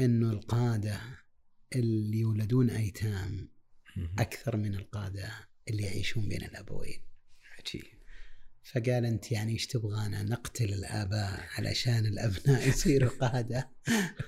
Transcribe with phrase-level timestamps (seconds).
[0.00, 1.00] إنه القادة
[1.76, 3.48] اللي يولدون أيتام
[4.18, 5.32] أكثر من القادة
[5.68, 7.02] اللي يعيشون بين الأبوين.
[7.58, 7.84] عجيب.
[8.64, 13.70] فقال أنت يعني إيش تبغانا نقتل الآباء علشان الأبناء يصيروا قادة.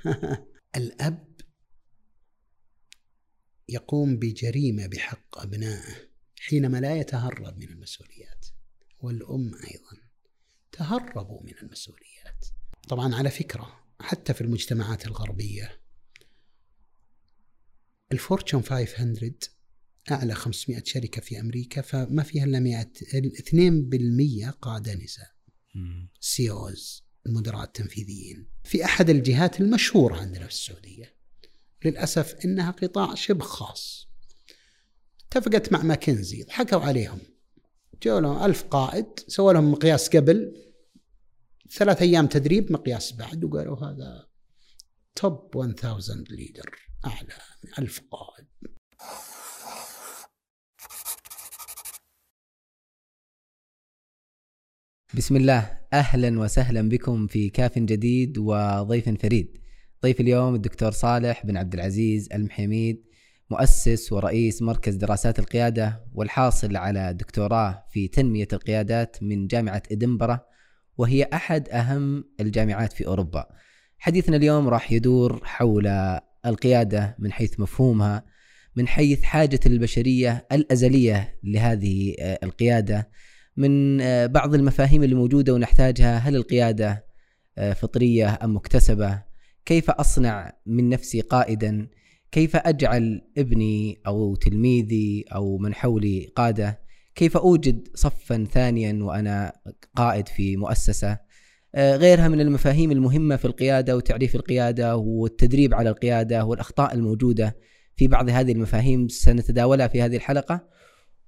[0.77, 1.37] الأب
[3.69, 8.47] يقوم بجريمة بحق أبنائه حينما لا يتهرب من المسؤوليات.
[8.99, 10.07] والأم أيضا
[10.73, 12.45] تهربوا من المسؤوليات.
[12.89, 15.81] طبعا على فكرة حتى في المجتمعات الغربية.
[18.13, 19.33] ال Fortune 500
[20.11, 22.93] أعلى 500 شركة في أمريكا فما فيها إلا 100
[24.51, 25.31] 2% قادة نساء.
[26.21, 28.49] CEOs المدراء التنفيذيين.
[28.65, 31.17] في أحد الجهات المشهورة عندنا في السعودية.
[31.85, 34.09] للأسف إنها قطاع شبه خاص.
[35.29, 37.19] اتفقت مع ماكنزي ضحكوا عليهم.
[38.03, 40.66] جو لهم ألف قائد سووا لهم مقياس قبل.
[41.71, 44.27] ثلاث أيام تدريب مقياس بعد وقالوا هذا
[45.15, 45.85] top 1000
[46.31, 47.39] leader أعلى
[47.79, 48.47] ألف قائد
[55.15, 59.59] بسم الله أهلا وسهلا بكم في كاف جديد وضيف فريد.
[60.03, 63.05] ضيف اليوم الدكتور صالح بن عبد العزيز المحيميد
[63.51, 70.41] مؤسس ورئيس مركز دراسات القيادة والحاصل على دكتوراه في تنمية القيادات من جامعة ادنبرا
[70.99, 73.47] وهي أحد أهم الجامعات في أوروبا.
[73.99, 75.87] حديثنا اليوم راح يدور حول
[76.47, 78.25] القيادة من حيث مفهومها
[78.77, 83.11] من حيث حاجة البشرية الأزلية لهذه القيادة
[83.57, 87.07] من آه، بعض المفاهيم اللي موجودة ونحتاجها هل القيادة
[87.59, 89.23] آه، فطرية أم مكتسبة؟
[89.65, 91.89] كيف أصنع من نفسي قائدا؟
[92.33, 96.86] كيف أجعل ابني أو تلميذي أو من حولي قادة؟
[97.17, 99.53] كيف أوجد صفا ثانيا وأنا
[99.97, 101.19] قائد في مؤسسة؟
[101.75, 107.57] آه، غيرها من المفاهيم المهمة في القيادة وتعريف القيادة والتدريب على القيادة والأخطاء الموجودة
[107.97, 110.69] في بعض هذه المفاهيم سنتداولها في هذه الحلقة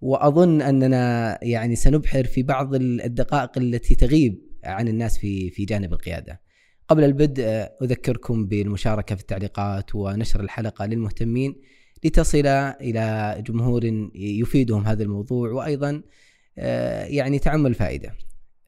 [0.00, 6.40] وأظن أننا يعني سنبحر في بعض الدقائق التي تغيب عن الناس في في جانب القيادة.
[6.88, 7.44] قبل البدء
[7.82, 11.54] أذكركم بالمشاركة في التعليقات ونشر الحلقة للمهتمين
[12.04, 16.02] لتصل إلى جمهور يفيدهم هذا الموضوع وأيضا
[16.58, 18.14] آه، يعني تعم الفائده.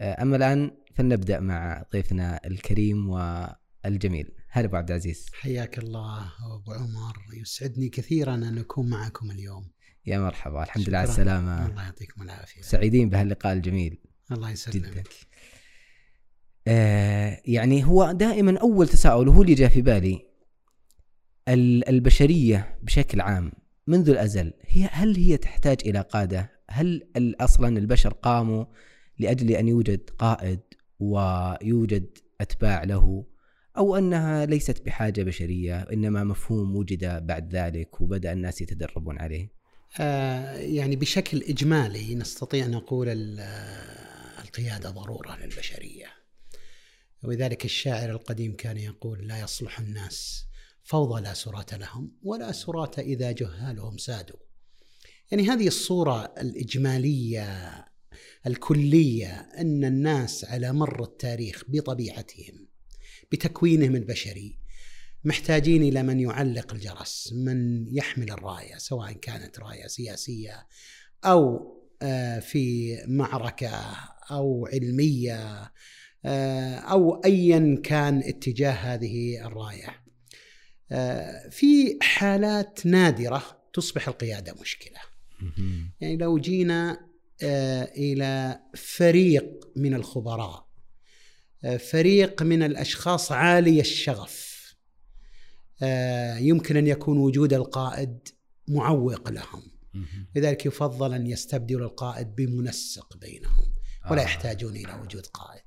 [0.01, 4.33] آه، أما الآن فلنبدأ مع ضيفنا الكريم والجميل.
[4.49, 5.27] هلا أبو عبد العزيز.
[5.33, 7.17] حياك الله أبو عمر.
[7.41, 9.71] يسعدني كثيرا أن أكون معكم اليوم.
[10.07, 10.63] يا مرحبا.
[10.63, 11.67] الحمد لله على السلامة.
[11.67, 12.63] الله يعطيكم العافية.
[12.63, 13.99] سعيدين بهاللقاء الجميل.
[14.33, 15.09] الله يسلمك
[16.69, 20.30] آه يعني هو دائما أول تساؤل هو اللي جاء في بالي.
[21.55, 23.53] البشرية بشكل عام
[23.87, 27.03] منذ الأزل هي هل هي تحتاج إلى قادة؟ هل
[27.41, 28.65] أصلا البشر قاموا
[29.19, 30.61] لأجل أن يوجد قائد
[31.01, 33.27] ويوجد أتباع له
[33.77, 39.53] أو أنها ليست بحاجة بشرية إنما مفهوم وجد بعد ذلك وبدأ الناس يتدربون عليه؟
[40.01, 43.09] آه، يعني بشكل إجمالي نستطيع نقول
[43.41, 46.07] آه، القيادة ضرورة للبشرية.
[47.23, 50.47] ولذلك الشاعر القديم كان يقول لا يصلح الناس
[50.91, 54.37] فوضى لا سراة لهم ولا سراة إذا جهالهم سادوا
[55.31, 57.71] يعني هذه الصورة الإجمالية
[58.47, 62.69] الكلية أن الناس على مر التاريخ بطبيعتهم
[63.33, 64.59] بتكوينهم البشري
[65.25, 70.67] محتاجين إلى من يعلق الجرس، من يحمل الراية سواء كانت راية سياسية
[71.25, 73.71] أو آه، في معركة
[74.31, 75.73] أو علمية
[76.25, 80.00] آه، أو ايا كان اتجاه هذه الراية.
[80.93, 83.43] آه، في حالات نادرة
[83.73, 84.99] تصبح القيادة مشكلة.
[86.01, 87.11] يعني لو جينا
[87.97, 90.67] إلى فريق من الخبراء
[91.91, 94.51] فريق من الأشخاص عالي الشغف
[95.83, 98.29] آه، يمكن أن يكون وجود القائد
[98.69, 99.63] معوق لهم.
[100.35, 103.75] لذلك يفضل أن يستبدلوا القائد بمنسق بينهم
[104.11, 104.25] ولا آه.
[104.25, 105.63] يحتاجون إلى وجود قائد.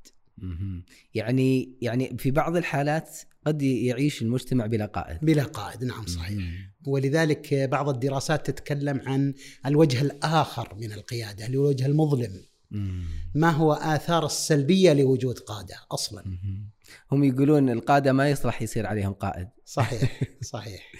[1.13, 5.17] يعني يعني في بعض الحالات قد يعيش المجتمع بلا قائد.
[5.21, 6.43] بلا قائد نعم صحيح.
[6.87, 9.33] ولذلك بعض الدراسات تتكلم عن
[9.65, 12.41] الوجه الآخر من القيادة الوجه المظلم.
[13.35, 16.23] ما هو آثار السلبية لوجود قادة أصلا؟
[17.11, 19.47] هم يقولون القادة ما يصلح يصير عليهم قائد.
[19.65, 20.21] صحيح
[20.53, 20.91] صحيح.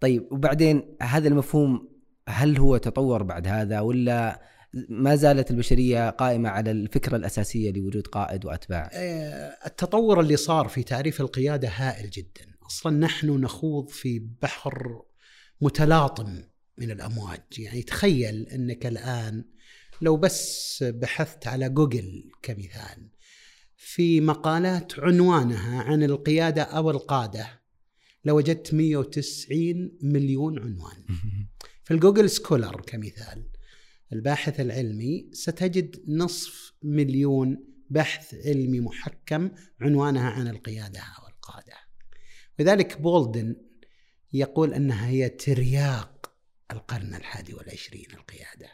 [0.00, 1.88] طيب وبعدين هذا المفهوم
[2.28, 4.42] هل هو تطور بعد هذا ولا
[4.88, 10.82] ما زالت البشرية قائمة على الفكرة الأساسية لوجود قائد وأتباع؟ آه، التطور اللي صار في
[10.82, 15.02] تعريف القيادة هائل جدا، أصلا نحن نخوض في بحر
[15.60, 16.42] متلاطم
[16.78, 19.44] من الأمواج، يعني تخيل أنك الآن
[20.02, 23.08] لو بس بحثت على جوجل كمثال
[23.76, 27.62] في مقالات عنوانها عن القيادة أو القادة
[28.24, 31.04] لوجدت 190 مليون عنوان.
[31.84, 33.51] في ال Google Scholar كمثال
[34.12, 39.50] الباحث العلمي ستجد نصف مليون بحث علمي محكم
[39.80, 41.76] عنوانها عن القيادة والقادة
[42.58, 43.56] لذلك بولدن
[44.32, 46.32] يقول أنها هي ترياق
[46.72, 48.68] القرن الحادي والعشرين القيادة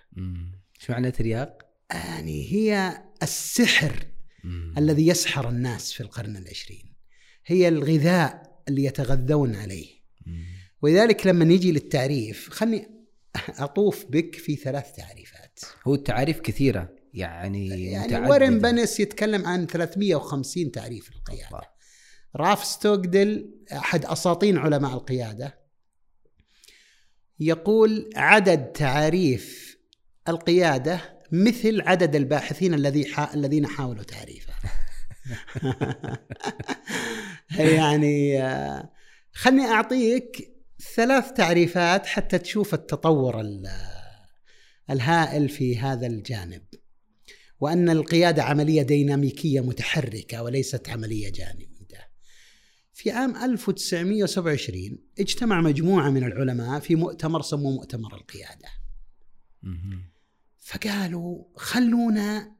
[0.79, 4.06] شو معنى ترياق؟ يعني هي السحر
[4.44, 4.75] مم.
[4.79, 6.94] الذي يسحر الناس في القرن العشرين
[7.46, 9.88] هي الغذاء اللي يتغذون عليه
[10.26, 10.44] مم.
[10.82, 12.98] ولذلك لما نيجي للتعريف خلني
[13.58, 15.61] أطوف بك في ثلاث تعريفات.
[15.87, 21.62] هو التعريف كثيرة يعني يعني وارن بنس يتكلم عن 350 تعريف للقيادة الله.
[22.37, 25.58] راف ستوغدل أحد أساطين علماء القيادة
[27.40, 29.79] يقول عدد تعاريف
[30.29, 34.52] القيادة مثل عدد الباحثين الذي الذين حاولوا تعريفه.
[37.79, 38.93] يعني آه،
[39.32, 40.58] خلني أعطيك
[40.97, 43.41] ثلاث تعريفات حتى تشوف التطور
[44.91, 46.63] الهائل في هذا الجانب
[47.61, 51.69] وأن القيادة عملية ديناميكية متحركة وليست عملية جانبية.
[52.93, 58.69] في عام 1927 اجتمع مجموعة من العلماء في مؤتمر سموه مؤتمر القيادة.
[60.59, 62.57] فقالوا خلونا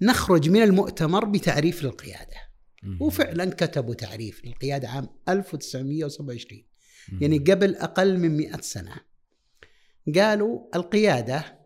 [0.00, 2.36] نخرج من المؤتمر بتعريف للقيادة.
[3.00, 6.64] وفعلا كتبوا تعريف للقيادة عام 1927
[7.20, 8.94] يعني قبل أقل من مئة سنة.
[10.16, 11.58] قالوا القيادة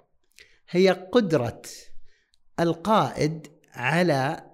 [0.71, 1.63] هي قدرة
[2.61, 4.51] القائد على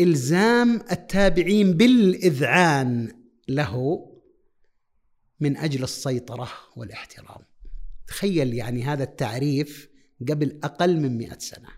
[0.00, 3.12] إلزام التابعين بالإذعان
[3.48, 4.06] له
[5.40, 7.42] من أجل السيطرة والاحترام.
[8.06, 9.88] تخيل يعني هذا التعريف
[10.28, 11.68] قبل أقل من مئة سنة.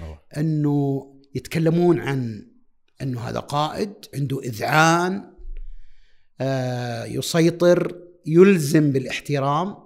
[0.00, 0.22] أوه.
[0.36, 2.48] أنه يتكلمون عن
[3.02, 5.37] أنه هذا قائد عنده إذعان
[7.06, 9.76] يسيطر يلزم بالاحترام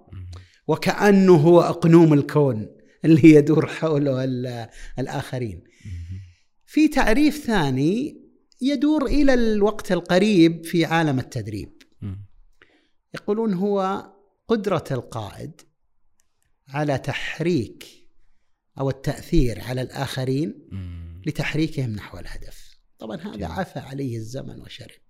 [0.66, 4.24] وكأنه هو أقنوم الكون اللي يدور حوله
[4.98, 5.64] الآخرين.
[6.66, 8.22] في تعريف ثاني
[8.60, 11.82] يدور إلى الوقت القريب في عالم التدريب.
[13.14, 14.06] يقولون هو
[14.48, 15.60] قدرة القائد
[16.68, 17.84] على تحريك
[18.78, 20.68] أو التأثير على الآخرين
[21.26, 22.78] لتحريكهم نحو الهدف.
[22.98, 25.01] طبعا هذا عفى عليه الزمن وشرب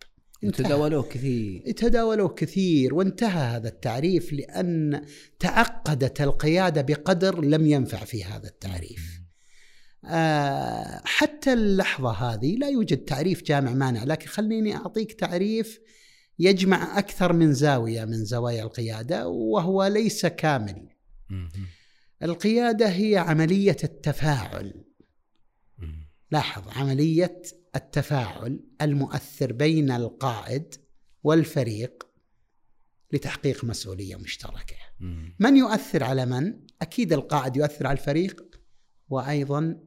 [0.50, 1.72] تداولوه كثير.
[1.76, 5.04] تداولوه كثير وانتهى هذا التعريف لأن
[5.38, 9.22] تعقدت القيادة بقدر لم ينفع في هذا التعريف.
[10.04, 15.80] آه حتى اللحظة هذه لا يوجد تعريف جامع مانع لكن خليني أعطيك تعريف
[16.38, 20.88] يجمع أكثر من زاوية من زوايا القيادة وهو ليس كامل.
[22.22, 24.84] القيادة هي عملية التفاعل.
[26.30, 27.42] لاحظ عملية
[27.76, 30.74] التفاعل المؤثر بين القائد
[31.22, 32.06] والفريق
[33.12, 34.76] لتحقيق مسؤولية مشتركة.
[35.38, 38.44] من يؤثر على من؟ أكيد القائد يؤثر على الفريق
[39.08, 39.80] وأيضا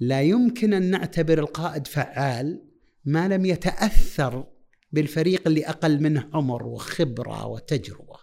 [0.00, 2.64] لا يمكن أن نعتبر القائد فعال
[3.04, 4.46] ما لم يتأثر
[4.92, 8.16] بالفريق اللي أقل منه عمر وخبرة وتجربة.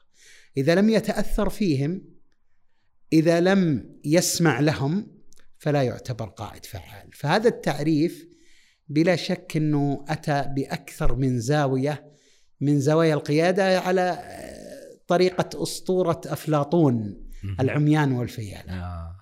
[0.58, 2.02] إذا لم يتأثر فيهم
[3.14, 5.08] إذا لم يسمع لهم
[5.58, 8.28] فلا يعتبر قائد فعال، فهذا التعريف
[8.88, 12.12] بلا شك إنه أتى بأكثر من زاوية
[12.62, 14.20] من زوايا القيادة على
[15.08, 17.26] طريقة أسطورة أفلاطون
[17.60, 18.70] العميان والفيال.
[18.70, 19.16] آه.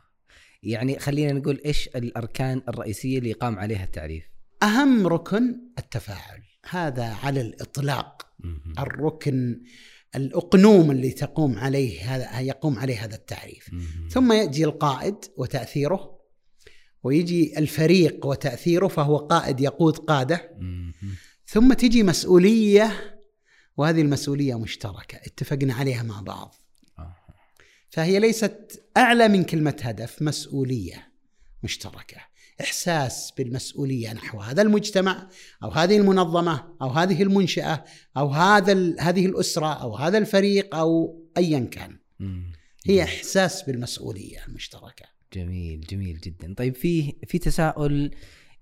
[0.64, 4.24] يعني خلينا نقول إيش الأركان الرئيسية اللي قام عليها التعريف؟
[4.64, 8.28] أهم ركن التفاعل، هذا على الإطلاق
[8.80, 9.62] الركن
[10.16, 13.70] الأقنوم اللي تقوم عليه هذا يقوم عليه هذا التعريف.
[14.10, 16.13] ثم يجي القائد وتأثيره
[17.04, 20.58] ويجي الفريق وتأثيره فهو قائد يقود قادة.
[21.46, 23.20] ثم تجي مسؤولية
[23.78, 26.56] وهذه المسؤولية مشتركة اتفقنا عليها مع بعض.
[27.90, 31.12] فهي ليست أعلى من كلمة هدف مسؤولية
[31.64, 32.18] مشتركة.
[32.62, 35.30] إحساس بالمسؤولية نحو هذا المجتمع
[35.64, 37.84] أو هذه المنظمة أو هذه المنشأة
[38.18, 41.98] أو هذا هذه الأسرة أو هذا الفريق أو ايا كان.
[42.86, 45.13] هي إحساس بالمسؤولية المشتركة.
[45.34, 46.54] جميل جميل جدا.
[46.54, 48.12] طيب في في تساؤل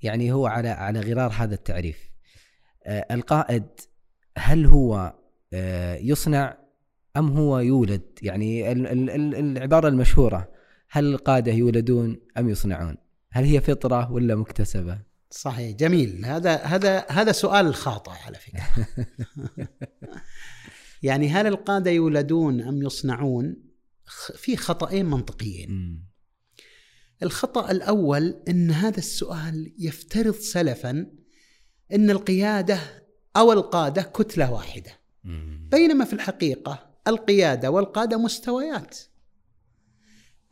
[0.01, 2.11] يعني هو على على غرار هذا التعريف.
[2.85, 3.65] آه القائد
[4.37, 5.15] هل هو
[5.53, 6.57] آه يصنع
[7.17, 10.51] أم هو يولد؟ يعني ال ال ال العبارة المشهورة
[10.89, 12.97] هل القادة يولدون أم يصنعون؟
[13.31, 14.99] هل هي فطرة ولا مكتسبة؟
[15.29, 16.25] صحيح جميل.
[16.25, 18.87] هذا هذا هذا سؤال خاطئ على فكرة.
[21.03, 23.55] يعني هل القادة يولدون أم يصنعون؟
[24.35, 26.10] في خطأين منطقيين.
[27.23, 31.11] الخطأ الأول أن هذا السؤال يفترض سلفا
[31.93, 32.79] أن القيادة
[33.35, 34.99] أو القادة كتلة واحدة.
[35.71, 38.97] بينما في الحقيقة القيادة والقادة مستويات.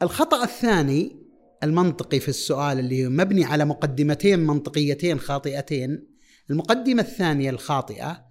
[0.01, 1.25] الخطأ الثاني
[1.63, 6.07] المنطقي في السؤال اللي مبني على مقدمتين منطقيتين خاطئتين.
[6.49, 8.25] المقدمة الثانية الخاطئة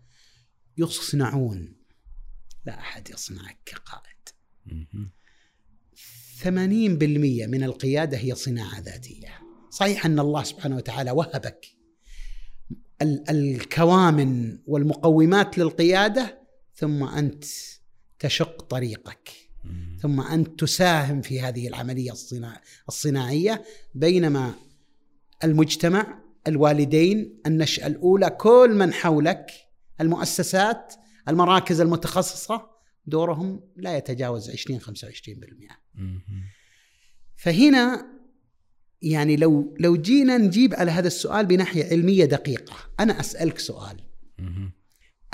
[0.79, 1.77] يصنعون.
[2.67, 4.29] لا أحد يصنعك كقائد.
[6.43, 6.47] 80%
[7.49, 9.29] من القيادة هي صناعة ذاتية.
[9.71, 11.67] صحيح أن الله سبحانه وتعالى وهبك
[13.31, 16.39] الكوامن والمقومات للقيادة
[16.75, 17.45] ثم أنت
[18.19, 19.31] تشق طريقك
[20.01, 22.13] ثم أنت تساهم في هذه العملية
[22.89, 23.65] الصناعية
[23.95, 24.55] بينما
[25.45, 29.51] المجتمع الوالدين النشأة الأولى كل من حولك
[30.01, 30.95] المؤسسات
[31.29, 32.71] المراكز المتخصصة
[33.07, 34.85] دورهم لا يتجاوز 20 25%
[37.37, 38.07] فهنا
[39.03, 44.05] يعني لو لو جينا نجيب على هذا السؤال بناحية علمية دقيقة أنا أسألك سؤال.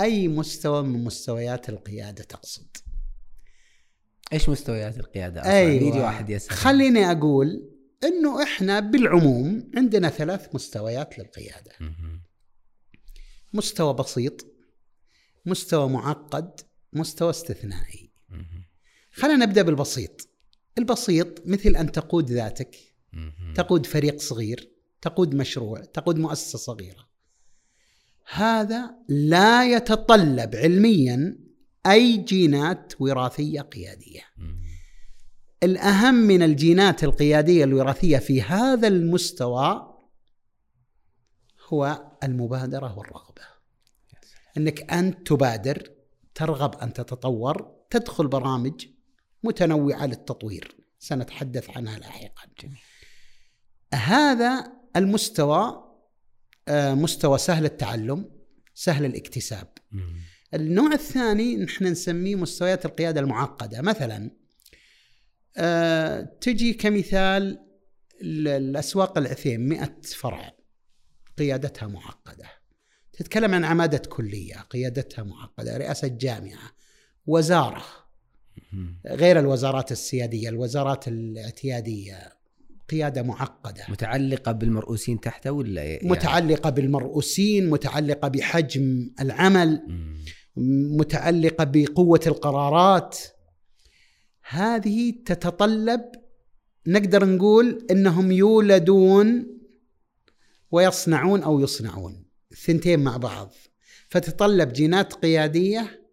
[0.00, 2.76] أي مستوى من مستويات القيادة تقصد؟
[4.32, 6.02] إيش مستويات القيادة؟ أصلا أيوة.
[6.02, 6.50] واحد يسأل.
[6.50, 7.70] خليني أقول
[8.04, 11.72] إنه إحنا بالعموم عندنا ثلاث مستويات للقيادة.
[13.52, 14.46] مستوى بسيط
[15.46, 16.60] مستوى معقد
[16.92, 18.10] مستوى استثنائي.
[19.12, 20.28] خلينا نبدأ بالبسيط.
[20.78, 22.76] البسيط مثل أن تقود ذاتك.
[23.54, 24.70] تقود فريق صغير
[25.02, 27.08] تقود مشروع تقود مؤسسة صغيرة.
[28.32, 31.38] هذا لا يتطلب علميا
[31.86, 34.22] أي جينات وراثية قيادية.
[35.62, 39.94] الأهم من الجينات القيادية الوراثية في هذا المستوى
[41.68, 43.42] هو المبادرة والرغبة.
[44.56, 45.90] أنك انت تبادر
[46.34, 48.86] ترغب أن تتطور تدخل برامج
[49.44, 50.76] متنوعة للتطوير.
[50.98, 52.42] سنتحدث عنها لاحقا.
[52.62, 52.78] جميل.
[53.94, 55.84] هذا المستوى
[56.68, 58.30] آه، مستوى سهل التعلم
[58.74, 59.68] سهل الاكتساب.
[60.54, 63.82] النوع الثاني نحن نسميه مستويات القيادة المعقدة.
[63.82, 64.30] مثلا
[65.56, 67.66] أه تجي كمثال
[68.22, 70.52] الاسواق العثيم 100 فرع
[71.38, 72.48] قيادتها معقدة.
[73.12, 76.72] تتكلم عن عمادة كلية قيادتها معقدة رئاسة جامعة
[77.26, 77.84] وزارة.
[79.06, 82.32] غير الوزارات السيادية الوزارات الاعتيادية.
[82.90, 83.84] قيادة معقدة.
[83.88, 89.82] متعلقة بالمرؤوسين تحته ولا يعني؟ متعلقة بالمرؤوسين متعلقة بحجم العمل
[90.96, 93.18] متعلقة بقوة القرارات.
[94.48, 96.00] هذه تتطلب
[96.86, 99.46] نقدر نقول إنهم يولدون
[100.70, 103.52] ويصنعون أو يصنعون الثنتين مع بعض.
[104.08, 106.03] فتتطلب جينات قيادية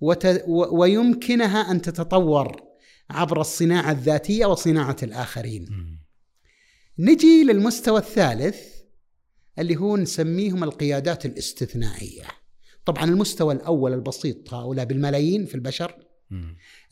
[0.00, 0.26] وت...
[0.26, 0.78] و...
[0.80, 2.62] ويمكنها أن تتطور
[3.10, 5.66] عبر الصناعة الذاتية وصناعة الآخرين.
[6.98, 8.58] نجي للمستوى الثالث
[9.58, 12.24] اللي هو نسميهم القيادات الاستثنائية.
[12.84, 15.94] طبعا المستوى الأول البسيط هؤلاء بالملايين في البشر.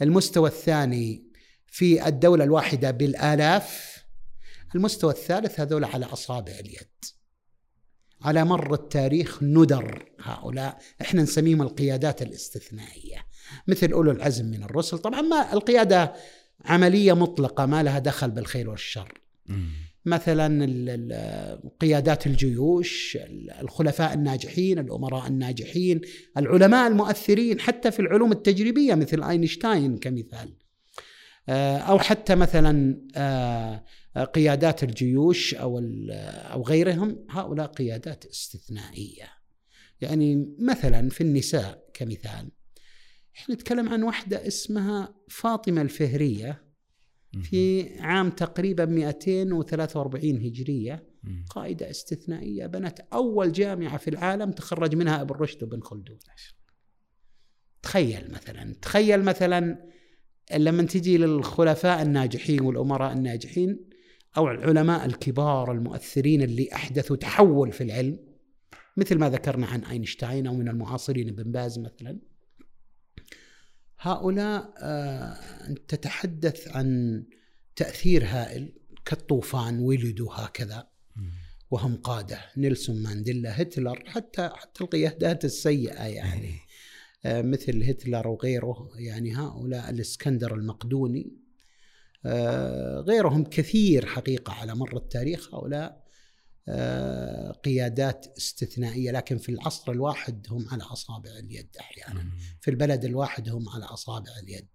[0.02, 1.26] المستوى الثاني
[1.66, 3.96] في الدولة الواحدة بالآلاف.
[4.74, 7.04] المستوى الثالث هذول على أصابع اليد.
[8.26, 10.78] على مر التاريخ ندر هؤلاء.
[11.00, 13.26] إحنا نسميهم القيادات الاستثنائية
[13.66, 14.98] مثل أولو العزم من الرسل.
[14.98, 16.12] طبعا ما القيادة
[16.64, 19.20] عملية مطلقة ما لها دخل بالخير والشر.
[20.04, 20.66] مثلا
[21.80, 23.18] قيادات الجيوش
[23.60, 26.00] الخلفاء الناجحين الأمراء الناجحين
[26.36, 30.56] العلماء المؤثرين حتى في العلوم التجريبية مثل أينشتاين كمثال.
[31.48, 33.84] آه، أو حتى مثلا آه،
[34.24, 35.78] قيادات الجيوش أو
[36.52, 39.28] أو غيرهم هؤلاء قيادات استثنائية.
[40.00, 42.50] يعني مثلا في النساء كمثال
[43.36, 46.66] إحنا نتكلم عن واحدة اسمها فاطمة الفهرية
[47.42, 51.06] في عام تقريبا 243 هجرية
[51.50, 56.18] قائدة استثنائية بنت أول جامعة في العالم تخرج منها ابن رشد وابن خلدون.
[57.82, 59.88] تخيل مثلا تخيل مثلا
[60.56, 63.95] لما تجي للخلفاء الناجحين والأمراء الناجحين
[64.36, 68.18] أو العلماء الكبار المؤثرين اللي أحدثوا تحول في العلم
[68.96, 72.18] مثل ما ذكرنا عن أينشتاين أو من المعاصرين ابن باز مثلا.
[73.98, 75.36] هؤلاء آه
[75.88, 77.22] تتحدث عن
[77.76, 78.72] تأثير هائل
[79.04, 80.88] كالطوفان ولدوا هكذا.
[81.70, 86.54] وهم قادة نيلسون مانديلا هتلر حتى حتى القيادات السيئة يعني.
[87.24, 91.45] آه مثل هتلر وغيره يعني هؤلاء الإسكندر المقدوني.
[93.00, 96.06] غيرهم كثير حقيقة على مر التاريخ هؤلاء
[96.68, 102.24] آه، قيادات استثنائية لكن في العصر الواحد هم على أصابع اليد أحيانا.
[102.60, 104.66] في البلد الواحد هم على أصابع اليد.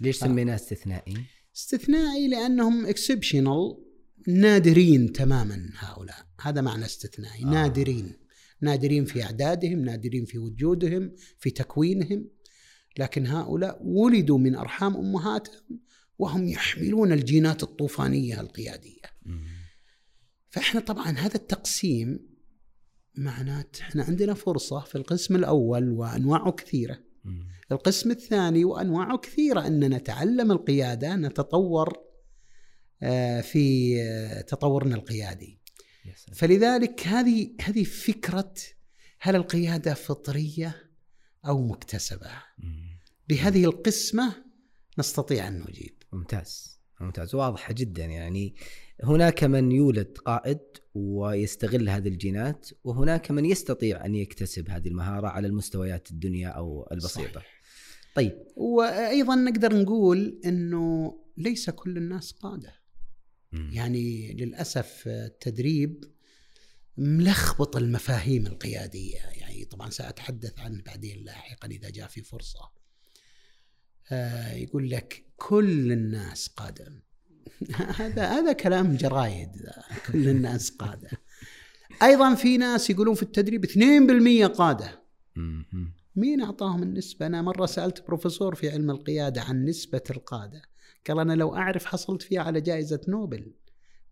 [0.00, 1.14] ليش سميناه استثنائي؟
[1.56, 3.84] استثنائي لأنهم exceptional
[4.26, 6.26] نادرين تماما هؤلاء.
[6.40, 7.48] هذا معنى استثنائي آه.
[7.48, 8.12] نادرين.
[8.60, 12.28] نادرين في أعدادهم نادرين في وجودهم في تكوينهم.
[12.98, 15.80] لكن هؤلاء ولدوا من أرحام أمهاتهم
[16.18, 19.02] وهم يحملون الجينات الطوفانية القيادية.
[20.50, 22.28] فإحنا طبعا هذا التقسيم
[23.14, 26.98] معناته إحنا عندنا فرصة في القسم الأول وأنواعه كثيرة.
[27.72, 31.96] القسم الثاني وأنواعه كثيرة إن نتعلم القيادة نتطور
[33.02, 35.58] آه، في آه، تطورنا القيادي.
[36.34, 38.54] فلذلك هذه هذه فكرة
[39.20, 40.90] هل القيادة فطرية
[41.46, 42.30] أو مكتسبة؟
[43.28, 44.44] بهذه القسمة
[44.98, 45.97] نستطيع أن نجيب.
[46.12, 48.04] ممتاز ممتاز واضحة جدا.
[48.04, 48.54] يعني
[49.04, 50.58] هناك من يولد قائد
[50.94, 57.40] ويستغل هذه الجينات وهناك من يستطيع أن يكتسب هذه المهارة على المستويات الدنيا أو البسيطة.
[57.40, 57.60] صحيح.
[58.14, 58.46] طيب.
[58.56, 62.74] وأيضا نقدر نقول إنه ليس كل الناس قادة.
[63.52, 66.04] يعني للأسف التدريب
[66.96, 69.18] ملخبط المفاهيم القيادية.
[69.18, 72.70] يعني طبعا سأتحدث عنه بعدين لاحقا إذا جاء في فرصة.
[74.10, 76.92] آه يقول لك كل الناس قاده
[77.96, 79.50] هذا هذا كلام جرايد
[80.12, 81.10] كل الناس قادة.
[82.02, 85.02] أيضا في ناس يقولون في التدريب 2% قادة.
[86.16, 90.62] مين أعطاهم النسبة؟ أنا مرة سألت بروفيسور في علم القيادة عن نسبة القادة.
[91.08, 93.52] قال أنا لو أعرف حصلت فيها على جائزة نوبل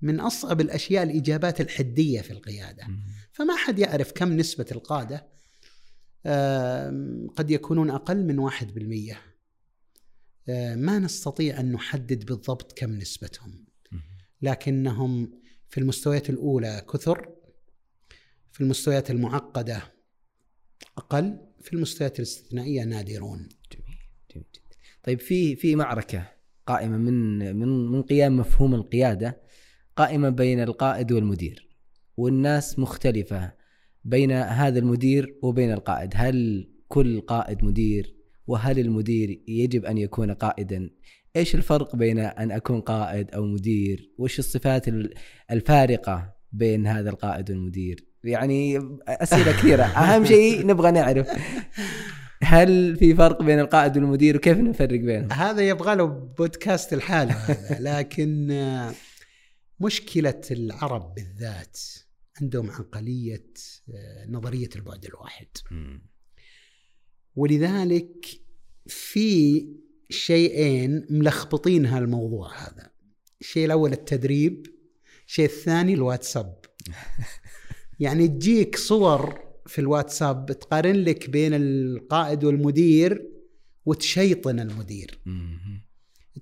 [0.03, 2.87] من أصعب الأشياء الإجابات الحدية في القيادة.
[3.33, 5.27] فما حد يعرف كم نسبة القادة.
[7.37, 9.17] قد يكونون أقل من واحد بالمئه
[10.77, 13.67] ما نستطيع أن نحدد بالضبط كم نسبتهم.
[14.43, 17.35] لكنهم في المستويات الأولى كثر
[18.53, 19.83] في المستويات المعقدة
[20.99, 23.49] أقل في المستويات الاستثنائية نادرون.
[23.73, 23.99] جميل
[24.35, 24.47] جميل
[25.03, 26.33] طيب في في معركة
[26.67, 29.43] قائمة من من من قيام مفهوم القيادة
[29.97, 31.69] قائمة بين القائد والمدير
[32.17, 33.53] والناس مختلفة
[34.05, 36.11] بين هذا المدير وبين القائد.
[36.15, 38.16] هل كل قائد مدير
[38.47, 40.91] وهل المدير يجب أن يكون قائدا؟
[41.37, 44.85] إيش الفرق بين أن أكون قائد أو مدير؟ وش الصفات
[45.51, 49.83] الفارقة بين هذا القائد والمدير؟ يعني أسئلة كثيرة.
[50.03, 51.29] أهم شيء نبغى نعرف.
[52.43, 56.05] هل في فرق بين القائد والمدير وكيف نفرق بينهم؟ هذا يبغى له
[56.39, 57.37] بودكاست الحالة
[57.91, 58.49] لكن
[59.81, 61.79] مشكلة العرب بالذات
[62.41, 63.47] عندهم عقلية
[64.29, 65.49] نظرية البعد الواحد.
[67.37, 68.46] ولذلك
[68.89, 69.67] في
[70.11, 72.91] شيئين ملخبطين هالموضوع هذا.
[73.41, 74.67] الشيء الأول التدريب
[75.27, 76.57] الشيء الثاني الواتساب.
[78.01, 83.31] يعني تجيك صور في الواتساب تقارن لك بين القائد والمدير
[83.87, 85.19] وتشيطن المدير.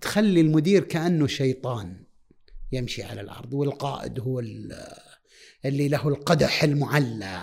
[0.00, 2.04] تخلي المدير كأنه شيطان
[2.72, 4.40] يمشي على الأرض والقائد هو
[5.64, 7.42] اللي له القدح المعلى.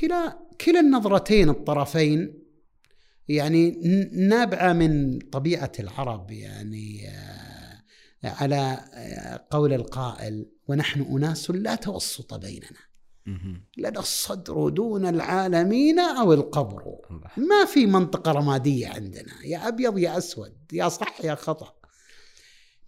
[0.00, 2.41] كلا كلا النظرتين الطرفين
[3.28, 3.70] يعني
[4.12, 7.82] نابعة من طبيعة العرب يعني آه،
[8.24, 12.92] على آه، قول القائل ونحن أناس لا توسط بيننا.
[13.78, 16.82] لنا الصدر دون العالمين أو القبر.
[17.36, 19.32] ما في منطقة رمادية عندنا.
[19.44, 21.74] يا أبيض يا أسود يا صح يا خطأ.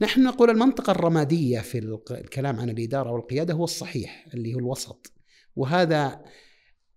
[0.00, 1.78] نحن نقول المنطقة الرمادية في
[2.10, 5.12] الكلام عن الإدارة والقيادة هو الصحيح اللي هو الوسط.
[5.56, 6.24] وهذا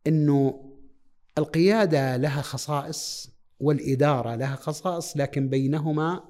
[0.07, 0.66] إنه
[1.37, 6.23] القيادة لها خصائص والإدارة لها خصائص لكن بينهما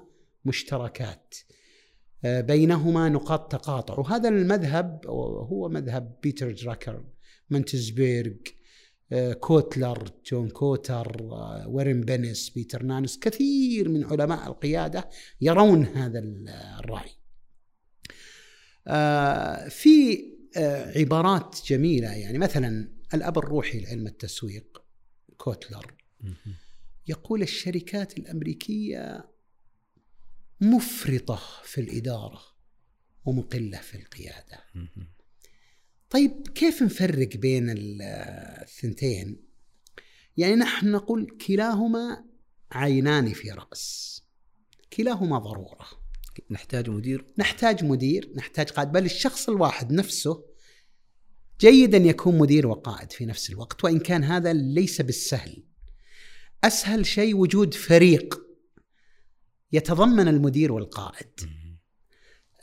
[0.44, 1.34] مشتركات.
[2.24, 3.98] آه، بينهما نقاط تقاطع.
[3.98, 5.06] وهذا المذهب
[5.50, 7.04] هو مذهب بيتر دراكر
[7.50, 8.32] مينتزبيرغ
[9.12, 15.08] آه، كوتلر جون كوتر آه، وارن بينس بيتر نانس كثير من علماء القيادة
[15.40, 16.18] يرون هذا
[16.80, 17.10] الرأي.
[19.70, 20.24] في
[20.96, 24.87] عبارات جميلة يعني مثلا الأب الروحي لعلم التسويق.
[25.38, 25.94] كوتلر
[27.06, 29.30] يقول الشركات الأمريكية
[30.60, 32.40] مفرطة في الإدارة
[33.24, 34.64] ومقلة في القيادة.
[36.10, 39.42] طيب كيف نفرق بين الثنتين؟
[40.36, 42.24] يعني نحن نقول كلاهما
[42.72, 44.22] عينان في رأس.
[44.92, 45.86] كلاهما ضرورة.
[46.50, 50.44] نحتاج مدير؟ نحتاج مدير، نحتاج قائد، بل الشخص الواحد نفسه
[51.60, 55.64] جيد ان يكون مدير وقائد في نفس الوقت وإن كان هذا ليس بالسهل.
[56.64, 58.40] أسهل شيء وجود فريق
[59.72, 61.40] يتضمن المدير والقائد.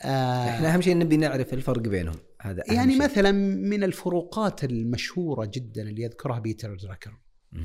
[0.02, 2.20] آه إحنا أهم شيء نبي نعرف الفرق بينهم.
[2.42, 3.04] هذا أهم يعني شيء.
[3.04, 7.18] مثلا من الفروقات المشهورة جدا اللي يذكرها بيتر دراكر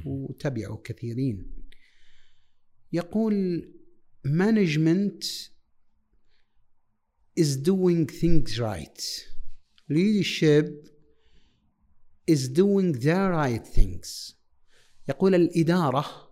[0.04, 1.52] وتبعه كثيرين.
[2.92, 3.68] يقول
[4.26, 5.24] management
[7.40, 9.02] is doing things right.
[9.92, 10.89] Leadership
[12.36, 14.34] is doing the right things.
[15.08, 16.30] يقول الإدارة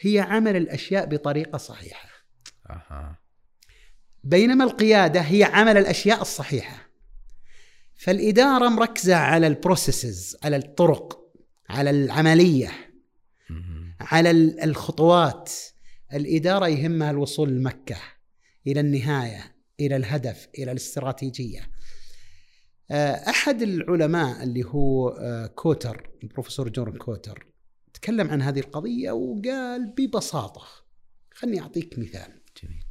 [0.00, 2.08] هي عمل الأشياء بطريقة صحيحة.
[2.70, 3.18] أها.
[4.24, 6.88] بينما القيادة هي عمل الأشياء الصحيحة.
[7.94, 11.32] فالإدارة مركزة على البروسيسز على الطرق
[11.68, 12.72] على العملية.
[14.00, 15.52] على ال- الخطوات.
[16.14, 17.96] الإدارة يهمها الوصول لمكة
[18.66, 21.70] إلى النهاية إلى الهدف إلى الاستراتيجية.
[22.90, 27.46] آه، أحد العلماء اللي هو آه، كوتر البروفيسور جون كوتر
[27.94, 30.66] تكلم عن هذه القضية وقال ببساطة
[31.32, 32.40] خلني أعطيك مثال.
[32.62, 32.84] جميل.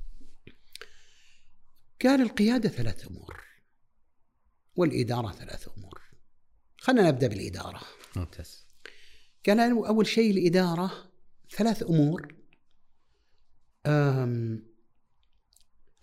[2.03, 3.43] قال القيادة ثلاث أمور
[4.75, 6.01] والإدارة ثلاث أمور.
[6.77, 7.81] خلينا نبدأ بالإدارة.
[8.15, 8.65] ممتاز.
[9.47, 11.11] قال أنا أول شيء الإدارة
[11.51, 12.35] ثلاث أمور
[13.85, 14.65] أم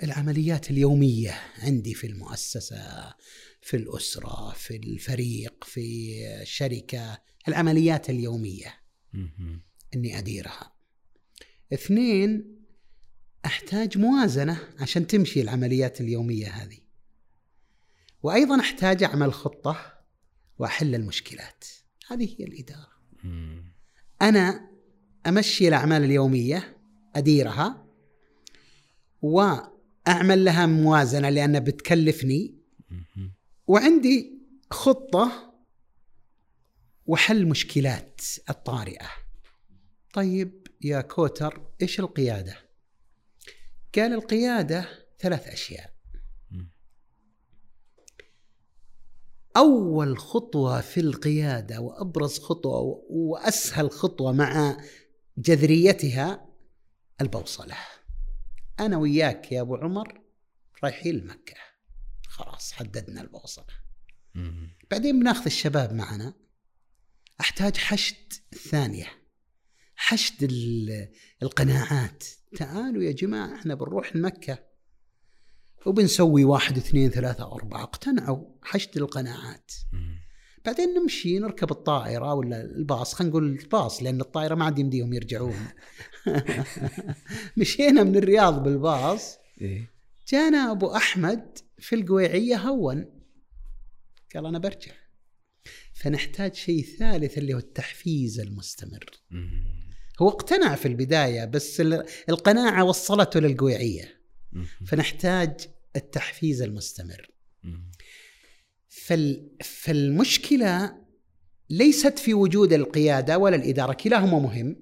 [0.03, 3.15] العمليات اليومية عندي في المؤسسة
[3.62, 8.75] في الأسرة في الفريق في الشركة العمليات اليومية
[9.12, 9.62] مهم.
[9.94, 10.72] إني أديرها.
[11.72, 12.57] اثنين
[13.44, 16.79] أحتاج موازنة عشان تمشي العمليات اليومية هذه.
[18.22, 19.98] وأيضا أحتاج أعمل خطة
[20.59, 21.64] وأحل المشكلات.
[22.09, 22.92] هذه هي الإدارة.
[23.25, 23.72] مم.
[24.22, 24.70] أنا
[25.27, 26.77] أمشي الأعمال اليومية
[27.16, 27.87] أديرها
[29.22, 32.62] وأعمل لها موازنة لانها بتكلفني.
[33.66, 35.53] وعندي خطة
[37.07, 38.20] وحل مشكلات
[38.51, 39.09] الطارئة.
[40.14, 42.57] طيب يا كوتر إيش القيادة؟
[43.94, 45.94] قال القيادة ثلاث أشياء.
[46.51, 46.72] مم.
[49.57, 54.77] أول خطوة في القيادة وأبرز خطوة وأسهل خطوة مع
[55.38, 56.48] جذريتها
[57.20, 57.77] البوصلة.
[58.81, 60.20] أنا وياك يا أبو عمر
[60.85, 61.72] رايحين لمكة
[62.33, 63.64] خلاص حددنا البوصلة.
[64.90, 66.35] بعدين بناخذ الشباب معنا.
[67.40, 68.33] أحتاج حشد
[68.71, 69.07] ثانية
[69.97, 72.25] حشد ال- القناعات.
[72.57, 74.59] تعالوا يا جماعة إحنا بنروح لمكه
[75.87, 77.83] وبنسوي واحد اثنين ثلاثة أربعة.
[77.83, 79.73] اقتنعوا حشد القناعات.
[80.64, 85.66] بعدين نمشي نركب الطائرة ولا الباص خلينا نقول الباص لأن الطائرة ما عاد يمديهم يرجعون.
[87.57, 89.38] مشينا من الرياض بالباص.
[89.61, 89.90] إيه.
[90.29, 93.21] جانا أبو أحمد في القويعية هون.
[94.35, 94.92] قال أنا برجع.
[95.95, 99.05] فنحتاج شيء ثالث اللي هو التحفيز المستمر.
[100.21, 104.21] هو اقتنع في البداية بس ال- القناعة وصلته للقويعية.
[104.53, 104.66] مم.
[104.87, 105.61] فنحتاج
[105.97, 107.31] التحفيز المستمر.
[107.62, 107.90] مم.
[108.88, 111.03] فال فالمشكلة
[111.71, 114.77] ليست في وجود القيادة ولا الإدارة كلاهما مهم.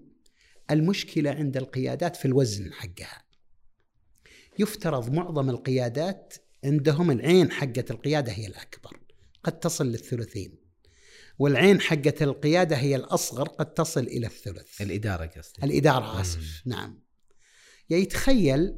[0.71, 3.25] المشكلة عند القيادات في الوزن حقها.
[4.59, 6.35] يفترض معظم القيادات
[6.65, 9.01] عندهم العين حقة القيادة هي الأكبر
[9.45, 10.61] قد تصل للثلثين.
[11.39, 14.81] والعين حقة القيادة هي الأصغر قد تصل إلى الثلث.
[14.81, 17.01] الإدارة قصدي الإدارة آسف نعم.
[17.91, 18.75] يعني تخيل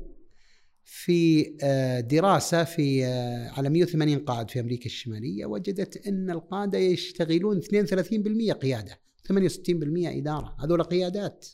[0.85, 7.59] في آه، دراسة في آه، على 180 قائد في أمريكا الشمالية وجدت أن القادة يشتغلون
[7.59, 10.57] 32% قيادة 68% إدارة.
[10.61, 11.47] هذول قيادات.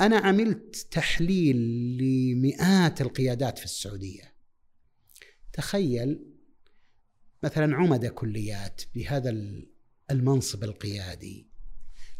[0.00, 1.56] أنا عملت تحليل
[1.98, 4.37] لمئات القيادات في السعودية.
[5.58, 6.24] تخيل
[7.42, 9.30] مثلا عمدة كليات بهذا
[10.10, 11.46] المنصب القيادي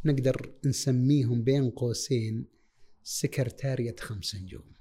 [0.04, 2.46] نقدر نسميهم بين قوسين
[3.02, 4.72] سكرتارية خمس نجوم.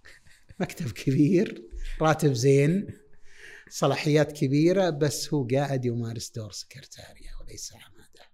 [0.60, 1.68] مكتب كبير
[2.00, 2.86] راتب زين
[3.70, 8.30] صلاحيات كبيرة بس هو قاعد يمارس دور سكرتارية وليس عمادة.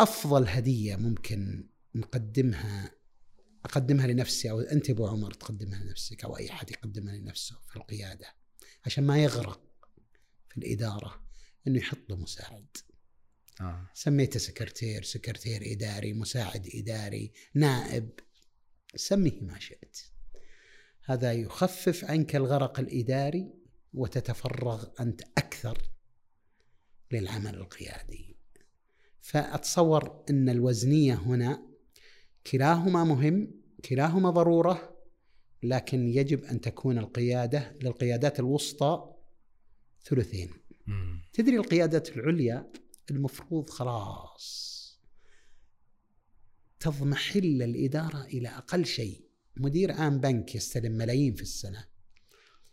[0.00, 2.93] أفضل هدية ممكن نقدمها
[3.64, 8.26] أقدمها لنفسي أو أنت أبو عمر تقدمها لنفسك أو أي أحد يقدمها لنفسه في القيادة
[8.86, 9.60] عشان ما يغرق
[10.48, 11.24] في الإدارة
[11.66, 12.66] أنه يحط له مساعد.
[13.60, 13.90] آه.
[13.94, 18.10] سميته سكرتير سكرتير إداري مساعد إداري نائب.
[18.96, 19.98] سميه ما شئت.
[21.04, 23.54] هذا يخفف عنك الغرق الإداري
[23.94, 25.90] وتتفرغ أنت أكثر
[27.12, 28.36] للعمل القيادي.
[29.20, 31.73] فأتصور أن الوزنية هنا
[32.46, 33.54] كلاهما مهم
[33.84, 34.96] كلاهما ضرورة
[35.62, 39.14] لكن يجب أن تكون القيادة للقيادات الوسطى
[40.04, 40.50] ثلثين.
[40.86, 41.22] مم.
[41.32, 42.72] تدري القيادات العليا
[43.10, 44.74] المفروض خلاص
[46.80, 49.24] تضمحل الإدارة إلى أقل شيء.
[49.56, 51.84] مدير عام بنك يستلم ملايين في السنة.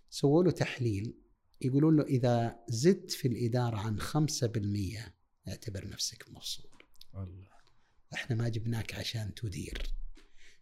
[0.10, 1.22] سووا له تحليل
[1.62, 5.14] يقولون له إذا زدت في الإدارة عن 5%
[5.48, 6.72] اعتبر نفسك مبسوط
[7.14, 7.51] والله
[8.14, 9.82] إحنا ما جبناك عشان تدير.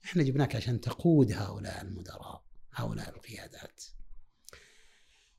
[0.05, 3.83] إحنا جبناك عشان تقود هؤلاء المدراء هؤلاء القيادات.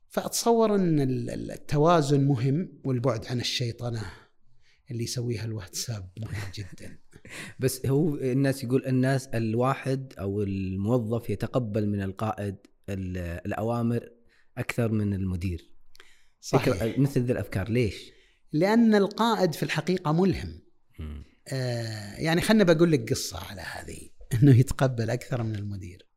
[0.09, 4.11] فأتصور أن التوازن مهم والبعد عن الشيطنة
[4.91, 6.97] اللي يسويها الواتساب مهم جدا.
[7.59, 12.55] بس هو الناس يقول الناس الواحد أو الموظف يتقبل من القائد
[12.89, 14.09] الأوامر
[14.57, 15.71] أكثر من المدير.
[16.41, 16.99] صحيح.
[16.99, 18.11] مثل ذي الأفكار ليش؟
[18.51, 20.61] لأن القائد في الحقيقة ملهم.
[20.99, 21.30] آه
[22.17, 26.07] يعني خلنا بقول لك قصة على هذه إنه يتقبل أكثر من المدير.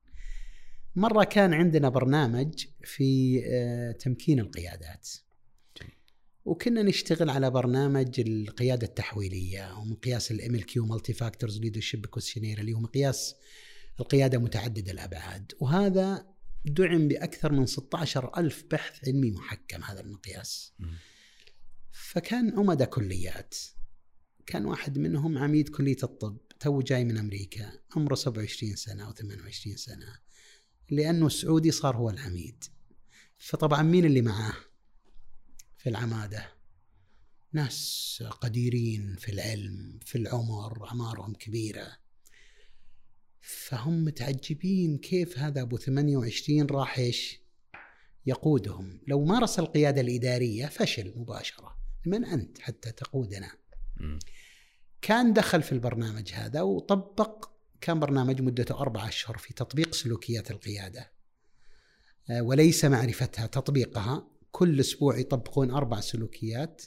[0.97, 5.09] مرة كان عندنا برنامج في آه تمكين القيادات.
[6.45, 13.35] وكنا نشتغل على برنامج القيادة التحويلية ومقياس ال MLQ multifactors leadership questionnaire اللي هو مقياس
[14.01, 15.53] القيادة متعددة الأبعاد.
[15.61, 16.27] وهذا
[16.65, 20.73] دعم بأكثر من 16 ألف بحث علمي محكم هذا المقياس.
[21.93, 23.55] فكان عمدة كليات.
[24.47, 29.77] كان واحد منهم عميد كلية الطب تو جاي من أمريكا عمره 27 سنة أو 28
[29.77, 30.19] سنة
[30.91, 32.65] لأنه سعودي صار هو العميد.
[33.39, 34.55] فطبعا مين اللي معاه
[35.77, 36.53] في العمادة؟
[37.53, 41.99] ناس قديرين في العلم في العمر أعمارهم كبيرة.
[43.41, 47.41] فهم متعجبين كيف هذا أبو 28 راح إيش؟
[48.27, 49.01] يقودهم.
[49.09, 51.79] لو مارس القيادة الإدارية فشل مباشرة.
[52.07, 53.53] من أنت حتى تقودنا؟
[55.03, 61.13] كان دخل في البرنامج هذا وطبق كان برنامج مدته أربعة أشهر في تطبيق سلوكيات القيادة.
[62.31, 66.83] آه، وليس معرفتها تطبيقها كل أسبوع يطبقون أربع سلوكيات.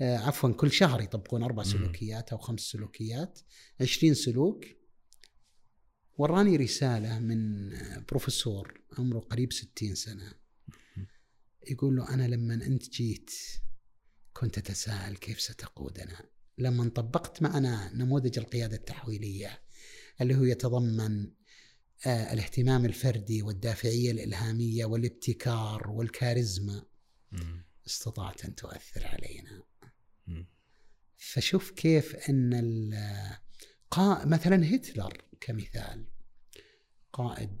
[0.00, 3.40] آه، عفوا كل شهر يطبقون أربع سلوكيات أو خمس سلوكيات
[3.80, 4.64] عشرين سلوك.
[6.18, 7.70] وراني رسالة من
[8.08, 10.32] بروفيسور عمره قريب ستين سنة.
[11.70, 13.30] يقول له أنا لما أنت جيت
[14.32, 16.24] كنت أتساءل كيف ستقودنا.
[16.58, 19.62] لما طبقت معنا نموذج القيادة التحويلية
[20.20, 21.30] اللي هو يتضمن
[22.06, 26.86] آه الاهتمام الفردي والدافعية الإلهامية والابتكار والكاريزما.
[27.86, 29.62] استطعت أن تؤثر علينا.
[31.16, 32.50] فشوف كيف أن
[34.24, 36.06] مثلا هتلر كمثال
[37.12, 37.58] قائد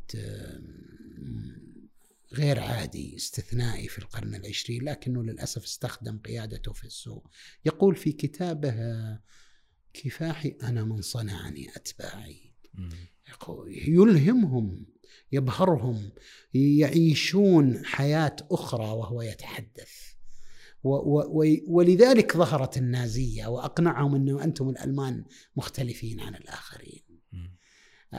[2.32, 7.22] غير عادي استثنائي في القرن العشرين لكنه للأسف استخدم قيادته في السوء
[7.64, 8.74] يقول في كتابه
[9.92, 12.50] كفاحي أنا من صنعني أتباعي
[13.68, 14.86] يلهمهم
[15.32, 16.12] يبهرهم
[16.54, 19.90] يعيشون حياة أخرى وهو يتحدث.
[20.82, 25.24] و و ولذلك ظهرت النازية وأقنعهم أنه أنتم الألمان
[25.56, 27.02] مختلفين عن الآخرين.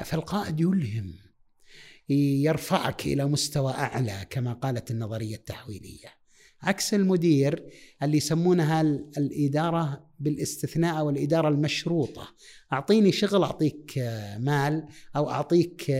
[0.05, 1.13] فالقائد يلهم.
[2.09, 6.21] يرفعك إلى مستوى أعلى كما قالت النظرية التحويلية.
[6.61, 7.69] عكس المدير
[8.03, 8.81] اللي يسمونها
[9.17, 12.35] الإدارة بالاستثناء أو الإدارة المشروطة.
[12.73, 13.93] أعطيني شغل أعطيك
[14.37, 15.91] مال أو أعطيك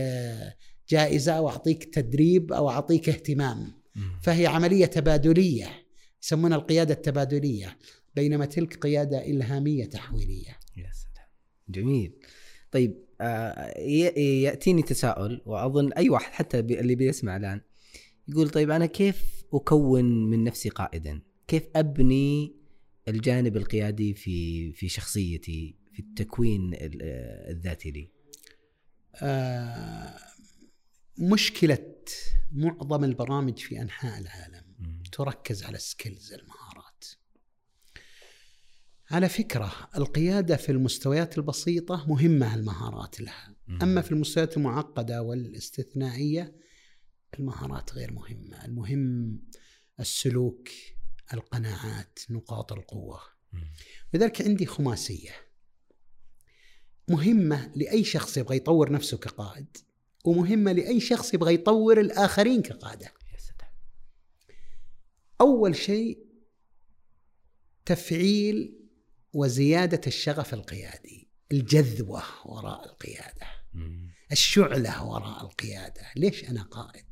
[0.88, 3.82] جائزة أو أعطيك تدريب أو أعطيك اهتمام.
[4.22, 5.68] فهي عملية تبادلية
[6.22, 7.78] يسمونها القيادة التبادلية
[8.14, 10.58] بينما تلك قيادة إلهامية تحويلية.
[10.76, 11.28] يا سلام.
[11.68, 12.12] جميل.
[12.70, 13.11] طيب آه،
[14.42, 17.60] يأتيني تساؤل وأظن أي واحد حتى اللي بيسمع الآن
[18.28, 22.56] يقول طيب أنا كيف أكون من نفسي قائدا؟ كيف أبني
[23.08, 28.10] الجانب القيادي في في شخصيتي في التكوين الذاتي لي؟
[29.16, 30.14] آه
[31.18, 31.92] مشكلة
[32.52, 34.64] معظم البرامج في أنحاء العالم
[35.12, 36.61] تركز على السكيلز المهارات
[39.12, 43.54] على فكرة القيادة في المستويات البسيطة مهمة المهارات لها.
[43.82, 46.56] أما في المستويات المعقدة والاستثنائية
[47.38, 48.64] المهارات غير مهمة.
[48.64, 49.38] المهم
[50.00, 50.68] السلوك
[51.32, 53.20] القناعات نقاط القوة.
[54.14, 55.30] لذلك عندي خماسية.
[57.08, 59.76] مهمة لأي شخص يبغى يطور نفسه كقائد
[60.24, 63.12] ومهمة لأي شخص يبغى يطور الآخرين كقادة.
[65.40, 66.26] أول شيء
[67.84, 68.81] تفعيل
[69.34, 73.46] وزيادة الشغف القيادي الجذوة وراء القيادة
[74.32, 76.02] الشعلة وراء القيادة.
[76.16, 77.04] ليش أنا قائد؟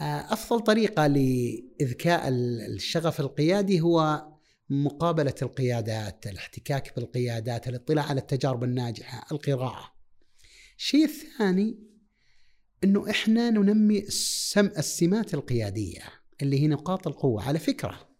[0.00, 4.28] آه، أفضل طريقة لإذكاء الشغف القيادي هو
[4.70, 9.94] مقابلة القيادات الاحتكاك بالقيادات الاطلاع على التجارب الناجحة القراءة.
[10.78, 11.78] الشيء الثاني
[12.84, 13.98] أنه إحنا ننمي
[14.78, 16.02] السمات القيادية
[16.42, 17.42] اللي هي نقاط القوة.
[17.42, 18.13] على فكرة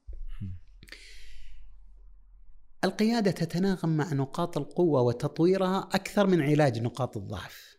[2.85, 7.77] القيادة تتناغم مع نقاط القوة وتطويرها أكثر من علاج نقاط الضعف.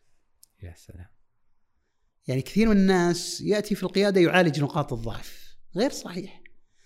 [0.64, 1.08] يا سلام.
[2.28, 5.58] يعني كثير من الناس يأتي في القيادة يعالج نقاط الضعف.
[5.76, 6.42] غير صحيح.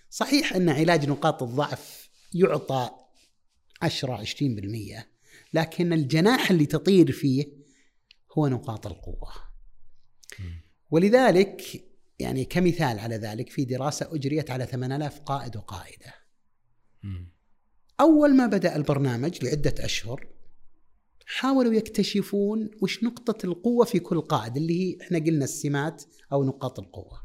[0.09, 2.89] صحيح أن علاج نقاط الضعف يعطى
[3.81, 5.07] 10 20%
[5.53, 7.45] لكن الجناح اللي تطير فيه
[8.37, 9.31] هو نقاط القوة.
[10.91, 11.85] ولذلك
[12.19, 16.13] يعني كمثال على ذلك في دراسة أجريت على 8000 قائد وقائدة.
[17.99, 20.27] أول ما بدأ البرنامج لعدة أشهر
[21.25, 26.79] حاولوا يكتشفون وش نقطة القوة في كل قائد اللي هي إحنا قلنا السمات أو نقاط
[26.79, 27.21] القوة.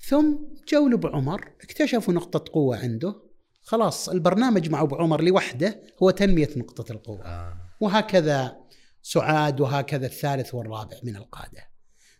[0.00, 0.36] ثم
[0.68, 3.22] جو لأبو عمر اكتشفوا نقطة قوة عنده
[3.62, 7.56] خلاص البرنامج مع أبو عمر لوحده هو تنمية نقطة القوة آه.
[7.80, 8.56] وهكذا
[9.02, 11.68] سعاد وهكذا الثالث والرابع من القادة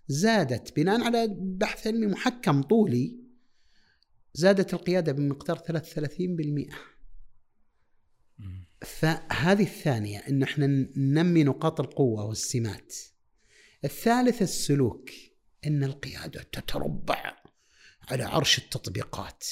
[0.08, 3.16] زادت بناء على بحث علمي محكم طولي
[4.34, 5.60] زادت القيادة بمقدار 33%
[6.18, 6.66] مم.
[8.82, 12.94] فهذه الثانية أن إحنا ننمي نقاط القوة والسمات
[13.84, 15.10] الثالث السلوك
[15.66, 17.36] أن القيادة تتربع
[18.08, 19.44] على عرش التطبيقات.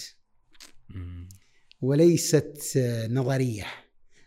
[1.80, 2.78] وليست
[3.10, 3.66] نظرية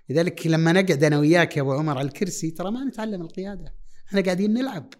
[0.09, 3.73] لذلك لما نقعد أنا وياك يا أبو عمر على الكرسي ترى ما نتعلم القيادة
[4.07, 4.93] إحنا قاعدين نلعب.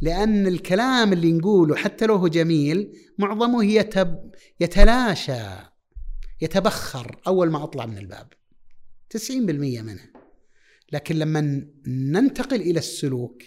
[0.00, 4.30] لأن الكلام اللي نقوله حتى لو هو جميل معظمه يتب
[4.60, 5.42] يتلاشى
[6.40, 8.32] يتبخر أول ما أطلع من الباب
[9.10, 9.30] 90%
[9.82, 10.12] منه
[10.92, 13.42] لكن لما ننتقل إلى السلوك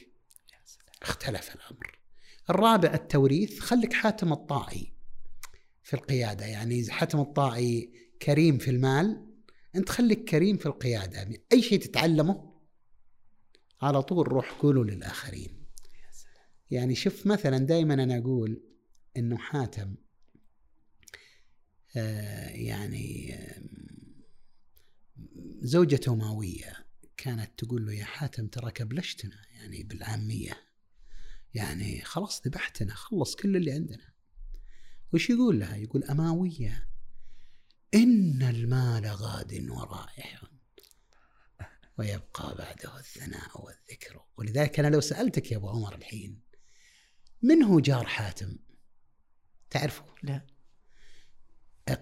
[1.01, 1.99] اختلف الأمر.
[2.49, 3.59] الرابع التوريث.
[3.59, 4.93] خليك حاتم الطائي
[5.83, 6.45] في القيادة.
[6.45, 9.25] يعني إذا حاتم الطائي كريم في المال
[9.75, 11.27] أنت خليك كريم في القيادة.
[11.53, 12.53] أي شيء تتعلمه
[13.81, 15.65] على طول روح قوله للآخرين.
[16.71, 18.63] يعني شوف مثلا دائما أنا أقول
[19.17, 19.95] إنه حاتم
[21.95, 23.61] آه يعني آه
[25.61, 26.85] زوجته ماوية
[27.17, 30.57] كانت تقول له يا حاتم ترى كبلشتنا يعني بالعامية
[31.53, 34.13] يعني خلاص ذبحتنا خلص كل اللي عندنا
[35.13, 36.87] وش يقول لها؟ يقول أماوية
[37.93, 40.43] إن المال غاد ورائح
[41.97, 46.39] ويبقى بعده الثناء والذكر ولذلك أنا لو سألتك يا أبو عمر الحين
[47.41, 48.57] من هو جار حاتم؟
[49.69, 50.41] تعرفه؟ لا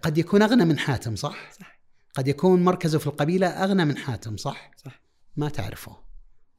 [0.01, 1.76] قد يكون أغنى من حاتم صح؟ صح.
[2.17, 5.01] قد يكون مركزه في القبيلة أغنى من حاتم صح؟ صح.
[5.35, 6.03] ما تعرفه.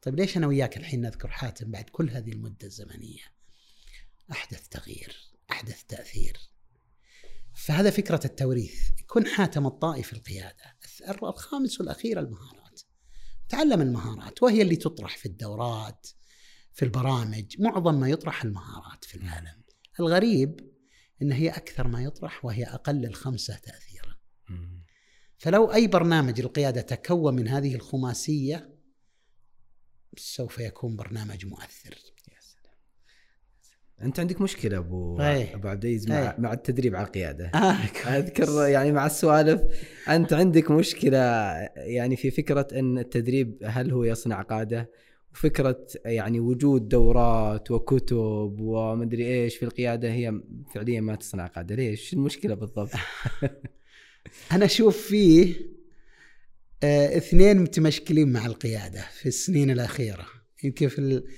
[0.02, 3.22] طيب ليش أنا وياك الحين نذكر حاتم بعد كل هذه المدة الزمنية؟
[4.32, 5.16] أحدث تغيير
[5.50, 6.38] أحدث تأثير.
[7.54, 8.90] فهذا فكرة التوريث.
[9.00, 10.76] يكون حاتم الطائي في القيادة
[11.22, 12.80] الخامس والأخير المهارات.
[13.48, 16.06] تعلم المهارات وهي اللي تطرح في الدورات
[16.72, 17.60] في البرامج.
[17.60, 19.62] معظم ما يطرح المهارات في العالم.
[20.00, 20.70] الغريب
[21.22, 23.88] إن هي أكثر ما يطرح وهي أقل الخمسة تاثيرا.
[23.96, 23.97] مم.
[25.38, 28.68] فلو أي برنامج للقياده تكون من هذه الخماسية
[30.16, 31.90] سوف يكون برنامج مؤثر
[32.32, 32.74] يا سلام.
[34.02, 35.54] أنت عندك مشكلة أبو أي.
[35.54, 36.34] أبو عبد العزيز مع, أي.
[36.38, 37.72] مع التدريب على القيادة آه.
[38.06, 39.62] أذكر يعني مع السوالف
[40.08, 41.18] أنت عندك مشكلة
[41.76, 44.90] يعني في فكرة أن التدريب هل هو يصنع قادة
[45.32, 50.40] وفكرة يعني وجود دورات وكتب ومدري إيش في القيادة هي
[50.74, 52.90] فعليا ما تصنع قادة ليش المشكلة بالضبط
[54.52, 55.54] أنا أشوف فيه
[56.82, 60.26] آه اثنين متمشكلين مع القيادة في السنين الأخيرة.
[60.64, 61.28] يمكن في ال-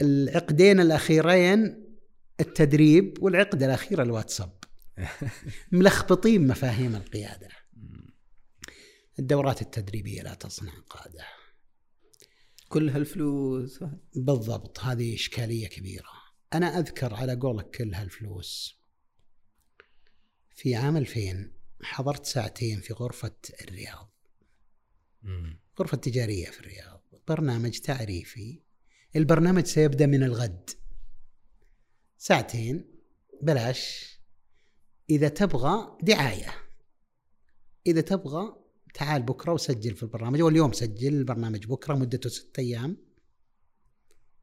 [0.00, 1.86] العقدين الأخيرين
[2.40, 4.58] التدريب والعقده الاخيره الواتساب.
[5.72, 7.48] ملخبطين مفاهيم القيادة.
[9.18, 11.24] الدورات التدريبية لا تصنع قادة.
[12.68, 13.84] كل هالفلوس.
[14.16, 16.08] بالضبط هذه إشكالية كبيرة.
[16.54, 18.76] أنا أذكر على قولك كل هالفلوس.
[20.56, 24.12] في عام 2000 حضرت ساعتين في غرفة الرياض.
[25.80, 27.02] غرفة تجارية في الرياض.
[27.28, 28.62] برنامج تعريفي.
[29.16, 30.70] البرنامج سيبدأ من الغد.
[32.18, 32.84] ساعتين
[33.42, 34.10] بلاش.
[35.10, 36.54] إذا تبغى دعاية.
[37.86, 38.56] إذا تبغى
[38.94, 40.42] تعال بكرة وسجل في البرنامج.
[40.42, 42.96] واليوم سجل البرنامج بكرة مدته ستة أيام.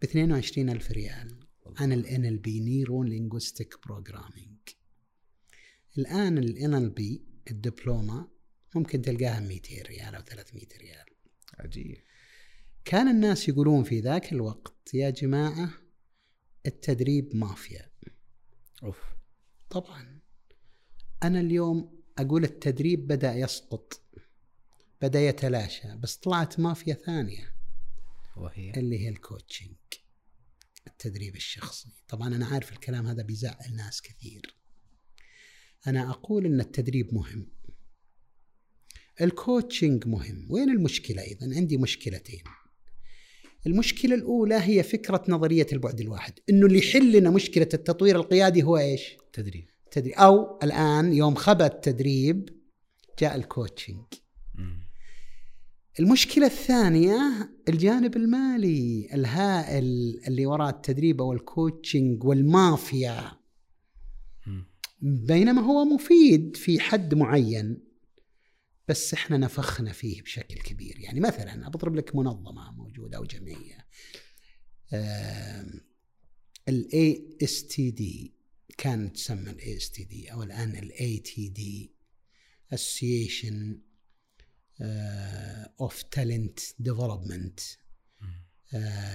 [0.01, 1.39] ب 22 ألف ريال.
[1.77, 4.52] عن ال NLP neuro linguistic programming
[5.97, 8.27] الآن ال NLP الدبلومة
[8.75, 11.05] ممكن تلقاها 200 ريال أو 300 ريال.
[11.59, 11.97] عجيب.
[12.85, 15.69] كان الناس يقولون في ذاك الوقت يا جماعة
[16.65, 17.91] التدريب مافيا.
[18.83, 18.97] أوف.
[19.69, 20.19] طبعا.
[21.23, 24.01] أنا اليوم أقول التدريب بدأ يسقط
[25.01, 27.55] بدأ يتلاشى بس طلعت مافيا ثانية.
[28.37, 29.75] وهي؟ اللي هي الكوتشنج
[30.87, 31.93] التدريب الشخصي.
[32.07, 34.62] طبعا أنا عارف الكلام هذا بيزعل ناس كثير.
[35.87, 37.47] أنا أقول أن التدريب مهم.
[39.21, 40.47] ال coaching مهم.
[40.49, 42.43] وين المشكلة إذا عندي مشكلتين.
[43.67, 46.33] المشكلة الأولى هي فكرة نظرية البعد الواحد.
[46.49, 49.65] إنه اللي يحل لنا مشكلة التطوير القيادي هو إيش؟ تدريب.
[49.91, 50.13] تدريب.
[50.13, 52.49] أو الآن يوم خبى التدريب
[53.19, 54.03] جاء ال coaching.
[55.99, 57.19] المشكلة الثانية
[57.69, 63.31] الجانب المالي الهائل اللي وراء التدريب أو ال coaching والمافيا.
[65.05, 67.83] بينما هو مفيد في حد معين
[68.87, 70.99] بس إحنا نفخنا فيه بشكل كبير.
[70.99, 73.87] يعني مثلا بضرب لك منظمة موجودة أو جمعية.
[76.69, 78.33] ال ASTD
[78.77, 81.91] كانت تسمى ال ASTD أو الآن ال ATD
[82.73, 83.81] Association
[85.81, 87.59] of Talent Development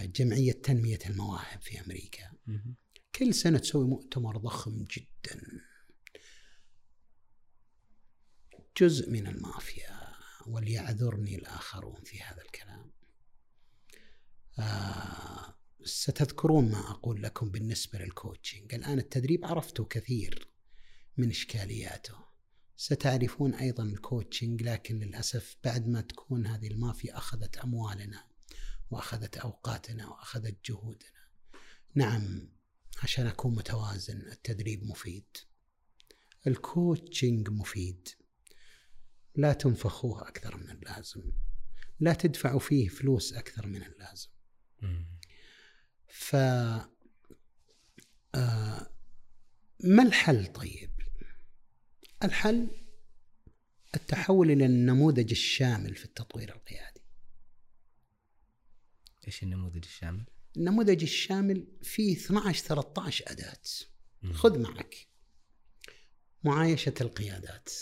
[0.02, 2.30] جمعية تنمية المواهب في أمريكا.
[3.14, 5.67] كل سنة تسوي مؤتمر ضخم جدا.
[8.78, 10.12] جزء من المافيا
[10.46, 12.90] وليعذرني الآخرون في هذا الكلام.
[14.58, 15.54] آه
[15.84, 20.48] ستذكرون ما أقول لكم بالنسبة لل coaching الآن التدريب عرفتوا كثير
[21.16, 22.14] من إشكالياته.
[22.76, 28.24] ستعرفون أيضا ال coaching لكن للأسف بعد ما تكون هذه المافيا أخذت أموالنا
[28.90, 31.28] وأخذت أوقاتنا وأخذت جهودنا.
[31.94, 32.48] نعم
[33.02, 35.36] عشان أكون متوازن التدريب مفيد.
[36.46, 38.08] الكوتشنج مفيد.
[39.38, 41.32] لا تنفخوه أكثر من اللازم
[42.00, 44.28] لا تدفعوا فيه فلوس أكثر من اللازم.
[46.08, 46.36] ف
[48.34, 48.90] آه،
[49.84, 50.90] ما الحل طيب؟
[52.24, 52.70] الحل
[53.94, 57.00] التحول إلى النموذج الشامل في التطوير القيادي.
[59.26, 60.26] إيش النموذج الشامل؟
[60.56, 63.62] النموذج الشامل فيه 12 13 أداة.
[64.22, 64.32] مم.
[64.32, 65.08] خذ معك
[66.44, 67.72] معايشة القيادات،.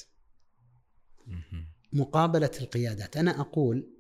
[1.97, 3.91] مقابلة القيادات، أنا أقول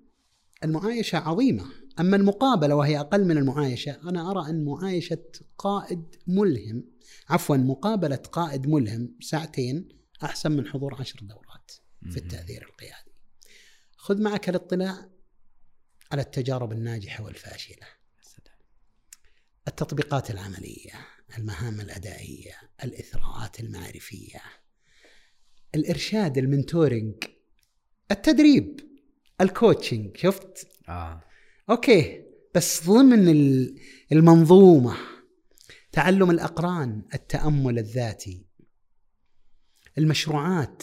[0.64, 1.64] المعايشة عظيمة،
[2.01, 5.22] أما المقابلة وهي أقل من المعايشة، أنا أرى أن معايشة
[5.59, 6.84] قائد ملهم،
[7.28, 9.88] عفوا مقابلة قائد ملهم ساعتين
[10.24, 11.72] أحسن من حضور عشر دورات
[12.11, 12.16] في.
[12.16, 13.12] التأثير القيادي.
[13.97, 15.09] خذ معك الاطلاع
[16.12, 17.86] على التجارب الناجحة والفاشلة.
[19.68, 20.92] التطبيقات العملية،
[21.38, 24.42] المهام الأدائية، الإثراءات المعرفية،
[25.74, 27.14] الإرشاد ال mentoring،
[28.11, 28.80] التدريب،
[29.41, 31.20] ال coaching، شفت؟ آه
[31.70, 32.22] okay
[32.54, 33.78] بس ضمن ال-
[34.12, 34.96] المنظومة
[35.92, 38.46] تعلم الأقران، التأمل الذاتي،
[39.98, 40.82] المشروعات،.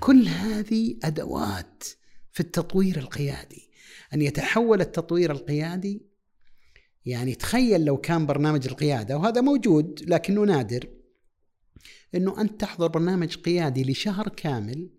[0.00, 1.84] كل هذه أدوات
[2.32, 3.70] في التطوير القيادي
[4.14, 6.06] أن يتحول التطوير القيادي
[7.06, 10.88] يعني تخيل لو كان برنامج القيادة وهذا موجود لكنه نادر
[12.14, 14.90] إنه أنت تحضر برنامج قيادي لشهر كامل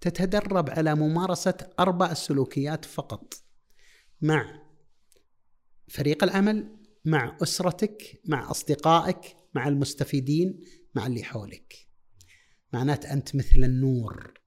[0.00, 3.34] تتدرب على ممارسة أربع سلوكيات فقط
[4.20, 4.62] مع
[5.88, 10.60] فريق العمل مع أسرتك مع أصدقائك مع المستفيدين
[10.94, 11.88] مع اللي حولك
[12.72, 14.40] معنات أنت مثل النور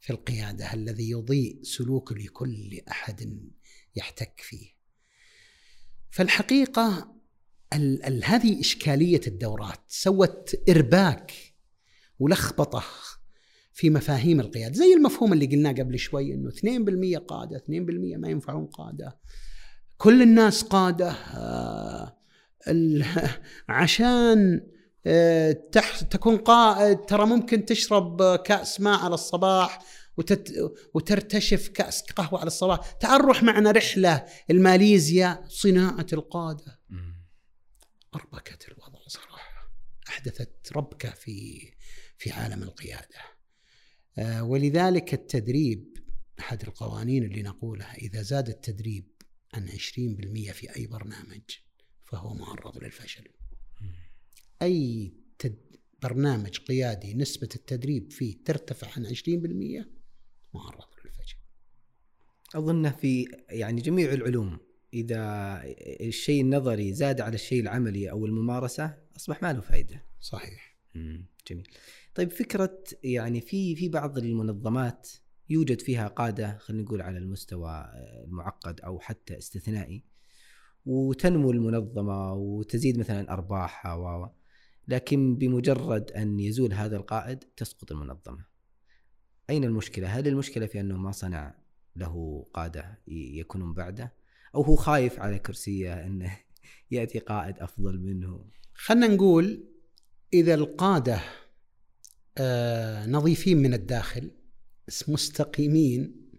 [0.00, 3.50] في القيادة الذي يضيء سلوك لكل أحد
[3.96, 4.74] يحتك فيه.
[6.10, 7.14] فالحقيقة
[7.72, 11.32] ال ال هذه إشكالية الدورات سوت إرباك
[12.18, 12.84] ولخبطة
[13.74, 18.66] في مفاهيم القيادة، زي المفهوم اللي قلناه قبل شوي إنه 2% قادة، 2% ما ينفعون
[18.66, 19.18] قادة.
[19.96, 22.16] كل الناس قادة آه
[22.68, 23.04] ال-
[23.68, 24.60] عشان
[25.06, 29.78] آه، تح تكون قائد ترى ممكن تشرب كأس ماء على الصباح
[30.16, 30.52] وتت
[30.94, 32.92] وترتشف كأس قهوة على الصباح.
[32.92, 36.80] تعال روح معنا رحلة الماليزيا صناعة القادة.
[38.14, 39.70] أربكت الوضع صراحة.
[40.08, 41.60] أحدثت ربكة في
[42.18, 43.33] في عالم القيادة.
[44.18, 45.98] ولذلك التدريب
[46.40, 49.04] أحد القوانين اللي نقولها إذا زاد التدريب
[49.54, 49.72] عن 20%
[50.52, 51.42] في أي برنامج
[52.04, 53.24] فهو معرض للفشل
[54.62, 55.58] أي تد...
[56.02, 59.14] برنامج قيادي نسبة التدريب فيه ترتفع عن 20%
[60.54, 61.36] معرض للفشل.
[62.54, 64.58] اظنه في يعني جميع العلوم
[64.94, 65.62] إذا
[66.00, 70.04] الشيء النظري زاد على الشيء العملي أو الممارسة أصبح ما له فائده.
[70.20, 70.76] صحيح.
[70.94, 71.26] مم.
[71.46, 71.68] جميل.
[72.14, 75.10] طيب فكرة يعني في في بعض المنظمات
[75.50, 77.86] يوجد فيها قادة خلينا نقول على المستوى
[78.24, 80.04] المعقد أو حتى استثنائي
[80.86, 84.30] وتنمو المنظمة وتزيد مثلا أرباحها و
[84.88, 88.44] لكن بمجرد أن يزول هذا القائد تسقط المنظمة.
[89.50, 91.54] أين المشكلة؟ هل المشكلة في أنه ما صنع
[91.96, 94.12] له قادة يكونون بعده؟
[94.54, 96.38] أو هو خايف على كرسيه انه
[96.90, 98.44] يأتي قائد أفضل منه؟
[98.74, 99.64] خلنا نقول
[100.32, 101.43] إذا القادة آه
[103.06, 104.30] نظيفين من الداخل
[105.08, 106.30] مستقيمين.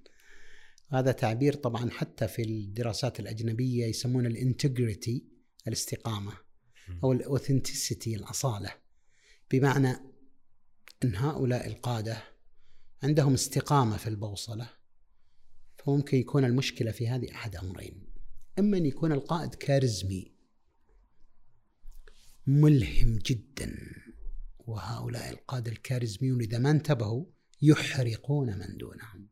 [0.90, 5.26] هذا تعبير طبعا حتى في الدراسات الأجنبية يسمونه الإنتجريتي
[5.68, 6.34] الاستقامة
[7.04, 8.74] أو الاوثنتسيتي الأصالة.
[9.52, 9.90] بمعنى
[11.04, 12.24] إن هؤلاء القادة
[13.04, 14.70] عندهم استقامة في البوصلة
[15.78, 18.08] فممكن يكون المشكلة في هذه أحد أمرين.
[18.60, 20.36] إما أن يكون القائد كاريزمي
[22.48, 23.76] ملهم جدا.
[24.68, 27.26] وهؤلاء القادة الكاريزميون إذا ما انتبهوا
[27.62, 29.28] يحرقون من دونهم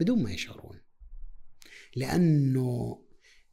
[0.00, 0.80] بدون ما يشعرون.
[1.96, 3.02] لأنه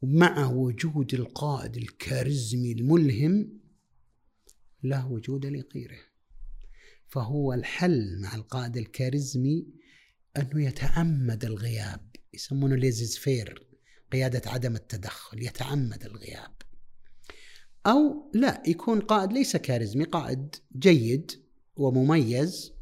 [0.02, 3.60] مع وجود القائد الكاريزمي الملهم
[4.82, 6.00] له وجود لغيره.
[7.08, 9.66] فهو الحل مع القائد الكاريزمي
[10.36, 13.66] أنه يتعمد الغياب يسمونه laissez-faire
[14.12, 16.65] قيادة عدم التدخل يتعمد الغياب.
[17.86, 21.32] أو لا يكون قائد ليس كاريزمي قائد جيد
[21.76, 22.72] ومميز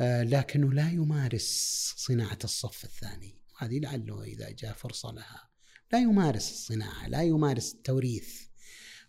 [0.00, 3.34] آه، لكنه لا يمارس صناعة الصف الثاني.
[3.58, 5.50] هذه لعله إذا جاء فرصة لها.
[5.92, 8.40] لا يمارس الصناعة لا يمارس التوريث.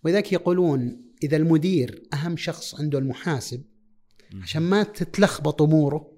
[0.03, 3.63] ولذلك يقولون إذا المدير أهم شخص عنده المحاسب
[4.33, 6.11] عشان ما تتلخبط أموره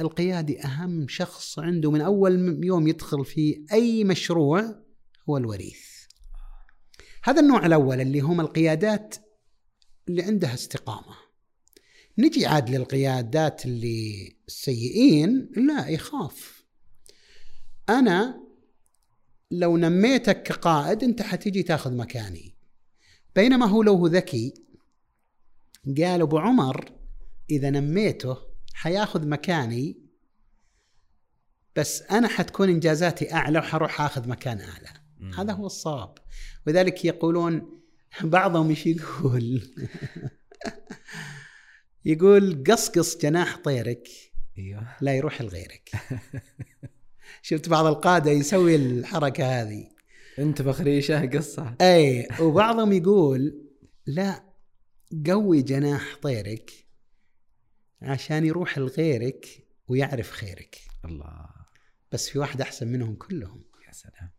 [0.00, 4.82] القيادي أهم شخص عنده من أول يوم يدخل في أي مشروع
[5.28, 5.87] هو الوريث.
[7.28, 9.16] هذا النوع الأول اللي هم القيادات
[10.08, 11.16] اللي عندها استقامة.
[12.18, 16.64] نجي عاد للقيادات اللي السيئين لا يخاف.
[17.88, 18.40] أنا
[19.50, 22.54] لو نميتك كقائد أنت حتيجي تاخذ مكاني.
[23.36, 24.54] بينما هو لو هو ذكي
[25.86, 26.92] قال أبو عمر
[27.50, 28.36] إذا نميته
[28.74, 29.96] حياخذ مكاني
[31.76, 34.97] بس أنا حتكون إنجازاتي أعلى وحروح آخذ مكان أعلى.
[35.18, 35.34] مم.
[35.34, 36.18] هذا هو الصواب.
[36.66, 37.80] ولذلك يقولون
[38.22, 39.62] بعضهم إيش يقول؟
[42.04, 44.08] يقول قصقص جناح طيرك
[44.58, 44.96] أيوه.
[45.00, 45.90] لا يروح لغيرك.
[47.42, 49.90] شفت بعض القادة يسوي الحركة هذه.
[50.38, 51.74] أنت بخريشة قصة.
[51.80, 53.62] أي وبعضهم يقول
[54.06, 54.44] لا
[55.26, 56.70] قوي جناح طيرك
[58.02, 60.78] عشان يروح لغيرك ويعرف خيرك.
[61.04, 61.46] الله.
[62.12, 63.64] بس في واحد أحسن منهم كلهم.
[63.86, 64.30] يا سلام.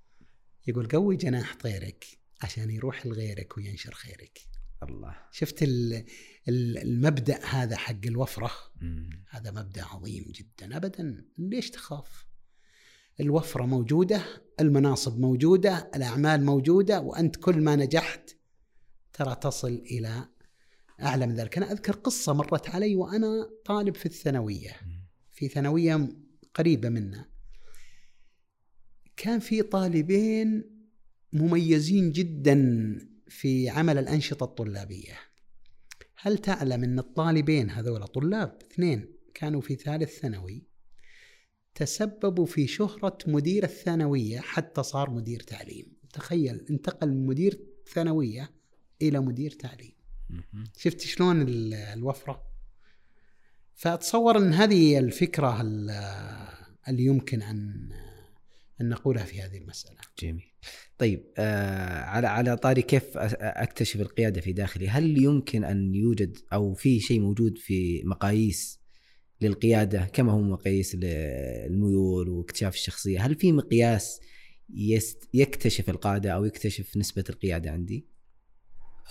[0.70, 2.06] يقول قوي جناح طيرك
[2.42, 4.40] عشان يروح لغيرك وينشر خيرك.
[4.84, 5.16] الله.
[5.32, 5.66] شفت
[6.48, 8.52] المبدأ هذا حق الوفرة؟
[8.82, 9.24] مم.
[9.30, 10.78] هذا مبدأ عظيم جدا.
[10.78, 11.26] ابدا.
[11.38, 12.26] ليش تخاف؟
[13.20, 14.24] الوفرة موجودة
[14.60, 18.36] المناصب موجودة الأعمال موجودة وأنت كل ما نجحت
[19.14, 20.28] ترى تصل إلى
[21.02, 21.58] أعلى من ذلك.
[21.58, 24.76] أنا أذكر قصة مرت علي وأنا طالب في الثانوية.
[25.32, 26.10] في ثانوية
[26.54, 27.29] قريبة منا.
[29.20, 30.64] كان في طالبين
[31.34, 32.58] مميزين جدا
[33.28, 35.18] في عمل الأنشطة الطلابية.
[36.16, 40.64] هل تعلم أن الطالبين هذول طلاب اثنين كانوا في ثالث ثانوي
[41.76, 47.60] تسببوا في شهرة مدير الثانوية حتى صار مدير تعليم؟ تخيل انتقل من مدير
[47.94, 48.52] ثانوية
[49.02, 49.94] إلى مدير تعليم.
[50.78, 52.44] شفت شلون الوفرة؟
[53.76, 55.62] فأتصور أن هذه الفكرة
[56.88, 57.90] اللي يمكن أن
[58.82, 59.98] أن نقولها في هذه المسألة.
[60.20, 60.52] جميل.
[60.98, 66.74] طيب آه على على طاري كيف أكتشف القيادة في داخلي؟ هل يمكن أن يوجد أو
[66.74, 68.80] في شيء موجود في مقاييس
[69.42, 74.22] للقيادة كما هو مقاييس الميول واكتشاف الشخصية؟ هل في مقياس
[74.70, 78.08] يست يكتشف القادة أو يكتشف نسبة القيادة عندي؟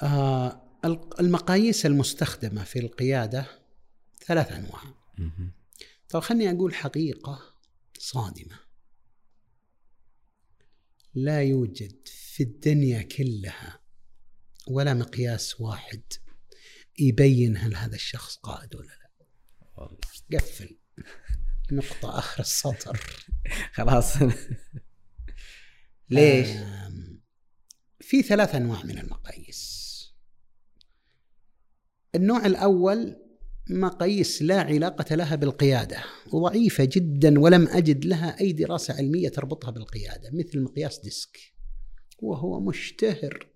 [0.02, 0.62] آه
[1.20, 3.46] المقاييس المستخدمة في القيادة
[4.26, 4.80] ثلاث أنواع.
[6.10, 7.40] طيب خلني أقول حقيقة
[7.98, 8.67] صادمة.
[11.24, 13.80] لا يوجد في الدنيا كلها
[14.68, 16.02] ولا مقياس واحد
[16.98, 19.26] يبين هل هذا الشخص قائد ولا لا.
[19.76, 19.98] والله
[20.32, 20.78] قفل.
[21.72, 23.00] نقطة آخر السطر.
[23.72, 24.14] خلاص.
[26.10, 26.48] ليش؟
[28.00, 29.88] في ثلاث أنواع من المقاييس.
[32.14, 33.27] النوع الأول
[33.70, 40.30] مقاييس لا علاقة لها بالقيادة وضعيفة جدا ولم أجد لها أي دراسة علمية تربطها بالقيادة
[40.32, 41.38] مثل مقياس ديسك.
[42.18, 43.48] وهو مشتهر.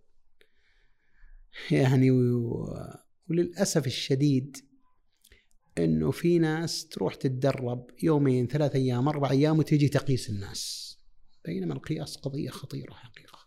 [1.70, 2.10] يعني
[3.30, 4.56] وللأسف الشديد
[5.78, 10.92] أنه في ناس تروح تتدرب يومين ثلاثة أيام أربع أيام وتجي تقيس الناس.
[11.44, 13.38] بينما القياس قضية خطيرة حقيقة.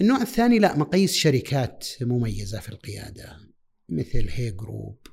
[0.00, 3.53] النوع الثاني لا مقاييس شركات مميزة في القيادة.
[3.88, 5.06] مثل Hay Group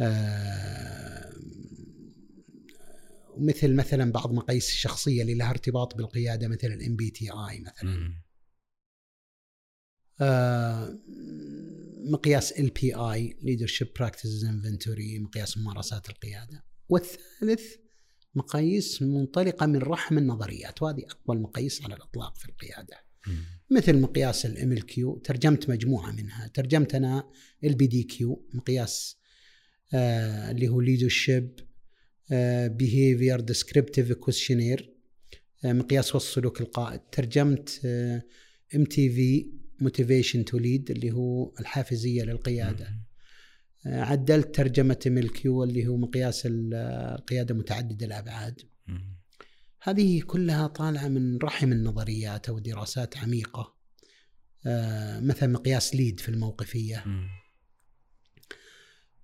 [0.00, 1.32] آه
[3.38, 8.14] مثل مثلا بعض مقاييس الشخصية اللي لها ارتباط بالقيادة مثل ال MBTI مثلا.
[10.20, 10.98] آه
[12.10, 16.64] مقياس ال LPI Leadership Practices Inventory مقياس ممارسات القيادة.
[16.88, 17.62] والثالث
[18.34, 22.96] مقاييس منطلقة من رحم النظريات وهذه أقوى المقاييس على الإطلاق في القيادة.
[23.70, 26.46] مثل مقياس ال MLQ ترجمت مجموعة منها.
[26.54, 27.30] ترجمت أنا
[27.64, 29.16] ال BDQ مقياس
[29.94, 31.60] آه اللي هو leadership
[32.66, 34.94] behavior descriptive questionnaire
[35.64, 37.00] مقياس وصف سلوك القائد.
[37.12, 37.80] ترجمت
[38.74, 42.88] MTV motivation to lead اللي هو الحافزية للقيادة.
[43.86, 48.60] آه، عدلت ترجمة MLQ اللي هو مقياس القيادة متعددة الأبعاد.
[49.86, 53.74] هذه كلها طالعة من رحم النظريات أو دراسات عميقة.
[54.66, 57.04] آه، مثلا مقياس LEAD في الموقفية.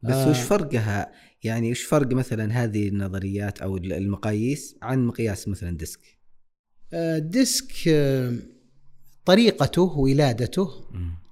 [0.03, 5.77] بس آه وش فرقها؟ يعني وش فرق مثلا هذه النظريات أو المقاييس عن مقياس مثلا
[5.77, 6.01] DISC؟
[6.93, 7.73] آه DISC
[9.25, 10.69] طريقته ولادته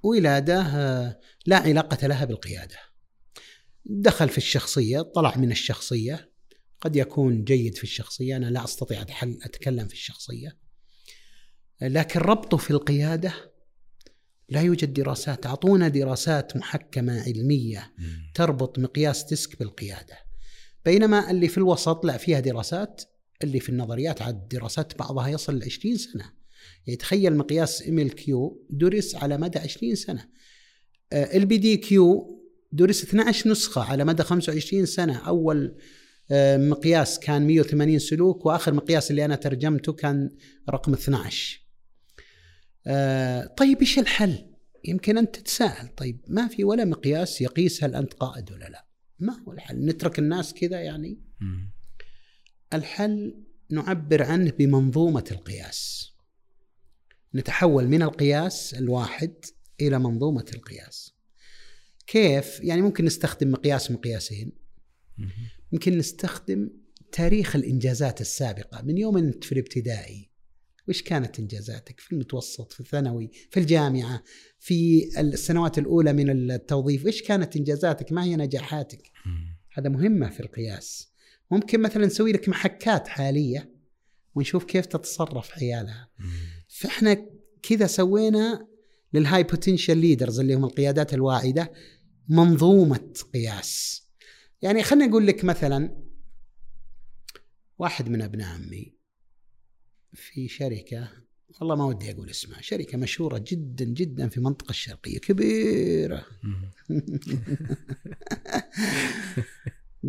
[0.03, 2.77] ولاده آه لا علاقة لها بالقيادة.
[3.85, 6.28] دخل في الشخصية طلع من الشخصية.
[6.81, 8.37] قد يكون جيد في الشخصية.
[8.37, 10.57] أنا لا أستطيع أتكلم في الشخصية.
[11.81, 13.33] لكن ربطه في القيادة
[14.49, 15.45] لا يوجد دراسات.
[15.45, 17.93] أعطونا دراسات محكمة علمية
[18.35, 20.17] تربط مقياس DISC بالقيادة.
[20.85, 23.01] بينما اللي في الوسط لا فيها دراسات.
[23.43, 26.33] اللي في النظريات عاد دراسات بعضها يصل ل 20 سنة.
[26.87, 30.29] يعني تخيل مقياس MLQ درس على مدى 20 سنة.
[31.13, 32.39] ال BDQ
[32.71, 35.17] درس 12 نسخة على مدى 25 سنة.
[35.17, 35.75] أول آه،
[36.57, 40.29] مقياس كان 180 سلوك وآخر مقياس اللي أنا ترجمته كان
[40.69, 41.69] رقم 12
[42.87, 44.45] آه، طيب إيش الحل؟
[44.85, 48.85] يمكن أنت تتساءل طيب ما في ولا مقياس يقيس هل أنت قائد ولا لا؟
[49.19, 51.21] ما هو الحل؟ نترك الناس كذا يعني؟
[52.73, 56.09] الحل نعبر عنه بمنظومة القياس.
[57.35, 59.33] نتحول من القياس الواحد
[59.81, 61.13] إلى منظومة القياس.
[62.07, 64.51] كيف؟ يعني ممكن نستخدم مقياس مقياسين.
[65.71, 66.69] ممكن نستخدم
[67.11, 68.81] تاريخ الإنجازات السابقة.
[68.81, 70.29] من يوم أنت في الابتدائي
[70.87, 74.23] وش كانت إنجازاتك في المتوسط في الثانوي في الجامعة
[74.59, 79.11] في السنوات الأولى من التوظيف؟ إيش كانت إنجازاتك؟ ما هي نجاحاتك؟
[79.73, 81.09] هذا مهمة في القياس.
[81.51, 83.73] ممكن مثلا نسوي لك محكات حالية
[84.35, 86.09] ونشوف كيف تتصرف حيالها.
[86.67, 87.25] فإحنا
[87.61, 88.67] كذا سوينا
[89.13, 91.71] لل high potential leaders اللي هم القيادات الواعدة
[92.29, 94.03] منظومة قياس.
[94.61, 96.03] يعني خليني أقول لك مثلا
[97.77, 98.95] واحد من أبناء عمي
[100.13, 101.09] في شركة
[101.61, 106.25] والله ما ودي أقول اسمها شركة مشهورة جدا جدا في المنطقة الشرقية كبيرة.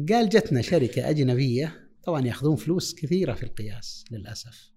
[0.09, 4.73] قال جتنا شركة أجنبية طبعا يأخذون فلوس كثيرة في القياس للأسف.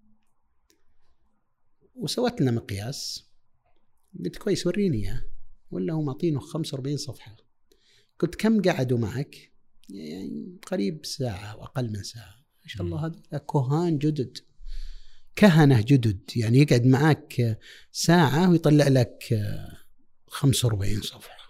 [1.94, 3.30] وسوت لنا مقياس.
[4.18, 5.22] قلت كويس وريني إياه.
[5.70, 7.36] ولا هم معطينه 45 صفحة.
[8.18, 9.53] قلت كم قعدوا معك؟
[9.88, 12.44] يعني قريب ساعة أو أقل من ساعة.
[12.62, 13.22] ما شاء الله هذول
[13.52, 14.38] كهان جدد.
[15.36, 16.20] كهنة جدد.
[16.36, 17.58] يعني يقعد معك
[17.92, 19.40] ساعة ويطلع لك
[20.26, 21.48] 45 صفحة.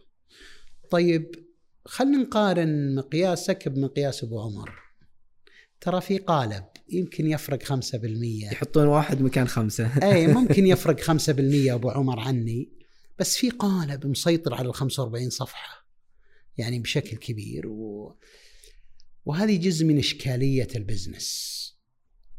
[0.90, 1.44] طيب
[1.84, 4.84] خلينا نقارن مقياسك بمقياس أبو عمر.
[5.80, 7.72] ترى في قالب يمكن يفرق 5%
[8.52, 9.98] يحطون واحد مكان خمسة.
[10.12, 11.10] اي ممكن يفرق 5%
[11.70, 12.72] أبو عمر عني.
[13.18, 15.83] بس في قالب مسيطر على ال 45 صفحة.
[16.58, 17.66] يعني بشكل كبير.
[17.66, 18.16] و...
[19.24, 21.54] وهذه جزء من إشكالية ال business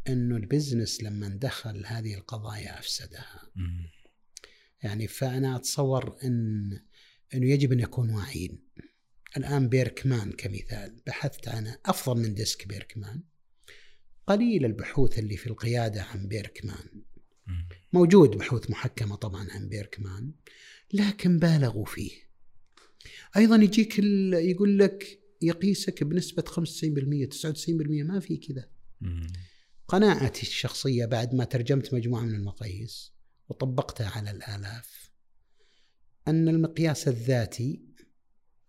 [0.08, 3.52] إنه ال business لما دخل هذه القضايا أفسدها.
[4.84, 6.70] يعني فأنا أتصور إن
[7.34, 8.60] إنه يجب أن يكون واعيين.
[9.38, 13.24] الآن بيركمان كمثال بحثت عنه أفضل من ديسك بيركمان.
[14.28, 17.04] قليل البحوث اللي في القيادة عن بيركمان.
[17.94, 20.32] موجود بحوث محكمة طبعا عن بيركمان
[20.94, 22.25] لكن بالغوا فيه.
[23.38, 24.00] أيضا يجيك
[24.34, 28.70] يقول لك يقيسك بنسبة 95% 99% ما في كذا.
[29.88, 33.12] قناعتي الشخصية بعد ما ترجمت مجموعة من المقاييس
[33.50, 35.12] وطبقتها على الآلاف
[36.28, 37.82] أن المقياس الذاتي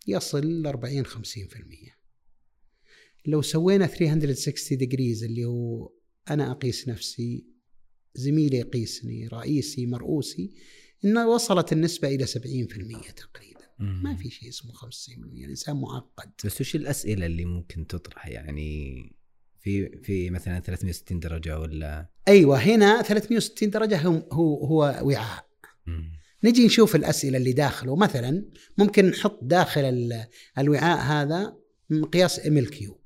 [0.06, 1.08] يصل ل 40 50%
[3.26, 5.92] لو سوينا 360 ديجريز اللي هو
[6.30, 7.46] أنا أقيس نفسي
[8.14, 10.54] زميلي يقيسني رئيسي مرؤوسي
[11.04, 12.30] إنه وصلت النسبة إلى 70%
[13.12, 13.55] تقريبا.
[13.78, 14.84] ما في شيء اسمه 50%
[15.44, 16.30] الإنسان معقد.
[16.44, 19.12] بس وش الأسئلة اللي ممكن تطرح؟ يعني
[19.60, 25.46] في في مثلا 360 درجة ولا؟ أيوه هنا 360 درجة هو هو, هو وعاء.
[26.44, 27.96] نجي نشوف الأسئلة اللي داخله.
[27.96, 28.44] مثلا
[28.78, 30.12] ممكن نحط داخل
[30.58, 31.56] الوعاء هذا
[31.90, 33.00] مقياس MLQ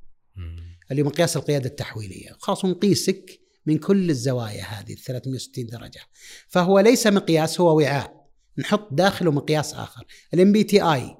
[0.90, 2.36] اللي مقياس القيادة التحويلية.
[2.38, 6.00] خلاص نقيسك من كل الزوايا هذه 360 درجة.
[6.48, 8.19] فهو ليس مقياس هو وعاء.
[8.60, 10.04] نحط داخله مقياس آخر.
[10.34, 11.16] ال MBTI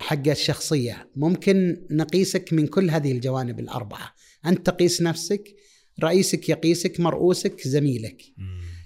[0.00, 4.14] حق الشخصية ممكن نقيسك من كل هذه الجوانب الأربعة.
[4.46, 5.56] أنت تقيس نفسك
[6.02, 8.22] رئيسك يقيسك مرؤوسك زميلك.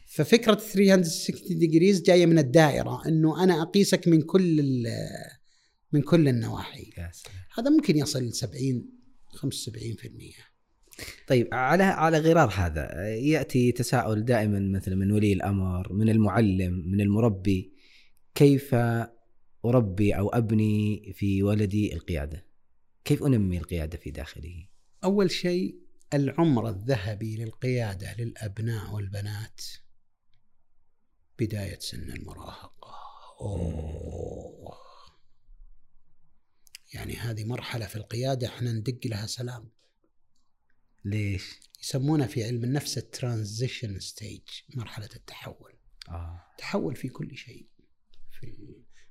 [0.06, 4.86] ففكرة 360 ديجريز جاية من الدائرة إنه أنا أقيسك من كل
[5.92, 6.90] من كل النواحي.
[7.58, 8.84] هذا ممكن يصل ل 70
[9.36, 10.49] 75%
[11.26, 17.01] طيب على على غرار هذا يأتي تساؤل دائما مثلا من ولي الأمر من المعلم من
[17.01, 17.72] المربي
[18.34, 18.74] كيف
[19.64, 22.46] أربي أو أبني في ولدي القيادة؟
[23.05, 24.66] كيف أنمي القيادة في داخله؟
[25.05, 25.80] أول شيء
[26.14, 29.61] العمر الذهبي للقيادة للأبناء والبنات
[31.38, 32.94] بداية سن المراهقة
[33.40, 34.80] أوه.
[36.94, 39.70] يعني هذه مرحلة في القيادة إحنا ندق لها سلام
[41.05, 44.42] ليش؟ يسمونها في علم النفس ال transition stage
[44.74, 45.72] مرحلة التحول
[46.09, 47.66] آه تحول في كل شيء
[48.30, 48.46] في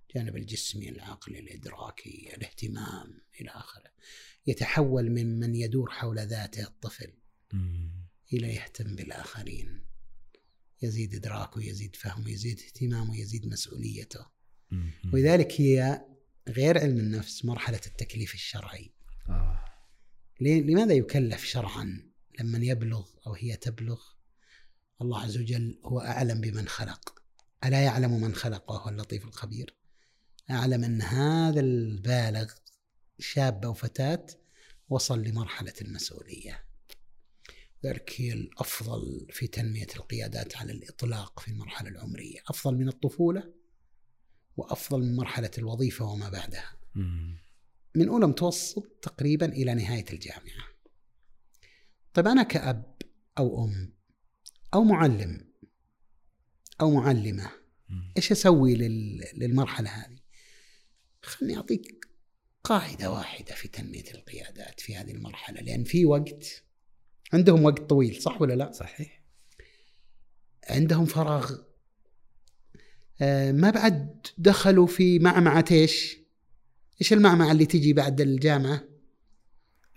[0.10, 3.92] الجانب الجسمي العقلي الإدراكي الاهتمام إلى آخره
[4.48, 7.14] يتحول من من يدور حول ذاته الطفل
[7.54, 7.92] مم.
[8.34, 9.86] إلى يهتم بالآخرين
[10.82, 14.26] يزيد إدراكه يزيد فهمه يزيد اهتمامه يزيد مسؤوليته
[14.72, 14.92] مم.
[15.14, 16.06] ولذلك هي
[16.48, 18.92] غير علم النفس مرحلة التكليف الشرعي
[19.30, 19.66] آه.
[20.42, 24.02] لماذا يكلف شرعا لما يبلغ أو هي تبلغ؟
[25.02, 27.22] الله عز وجل هو أعلم بمن خلق.
[27.66, 29.76] ألا يعلم من خلق وهو اللطيف الخبير؟
[30.50, 32.54] أعلم أن هذا البالغ
[33.20, 34.28] شاب أو فتاة
[34.90, 36.66] وصل لمرحلة المسؤولية.
[37.86, 42.40] ذلك هي الأفضل في تنمية القيادات على الإطلاق في المرحلة العمرية.
[42.48, 43.54] أفضل من الطفولة
[44.58, 46.80] وأفضل من مرحلة الوظيفة وما بعدها.
[47.96, 50.70] من أولى متوسط تقريبا إلى نهاية الجامعة.
[52.14, 52.96] طيب أنا كأب
[53.38, 53.94] أو أم
[54.74, 55.50] أو معلم
[56.82, 57.52] أو معلمة
[57.90, 58.14] مم.
[58.18, 60.20] إيش أسوي لل- للمرحلة هذه؟
[61.22, 62.08] خلني أعطيك
[62.64, 66.64] قاعدة واحدة في تنمية القيادات في هذه المرحلة لأن في وقت
[67.34, 69.24] عندهم وقت طويل صح ولا لا؟ صحيح.
[70.70, 71.56] عندهم فراغ.
[73.22, 76.19] آه، ما بعد دخلوا في معمعة إيش؟
[77.02, 78.84] إيش المعمعة اللي تجي بعد الجامعة؟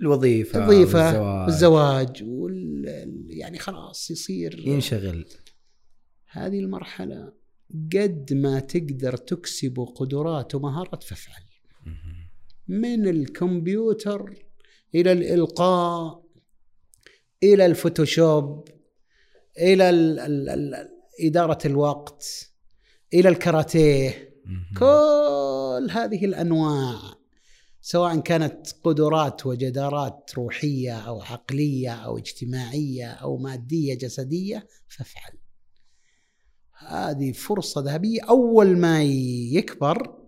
[0.00, 1.46] الوظيفة الوظيفة والزواج.
[1.46, 5.26] والزواج وال يعني خلاص يصير ينشغل
[6.30, 7.32] هذه المرحلة
[7.96, 11.42] قد ما تقدر تكسب قدرات ومهارات فافعل.
[12.68, 14.34] من الكمبيوتر
[14.94, 16.24] إلى الإلقاء
[17.42, 18.68] إلى الفوتوشوب
[19.58, 20.88] إلى ال ال ال
[21.20, 22.50] إدارة الوقت
[23.14, 24.31] إلى الكاراتيه.
[24.78, 27.22] كل هذه الأنواع
[27.80, 35.38] سواء كانت قدرات وجدارات روحية أو عقلية أو اجتماعية أو مادية جسدية فافعل.
[36.86, 40.18] هذه فرصة ذهبية أول ما يكبر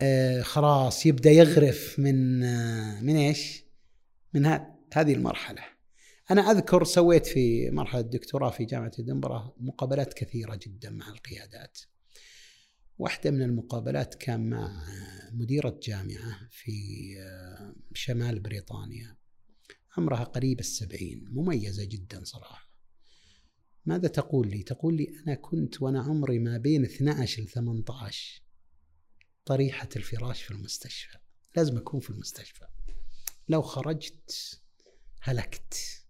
[0.00, 3.64] آه خلاص يبدأ يغرف من آه من إيش؟
[4.34, 4.46] من
[4.92, 5.62] هذه المرحلة.
[6.30, 11.78] أنا أذكر سويت في مرحلة الدكتوراه في جامعة ادنبرا مقابلات كثيرة جدا مع القيادات.
[12.98, 14.86] واحدة من المقابلات كان مع
[15.32, 16.72] مديرة جامعة في
[17.94, 19.16] شمال بريطانيا.
[19.96, 22.70] عمرها قريب السبعين مميزة جدا صراحة.
[23.86, 28.42] ماذا تقول لي؟ تقول لي أنا كنت وأنا عمري ما بين 12 ل 18
[29.44, 31.18] طريحة الفراش في المستشفى.
[31.56, 32.66] لازم أكون في المستشفى.
[33.48, 34.60] لو خرجت
[35.20, 36.02] هلكت.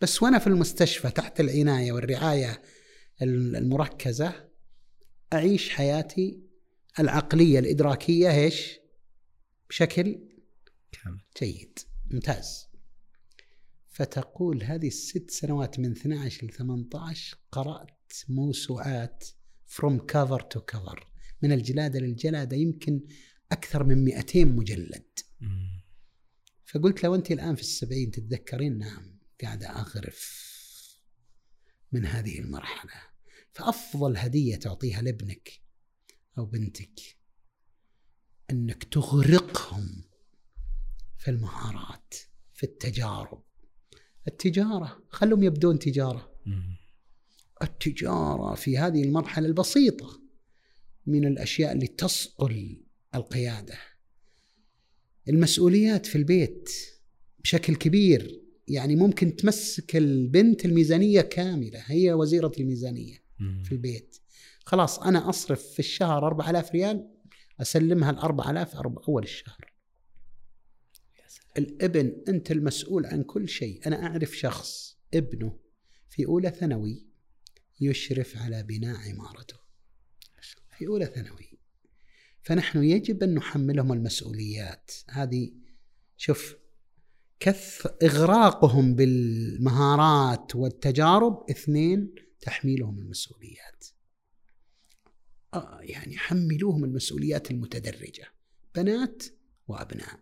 [0.00, 2.62] بس وأنا في المستشفى تحت العناية والرعاية
[3.22, 4.48] المركزة
[5.32, 6.42] أعيش حياتي
[6.98, 8.78] العقلية الإدراكية إيش؟
[9.68, 10.20] بشكل
[10.92, 11.20] كامل.
[11.42, 11.78] جيد
[12.10, 12.66] ممتاز.
[13.88, 19.24] فتقول هذه الست سنوات من 12 ل 18 قرأت موسوعات
[19.68, 21.04] from cover to cover.
[21.42, 23.00] من الجلادة للجلادة يمكن
[23.52, 25.18] أكثر من 200 مجلد.
[26.64, 30.46] فقلت لو أنت الآن في السبعين تتذكرين نعم قاعدة أغرف
[31.92, 33.15] من هذه المرحلة.
[33.56, 35.60] فأفضل هدية تعطيها لابنك
[36.38, 37.00] أو بنتك
[38.50, 40.04] أنك تغرقهم
[41.18, 42.14] في المهارات
[42.54, 43.42] في التجارب
[44.28, 46.76] التجارة خلهم يبدون تجارة مم.
[47.62, 50.20] التجارة في هذه المرحلة البسيطة
[51.06, 52.84] من الأشياء اللي تصقل
[53.14, 53.78] القيادة
[55.28, 56.70] المسؤوليات في البيت
[57.38, 63.25] بشكل كبير يعني ممكن تمسك البنت الميزانية كاملة هي وزيرة الميزانية مم.
[63.38, 64.16] في البيت.
[64.64, 67.08] خلاص أنا أصرف في الشهر 4000 ريال
[67.60, 69.72] أسلمها ال 4000 أرب- أول الشهر.
[71.58, 73.86] الابن أنت المسؤول عن كل شيء.
[73.86, 75.58] أنا أعرف شخص ابنه
[76.08, 77.06] في أولى ثانوي
[77.80, 79.56] يشرف على بناء عمارته.
[80.78, 81.58] في أولى ثانوي.
[82.42, 84.90] فنحن يجب أن نحملهم المسؤوليات.
[85.10, 85.52] هذه
[86.16, 86.56] شوف
[87.40, 93.84] كث إغراقهم بالمهارات والتجارب اثنين تحميلهم المسؤوليات.
[95.54, 98.32] آه يعني حملوهم المسؤوليات المتدرجة
[98.74, 99.22] بنات
[99.68, 100.20] وأبناء.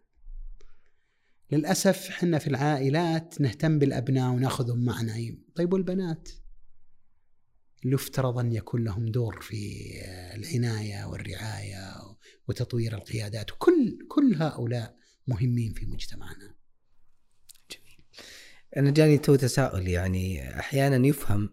[1.53, 5.37] للأسف إحنا في العائلات نهتم بالأبناء ونأخذهم معنا.
[5.55, 6.29] طيب والبنات؟
[7.85, 9.91] اللي يفترض أن يكون لهم دور في
[10.35, 11.95] العناية والرعاية
[12.49, 14.97] وتطوير القيادات وكل كل هؤلاء
[15.27, 16.55] مهمين في مجتمعنا.
[17.71, 18.05] جميل.
[18.77, 21.51] أنا جاني تو تساؤل يعني أحيانا يفهم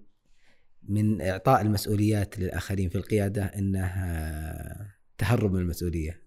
[0.89, 6.21] من إعطاء المسؤوليات للآخرين في القيادة أنها تهرب من المسؤولية.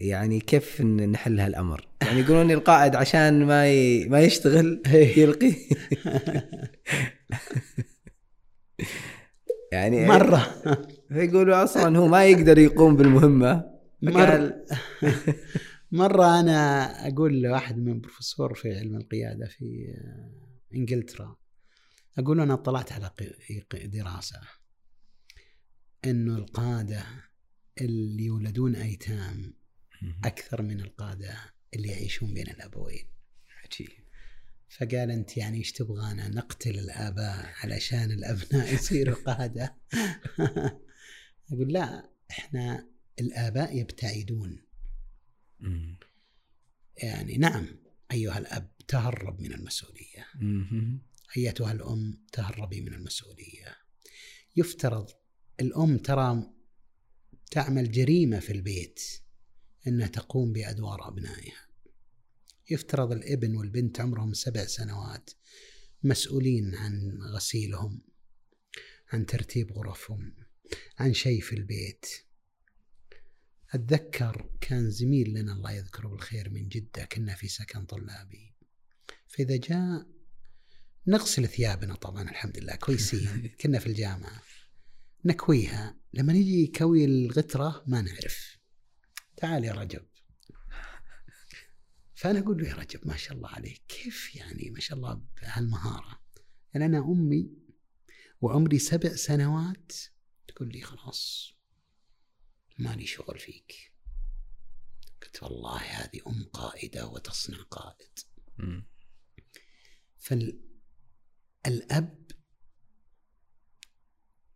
[0.00, 4.08] يعني كيف نحل هالأمر؟ يعني يقولون القائد عشان ما ي...
[4.08, 4.82] ما يشتغل
[5.16, 5.52] يلقي.
[9.72, 10.46] يعني مرة.
[11.10, 13.64] يقولوا أصلا هو ما يقدر يقوم بالمهمة.
[14.02, 14.64] مرة.
[15.92, 19.94] مرة أنا أقول لواحد من بروفيسور في علم القيادة في
[20.74, 21.36] إنجلترا.
[22.18, 23.10] أقول أنا اطلعت على
[23.72, 24.40] دراسة
[26.04, 27.04] إنه القادة
[27.80, 29.54] اللي يولدون أيتام
[30.24, 31.36] أكثر من القادة
[31.74, 33.04] اللي يعيشون بين الأبوين.
[33.64, 33.88] عجيب.
[34.68, 39.76] فقال أنت يعني إيش تبغانا؟ نقتل الآباء علشان الأبناء يصيروا قادة.
[41.52, 42.88] أقول لا إحنا
[43.20, 44.62] الآباء يبتعدون.
[47.02, 47.66] يعني نعم
[48.12, 50.26] أيها الأب تهرب من المسؤولية.
[51.36, 53.76] أيتها الأم تهربي من المسؤولية.
[54.56, 55.10] يفترض
[55.60, 56.52] الأم ترى
[57.50, 59.02] تعمل جريمة في البيت
[59.86, 61.66] أنها تقوم بأدوار أبنائها.
[62.70, 65.30] يفترض الابن والبنت عمرهم سبع سنوات
[66.02, 68.02] مسؤولين عن غسيلهم
[69.12, 70.36] عن ترتيب غرفهم
[70.98, 72.06] عن شيء في البيت.
[73.74, 78.54] أتذكر كان زميل لنا الله يذكره بالخير من جدة كنا في سكن طلابي.
[79.28, 80.15] فإذا جاء
[81.08, 83.48] نغسل ثيابنا طبعا الحمد لله كويسين.
[83.60, 84.42] كنا في الجامعة.
[85.24, 85.98] نكويها.
[86.12, 88.58] لما نجي كوي الغترة ما نعرف.
[89.36, 90.06] تعال يا رجب.
[92.14, 96.20] فأنا أقول له يا رجب ما شاء الله عليك كيف يعني ما شاء الله بهالمهارة؟
[96.74, 97.50] يعني أنا أمي
[98.40, 99.92] وعمري سبع سنوات
[100.48, 101.52] تقول لي خلاص
[102.78, 103.92] مالي شغل فيك.
[105.22, 108.18] قلت والله هذه أم قائدة وتصنع قائد.
[111.66, 112.26] فالأب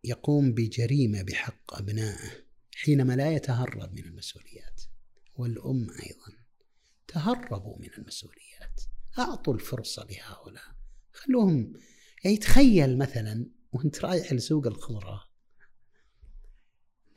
[0.03, 2.45] يقوم بجريمة بحق أبنائه
[2.75, 4.81] حينما لا يتهرب من المسؤوليات
[5.35, 6.45] والأم أيضا
[7.07, 8.81] تهربوا من المسؤوليات.
[9.19, 10.75] أعطوا الفرصة لهؤلاء.
[11.13, 11.73] خلوهم
[12.23, 15.23] يعني تخيل مثلا وأنت رايح لسوق الخضرة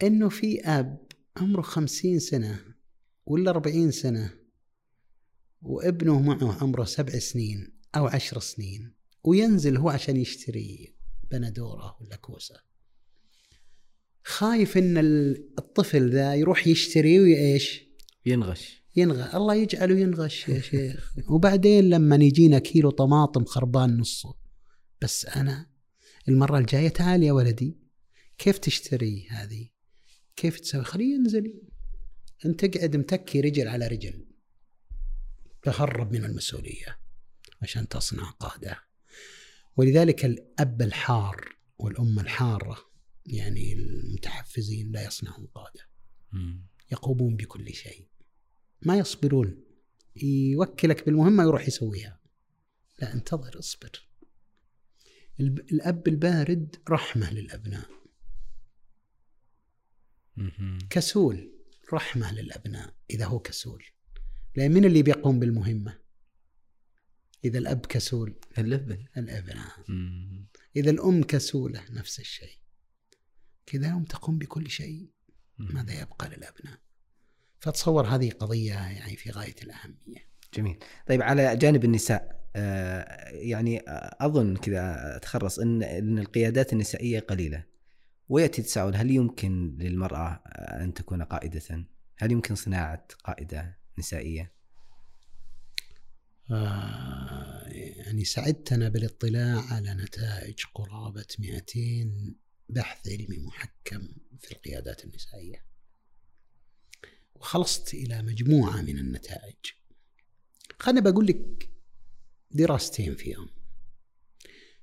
[0.02, 2.74] إنه في أب عمره خمسين سنة
[3.26, 4.38] ولا أربعين سنة
[5.62, 9.03] وابنه معه عمره سبع سنين أو عشر سنين.
[9.24, 10.94] وينزل هو عشان يشتري
[11.30, 12.54] بندورة ولا كوسة.
[14.24, 14.98] خايف إن
[15.58, 17.84] الطفل ذا يروح يشتري وايش؟
[18.26, 18.84] ينغش.
[18.96, 21.14] ينغى الله يجعله ينغش يا شيخ.
[21.28, 24.34] وبعدين لما يجينا كيلو طماطم خربان نصه.
[25.02, 25.70] بس أنا
[26.28, 27.78] المرة الجاية تعال يا ولدي
[28.38, 29.68] كيف تشتري هذه؟
[30.36, 31.62] كيف تسوي؟ خليه ينزل.
[32.46, 34.26] أنت اقعد متكي رجل على رجل.
[35.62, 36.98] تهرب من المسؤولية
[37.62, 38.78] عشان تصنع قاده
[39.76, 42.78] ولذلك الأب الحار والأم الحارة
[43.26, 45.88] يعني المتحفزين لا يصنعون قادة.
[46.92, 48.08] يقومون بكل شيء.
[48.82, 49.64] ما يصبرون.
[50.22, 52.20] يوكلك بالمهمة يروح يسويها.
[53.00, 54.08] لا انتظر اصبر.
[55.40, 57.90] الأب البارد رحمة للأبناء.
[60.90, 61.52] كسول
[61.92, 63.84] رحمة للأبناء إذا هو كسول.
[64.56, 66.03] لأن من اللي بيقوم بالمهمة؟
[67.44, 68.34] إذا الأب كسول.
[68.58, 69.58] الابن الابن
[70.76, 72.58] إذا الأم كسولة نفس الشيء.
[73.66, 75.10] كذا يوم تقوم بكل شيء.
[75.58, 76.78] ماذا يبقى للأبناء
[77.58, 80.28] فتصور هذه قضية يعني في غاية الأهمية.
[80.54, 80.78] جميل.
[81.06, 83.82] طيب على جانب النساء آه، يعني
[84.20, 87.64] أظن كذا أتخرص أن أن القيادات النسائية قليلة.
[88.28, 91.86] ويأتي تساؤل هل يمكن للمرأة أن تكون قائدة؟
[92.18, 94.52] هل يمكن صناعة قائدة نسائية؟
[96.50, 102.34] آه يعني سعدتنا بالاطلاع على نتائج قرابة 200
[102.68, 104.08] بحث علمي محكم
[104.40, 105.64] في القيادات النسائية.
[107.34, 109.56] وخلصت إلى مجموعة من النتائج.
[110.78, 111.70] خلنا بقول لك
[112.50, 113.48] دراستين فيهم.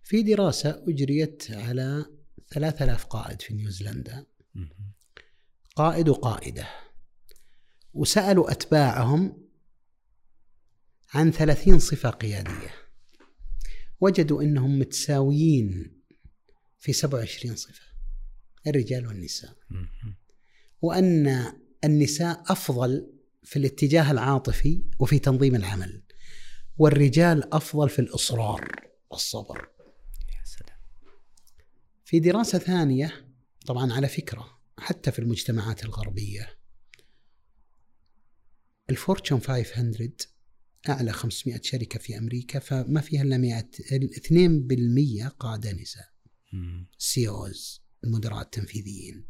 [0.03, 2.05] في دراسة أجريت على
[2.53, 4.25] ثلاثة آلاف قائد في نيوزيلندا.
[5.75, 6.67] قائد وقائدة.
[7.93, 9.40] وسألوا أتباعهم
[11.13, 12.75] عن ثلاثين صفة قيادية.
[13.99, 16.01] وجدوا أنهم متساويين
[16.79, 17.81] في 27 صفة
[18.67, 19.57] الرجال والنساء.
[20.81, 21.45] وأن
[21.83, 26.03] النساء أفضل في الاتجاه العاطفي وفي تنظيم العمل
[26.77, 29.69] والرجال أفضل في الإصرار والصبر.
[30.39, 30.79] يا سلام.
[32.05, 33.27] في دراسة ثانية
[33.65, 36.57] طبعا على فكرة حتى في المجتمعات الغربية
[38.89, 40.09] ال Fortune 500
[40.89, 43.69] أعلى 500 شركة في أمريكا فما فيها إلا 100
[45.27, 46.11] 2% قادة نساء.
[46.97, 49.25] CEOs المدراء التنفيذيين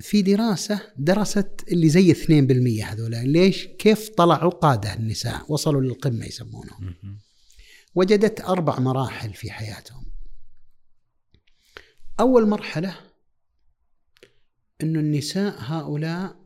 [0.00, 6.94] في دراسة درست اللي زي 2% هذولا ليش؟ كيف طلعوا قادة النساء وصلوا للقمة يسمونهم.
[7.94, 10.06] وجدت أربع مراحل في حياتهم
[12.20, 13.00] أول مرحلة
[14.82, 16.36] أن النساء هؤلاء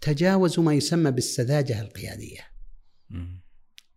[0.00, 2.40] تجاوزوا ما يسمى بالسذاجة القيادية
[3.10, 3.42] مم.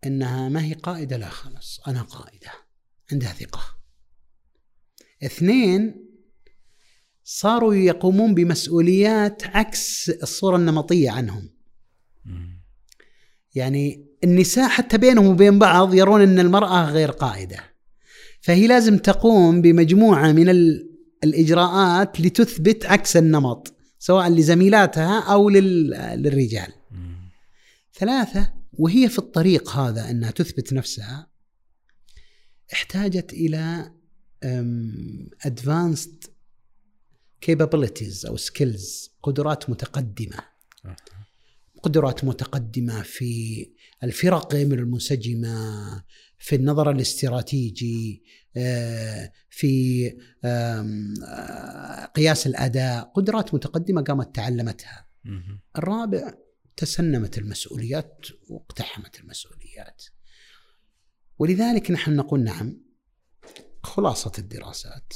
[0.06, 2.50] إنها ما هي قائدة لا خلاص أنا قائدة
[3.12, 3.60] عندها ثقة
[5.24, 6.06] اثنين
[7.24, 11.50] صاروا يقومون بمسؤوليات عكس الصورة النمطية عنهم.
[13.54, 17.58] يعني النساء حتى بينهم وبين بعض يرون إن المرأة غير قائدة
[18.40, 20.89] فهي لازم تقوم بمجموعة من ال-
[21.24, 25.90] الإجراءات لتثبت عكس النمط سواء لزميلاتها أو لل-
[26.22, 27.16] للرجال مم.
[27.94, 31.30] ثلاثة وهي في الطريق هذا أنها تثبت نفسها
[32.72, 33.92] احتاجت إلى
[34.44, 36.26] أم، advanced
[37.50, 40.38] capabilities أو skills قدرات متقدمة
[40.84, 40.96] أها.
[41.82, 43.66] قدرات متقدمة في
[44.04, 46.02] الفرق غير المنسجمة
[46.40, 48.22] في النظر الاستراتيجي
[48.56, 50.04] آه، في
[50.44, 55.08] آه، قياس الأداء قدرات متقدمة قامت تعلمتها.
[55.78, 56.34] الرابع
[56.76, 60.04] تسنمت المسؤوليات واقتحمت المسؤوليات
[61.38, 62.82] ولذلك نحن نقول نعم
[63.82, 65.12] خلاصة الدراسات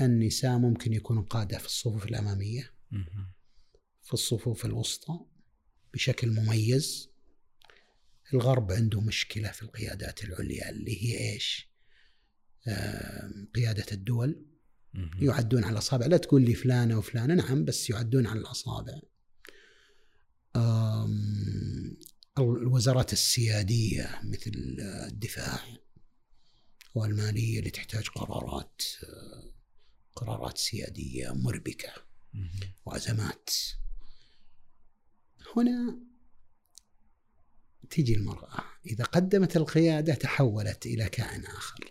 [0.00, 2.72] النساء ممكن يكونوا قادة في الصفوف الأمامية.
[4.02, 5.20] في الصفوف الوسطى
[5.94, 7.10] بشكل مميز
[8.34, 11.70] الغرب عنده مشكلة في القيادات العليا اللي هي إيش؟
[13.54, 14.46] قيادة الدول.
[15.20, 16.06] يعدون على الأصابع.
[16.06, 19.00] لا تقول لي فلانة وفلانة نعم بس يعدون على الأصابع.
[22.38, 24.52] الوزارات السيادية مثل
[25.08, 25.60] الدفاع
[26.94, 28.82] والمالية اللي تحتاج قرارات
[30.16, 31.92] قرارات سيادية مربكة.
[32.86, 33.50] وأزمات
[35.56, 35.98] هنا
[37.90, 41.90] تجي المرأة إذا قدمت القيادة تحولت إلى كائن آخر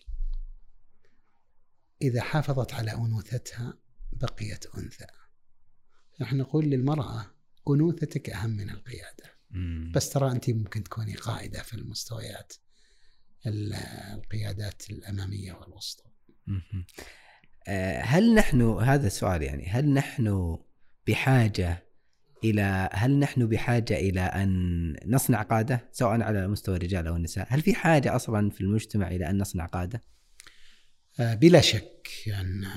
[2.02, 3.74] إذا حافظت على أنوثتها
[4.14, 5.06] بقيت أنثى
[6.22, 7.26] نحن نقول للمرأة
[7.70, 9.92] أنوثتك أهم من القيادة مم.
[9.96, 12.54] بس ترى أنت ممكن تكوني قائدة في المستويات
[13.46, 13.74] ال-
[14.14, 16.04] القيادات الأمامية والوسطى.
[17.68, 20.58] آه، هل نحن هذا السؤال يعني هل نحن
[21.08, 21.85] بحاجة
[22.50, 27.62] إلى هل نحن بحاجة إلى أن نصنع قادة سواء على مستوى الرجال أو النساء؟ هل
[27.62, 30.02] في حاجة أصلا في المجتمع إلى أن نصنع قادة؟
[31.20, 32.68] آه، بلا شك أن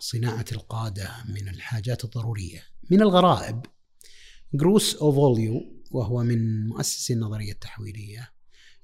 [0.00, 2.62] صناعة القادة من الحاجات الضرورية.
[2.90, 3.66] من الغرائب
[4.54, 8.30] جروس أوفوليو وهو من مؤسسي النظرية التحويلية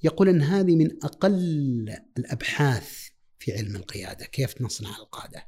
[0.02, 5.46] يقول أن هذه من أقل الأبحاث في علم القيادة كيف نصنع القادة.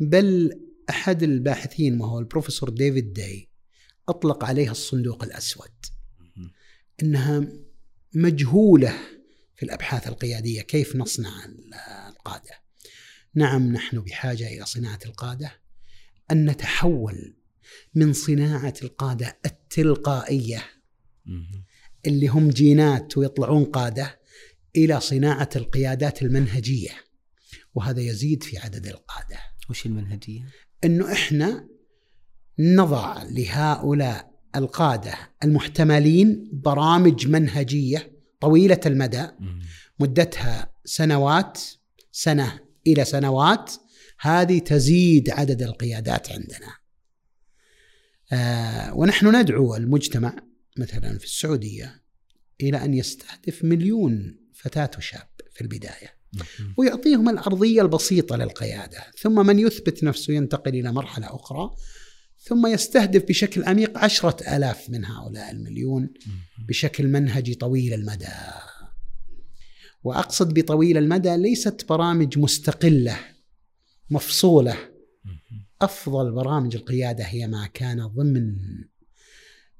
[0.00, 0.60] بل
[0.90, 3.51] أحد الباحثين وهو البروفيسور ديفيد داي
[4.12, 5.70] أطلق عليها الصندوق الأسود
[7.02, 7.48] إنها
[8.14, 8.98] مجهولة
[9.56, 11.30] في الأبحاث القيادية كيف نصنع
[12.08, 12.62] القادة.
[13.34, 15.60] نعم نحن بحاجة إلى صناعة القادة
[16.30, 17.36] أن نتحول
[17.94, 20.64] من صناعة القادة التلقائية
[21.26, 21.64] مهم.
[22.06, 24.20] اللي هم جينات ويطلعون قادة
[24.76, 26.90] إلى صناعة القيادات المنهجية
[27.74, 29.38] وهذا يزيد في عدد القادة.
[29.70, 30.48] وش المنهجية؟
[30.84, 31.68] إنه إحنا
[32.58, 39.26] نضع لهؤلاء القادة المحتملين برامج منهجية طويلة المدى.
[40.00, 41.60] مدتها سنوات
[42.12, 43.72] سنة إلى سنوات
[44.20, 46.74] هذه تزيد عدد القيادات عندنا.
[48.32, 50.36] آه ونحن ندعو المجتمع
[50.78, 52.02] مثلا في السعودية
[52.60, 56.22] إلى أن يستهدف مليون فتاة وشاب في البداية.
[56.76, 61.70] ويعطيهم الأرضية البسيطة للقيادة ثم من يثبت نفسه ينتقل إلى مرحلة أخرى
[62.44, 66.10] ثم يستهدف بشكل عميق عشرة ألاف من هؤلاء المليون.
[66.68, 68.26] بشكل منهجي طويل المدى
[70.04, 73.18] وأقصد بطويل المدى ليست برامج مستقلة
[74.10, 74.76] مفصولة.
[75.82, 78.56] أفضل برامج القيادة هي ما كان ضمن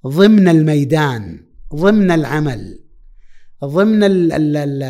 [0.07, 2.82] ضمن الميدان ضمن العمل
[3.65, 4.83] ضمن ال- ال- ال-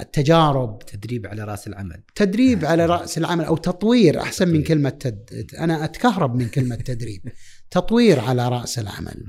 [0.00, 0.78] التجارب.
[0.86, 2.02] تدريب على رأس العمل.
[2.14, 4.62] تدريب على رأس العمل أو تطوير أحسن من.
[4.62, 5.50] كلمة تد...
[5.58, 7.22] أنا أتكهرب من كلمة تدريب.
[7.70, 9.24] تطوير على رأس العمل.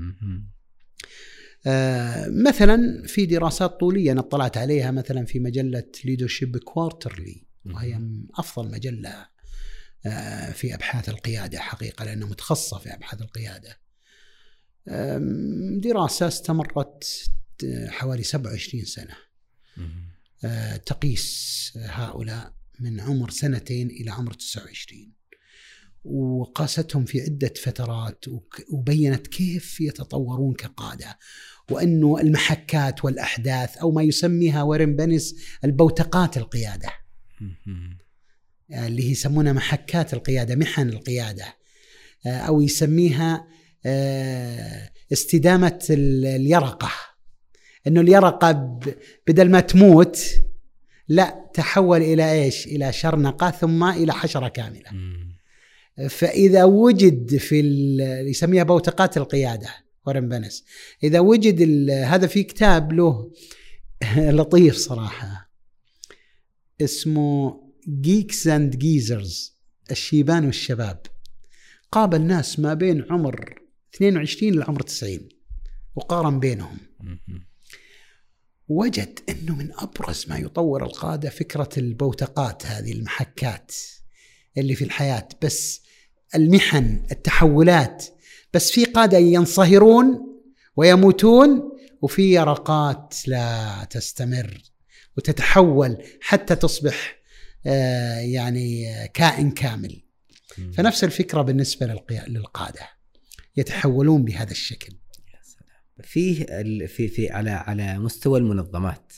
[1.66, 8.00] آه، مثلا في دراسات طولية أنا اطلعت عليها مثلا في مجلة Leadership Quarterly وهي
[8.38, 9.26] أفضل مجلة
[10.06, 13.80] آه، في أبحاث القيادة حقيقة لأنها متخصصة في أبحاث القيادة.
[15.80, 17.30] دراسة استمرت
[17.88, 19.16] حوالي 27 سنة.
[19.76, 20.10] مهم.
[20.44, 25.12] آه، تقيس هؤلاء من عمر سنتين إلى عمر 29
[26.04, 28.24] وقاستهم في عدة فترات
[28.72, 31.18] وبينت كيف يتطورون كقادة.
[31.70, 35.34] وأنه المحكات والأحداث أو ما يسميها وارن بنس
[35.64, 36.88] البوتقات القيادة.
[37.40, 37.98] مهم.
[38.72, 41.56] اللي يسمونها محكات القيادة محن القيادة.
[42.26, 43.46] آه، أو يسميها
[43.86, 46.90] آه، استدامة ال- اليرقة.
[47.86, 48.94] إنه اليرقه ب-
[49.28, 50.20] بدل ما تموت
[51.08, 54.90] لا تحول إلى إيش؟ إلى شرنقه ثم إلى حشرة كاملة.
[54.92, 55.30] مم.
[56.08, 57.60] فإذا وجد في
[58.26, 59.68] يسميها بوتقات القيادة
[60.06, 60.64] ورن بنس
[61.02, 63.30] إذا وجد هذا في كتاب له
[64.16, 65.50] لطيف صراحة
[66.80, 69.56] اسمه Geeks and Geezers
[69.90, 71.00] الشيبان والشباب
[71.92, 73.54] قابل ناس ما بين عمر
[73.94, 75.18] 22 لعمر 90
[75.96, 76.78] وقارن بينهم.
[78.70, 83.72] وجد إنه من أبرز ما يطور القادة فكرة البوتقات هذه المحكات
[84.58, 85.82] اللي في الحياة بس
[86.34, 88.06] المحن التحولات
[88.54, 90.20] بس في قادة ينصهرون
[90.76, 94.62] ويموتون وفي يرقات لا تستمر
[95.16, 97.20] وتتحول حتى تصبح
[97.66, 100.02] آه، يعني كائن كامل.
[100.74, 102.88] فنفس الفكرة بالنسبة للقادة
[103.56, 104.99] يتحولون بهذا الشكل.
[106.04, 106.44] فيه
[106.86, 109.12] في في على على مستوى المنظمات.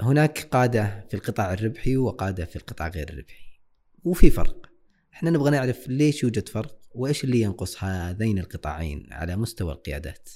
[0.00, 3.60] هناك قادة في القطاع الربحي وقادة في القطاع غير الربحي.
[4.04, 4.66] وفي فرق.
[5.12, 10.28] إحنا نبغى نعرف ليش يوجد فرق وإيش اللي ينقص هذين القطاعين على مستوى القيادات.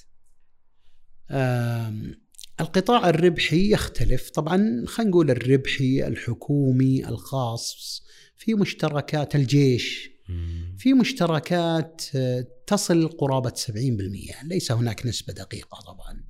[2.59, 4.29] القطاع الربحي يختلف.
[4.29, 8.03] طبعا خلينا نقول الربحي الحكومي الخاص
[8.37, 10.09] في مشتركات الجيش.
[10.77, 16.23] في مشتركات آه، تصل قرابة 70% ليس هناك نسبة دقيقة طبعا.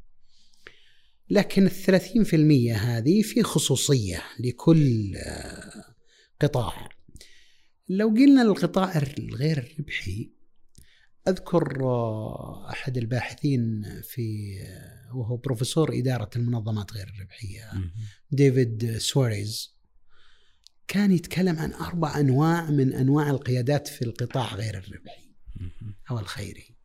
[1.30, 5.96] لكن الثلاثين في المية هذه في خصوصية لكل آه،
[6.42, 6.90] قطاع.
[7.90, 10.32] لو قلنا القطاع الغير الربحي
[11.28, 17.72] أذكر آه، أحد الباحثين في آه، وهو بروفيسور إدارة المنظمات غير الربحية
[18.32, 19.78] ديفيد سواريز
[20.88, 25.28] كان يتكلم عن أربع أنواع من أنواع القيادات في القطاع غير الربحي.
[26.10, 26.76] أو الخيري.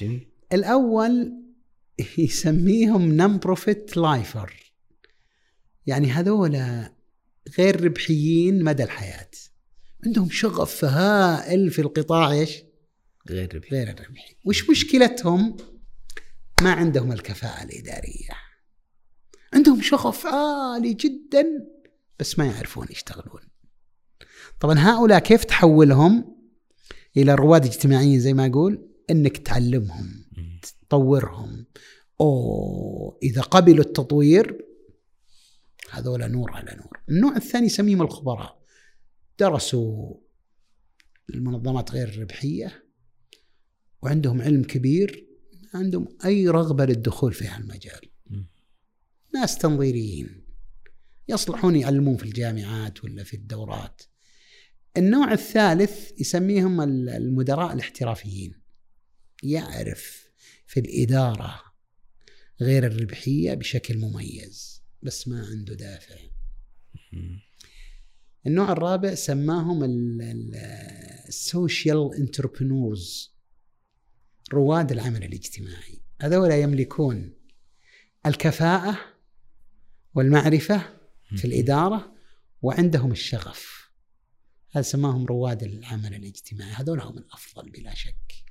[0.00, 0.28] جميل.
[0.52, 1.42] الأول
[2.18, 4.72] يسميهم nonprofit lifer
[5.86, 6.56] يعني هذول
[7.58, 9.30] غير ربحيين مدى الحياة.
[10.06, 12.62] عندهم شغف هائل في القطاع إيش؟
[13.30, 13.76] غير ربحي.
[13.76, 14.36] غير الربحي.
[14.44, 15.56] وش مشكلتهم؟
[16.62, 18.30] ما عندهم الكفاءة الإدارية.
[19.54, 21.44] عندهم شغف عالي جدا
[22.18, 23.40] بس ما يعرفون يشتغلون.
[24.60, 26.37] طبعا هؤلاء كيف تحولهم؟
[27.16, 30.24] إلى رواد اجتماعيين زي ما أقول إنك تعلمهم.
[30.88, 31.66] تطورهم.
[32.20, 34.64] أوه إذا قبلوا التطوير
[35.90, 37.00] هذول نور على نور.
[37.08, 38.62] النوع الثاني يسميهم الخبراء.
[39.38, 40.14] درسوا
[41.34, 42.84] المنظمات غير الربحية
[44.02, 45.28] وعندهم علم كبير
[45.74, 48.00] ما عندهم أي رغبة للدخول في هالمجال.
[49.34, 50.44] ناس تنظيريين
[51.28, 54.02] يصلحون يعلمون في الجامعات ولا في الدورات.
[54.96, 58.54] النوع الثالث يسميهم ال- المدراء الاحترافيين.
[59.42, 60.28] يعرف
[60.66, 61.60] في الإدارة
[62.60, 66.14] غير الربحية بشكل مميز بس ما عنده دافع.
[68.46, 69.80] النوع الرابع سماهم
[71.28, 73.34] ال social entrepreneurs
[74.52, 76.00] رواد العمل الاجتماعي.
[76.20, 77.34] هذول يملكون
[78.26, 78.98] الكفاءة
[80.14, 80.98] والمعرفة
[81.36, 82.14] في الإدارة
[82.62, 83.77] وعندهم الشغف.
[84.70, 86.72] هذا سماهم رواد العمل الاجتماعي.
[86.72, 88.44] هذول هم الأفضل بلا شك.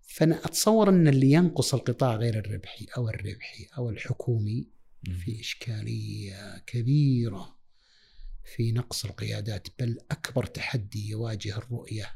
[0.00, 4.68] فأنا أتصور أن اللي ينقص القطاع غير الربحي أو الربحي أو الحكومي
[5.04, 7.56] في إشكالية كبيرة
[8.44, 12.12] في نقص القيادات بل أكبر تحدي يواجه الرؤية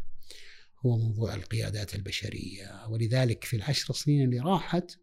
[0.87, 2.87] هو موضوع القيادات البشرية.
[2.89, 4.99] ولذلك في العشر سنين اللي راحت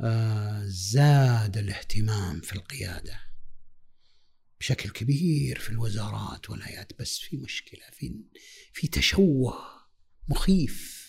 [0.00, 3.20] آه، زاد الاهتمام في القيادة.
[4.64, 8.14] بشكل كبير في الوزارات والهيئات بس في مشكلة في
[8.72, 9.54] في تشوه
[10.28, 11.04] مخيف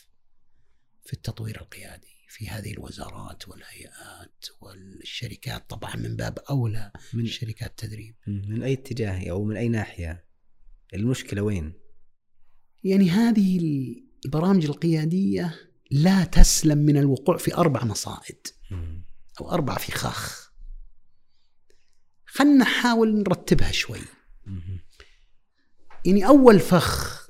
[1.06, 5.70] في التطوير القيادي في هذه الوزارات والهيئات والشركات.
[5.70, 8.16] طبعا من باب أولى من شركات التدريب.
[8.28, 10.26] من أي اتجاه أو من أي ناحية؟
[10.94, 11.74] المشكلة وين؟
[12.84, 13.60] يعني هذه
[14.26, 15.56] البرامج القيادية
[15.92, 18.48] لا تسلم من الوقوع في أربع مصائد
[19.42, 20.45] أو أربع فخاخ.
[22.36, 24.00] خلنا نحاول نرتبها شوي.
[26.06, 27.28] يعني أول فخ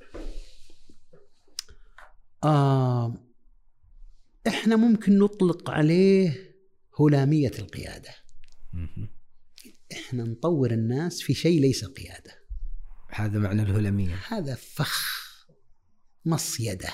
[2.44, 3.14] آه
[4.48, 6.56] إحنا ممكن نطلق عليه
[7.00, 8.16] هلامية القيادة.
[9.92, 12.46] إحنا نطور الناس في شيء ليس قيادة.
[13.10, 14.20] هذا معنى الهلامية.
[14.28, 15.16] هذا فخ
[16.26, 16.90] مصيدة.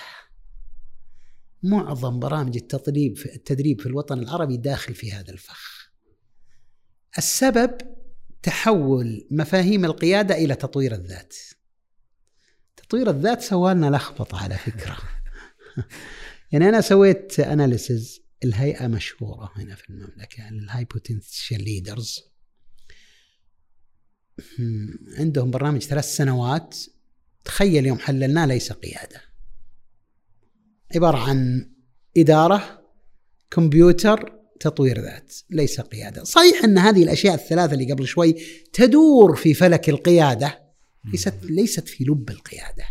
[1.64, 5.92] معظم برامج التدريب في التدريب في الوطن العربي داخل في هذا الفخ.
[7.18, 8.01] السبب
[8.44, 11.36] تحول مفاهيم القيادة إلى تطوير الذات.
[12.76, 14.98] تطوير الذات سوى لنا لخبطه على فكرة.
[16.52, 22.20] يعني أنا سويت analysis لهيئة مشهورة هنا في المملكة ال high potential leaders
[25.18, 26.78] عندهم برنامج ثلاث سنوات.
[27.46, 29.22] تخيل يوم حللناه ليس قيادة.
[30.96, 31.72] عبارة عن
[32.18, 32.82] إدارة
[33.52, 36.24] كمبيوتر تطوير ذات ليس قيادة.
[36.24, 38.36] صحيح أن هذه الأشياء الثلاثة اللي قبل شوي
[38.74, 40.60] تدور في فلك القيادة
[41.12, 42.86] ليست ليست في لب القيادة.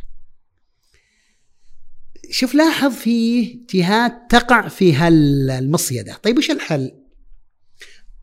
[2.31, 3.45] شوف لاحظ في
[3.75, 6.93] جهات تقع في هالمصيدة طيب وش الحل؟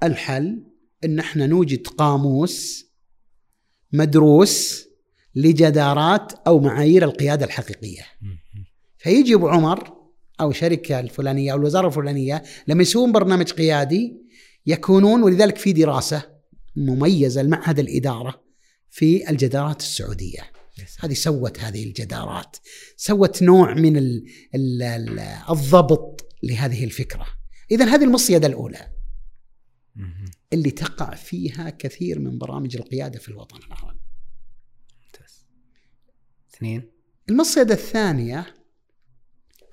[0.03, 0.63] الحل
[1.03, 2.85] أن إحنا نوجد قاموس
[3.93, 4.87] مدروس
[5.35, 8.05] لجدارات أو معايير القيادة الحقيقية.
[8.97, 9.96] فيجي أبو عمر
[10.41, 14.17] أو الشركة الفلانية أو الوزارة الفلانية لما يسوون برنامج قيادي
[14.65, 16.37] يكونون ولذلك في دراسة
[16.75, 18.43] مميزة لمعهد الإدارة
[18.89, 20.51] في الجدارات السعودية.
[20.99, 22.57] هذه سوت هذه الجدارات
[22.97, 25.19] سوت نوع من ال ال ال
[25.49, 27.27] الضبط لهذه الفكرة.
[27.71, 28.91] إذا هذه المصيدة الأولى
[30.53, 33.99] اللي تقع فيها كثير من برامج القيادة في الوطن العربي.
[36.53, 36.91] اثنين.
[37.29, 38.56] المصيدة الثانية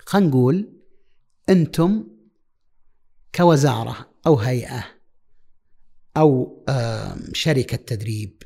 [0.05, 0.73] خلينا نقول
[1.49, 2.07] أنتم
[3.35, 4.85] كوزارة أو هيئة
[6.17, 6.65] أو
[7.33, 8.43] شركة تدريب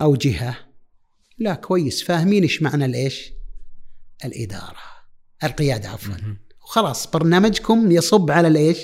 [0.00, 0.56] أو جهة.
[1.38, 2.02] لا كويس.
[2.02, 3.32] فاهمين إيش معنى الإيش؟
[4.24, 4.78] الإدارة.
[5.44, 6.14] القيادة عفوا.
[6.62, 8.78] وخلاص برنامجكم يصب على الإيش؟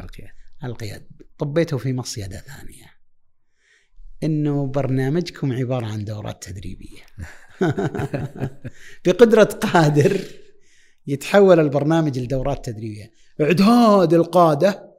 [0.00, 0.34] القيادة.
[0.64, 1.08] القيادة.
[1.38, 2.98] طبيته في مصيده ثانية.
[4.22, 7.02] إنه برنامجكم عبارة عن دورات تدريبية.
[9.04, 10.20] بقدرة قادر
[11.08, 13.10] يتحول البرنامج لدورات تدريبية.
[13.40, 14.94] اعداد القادة.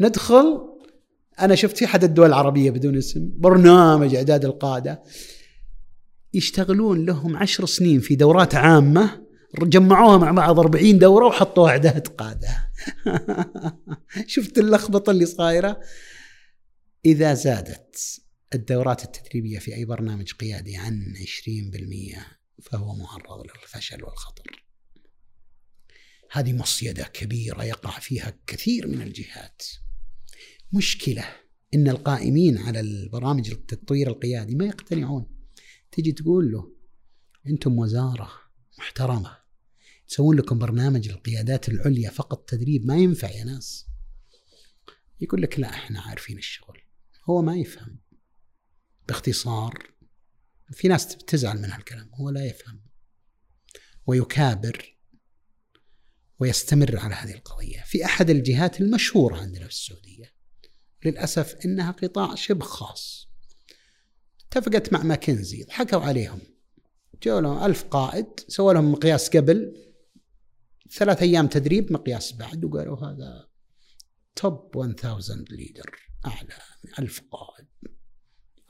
[0.00, 0.60] ندخل.
[1.40, 3.30] أنا شفت في أحد الدول العربية بدون اسم.
[3.34, 5.02] برنامج إعداد القادة.
[6.34, 9.28] يشتغلون لهم عشر سنين في دورات عامة.
[9.62, 12.70] جمعوها مع بعض 40 دورة وحطوها إعداد قادة.
[14.26, 15.80] شفت اللخبطة اللي صايرة؟
[17.04, 18.20] إذا زادت
[18.54, 21.14] الدورات التدريبية في أي برنامج قيادي عن
[22.14, 22.18] 20%
[22.62, 24.67] فهو معرض للفشل والخطر.
[26.30, 29.62] هذه مصيدة كبيرة يقع فيها كثير من الجهات.
[30.72, 31.24] مشكلة
[31.74, 35.26] إن القائمين على البرامج التطوير القيادي ما يقتنعون.
[35.92, 36.72] تيجي تقول له
[37.46, 38.30] أنتم وزارة
[38.78, 39.38] محترمة
[40.08, 43.86] تسوون لكم برنامج للقيادات العليا فقط تدريب ما ينفع يا ناس.
[45.20, 46.80] يقول لك لا إحنا عارفين الشغل.
[47.24, 47.98] هو ما يفهم.
[49.08, 49.88] باختصار
[50.72, 52.80] في ناس تزعل من هالكلام هو لا يفهم.
[54.06, 54.97] ويكابر
[56.40, 57.82] ويستمر على هذه القضية.
[57.86, 60.32] في أحد الجهات المشهورة عندنا في السعودية
[61.04, 63.28] للأسف إنها قطاع شبه خاص.
[64.46, 66.40] اتفقت مع ماكنزي ضحكوا عليهم.
[67.22, 69.76] جو لهم ألف قائد سووا لهم مقياس قبل
[70.90, 73.48] ثلاث أيام تدريب مقياس بعد وقالوا هذا
[74.36, 76.58] توب 1000 ليدر أعلى
[76.98, 77.66] ألف قائد.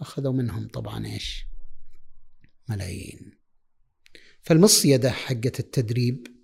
[0.01, 1.47] أخذوا منهم طبعا إيش؟
[2.69, 3.39] ملايين.
[4.43, 6.38] فالمصيدة حقت التدريب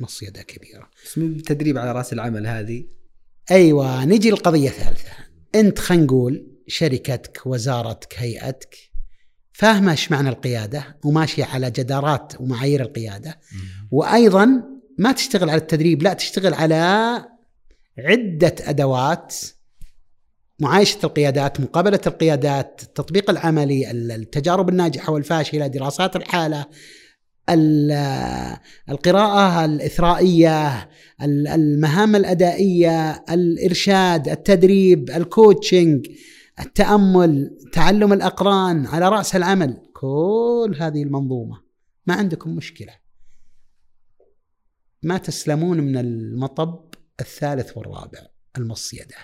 [0.00, 0.90] مصيدة كبيرة.
[1.16, 2.84] التدريب على رأس العمل هذه.
[3.50, 5.12] أيوة نجي القضية الثالثة.
[5.54, 8.76] أنت خلينا نقول شركتك وزارتك هيئتك
[9.52, 13.40] فاهمة إيش معنى القيادة وماشية على جدارات ومعايير القيادة.
[13.90, 14.62] وأيضا
[14.98, 16.74] ما تشتغل على التدريب لا تشتغل على
[17.98, 19.34] عدة أدوات.
[20.60, 26.66] معايشة القيادات مقابلة القيادات التطبيق العملي التجارب الناجحة والفاشلة دراسات الحالة
[28.88, 30.90] القراءة الإثرائية
[31.22, 36.06] المهام الأدائية الإرشاد التدريب الكوتشنج
[36.60, 41.64] التأمل تعلم الأقران على رأس العمل كل هذه المنظومة.
[42.06, 42.94] ما عندكم مشكلة.
[45.02, 48.26] ما تسلمون من المطب الثالث والرابع
[48.56, 49.16] المصيدة.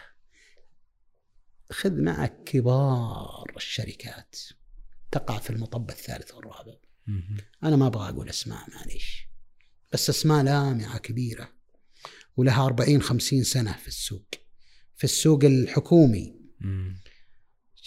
[1.70, 4.36] خذ معك كبار الشركات
[5.10, 6.74] تقع في المطب الثالث والرابع.
[7.64, 9.28] أنا ما أبغى أقول أسماء معليش.
[9.92, 11.48] بس أسماء لامعة كبيرة
[12.36, 14.28] ولها 40 50 سنة في السوق.
[14.96, 16.40] في السوق الحكومي.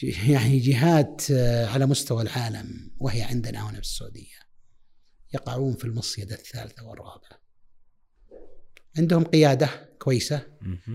[0.03, 4.43] يعني جهات آه، على مستوى العالم وهي عندنا هنا في السعودية.
[5.33, 7.41] يقعون في المصيدة الثالثة والرابعة.
[8.97, 10.47] عندهم قيادة كويسة.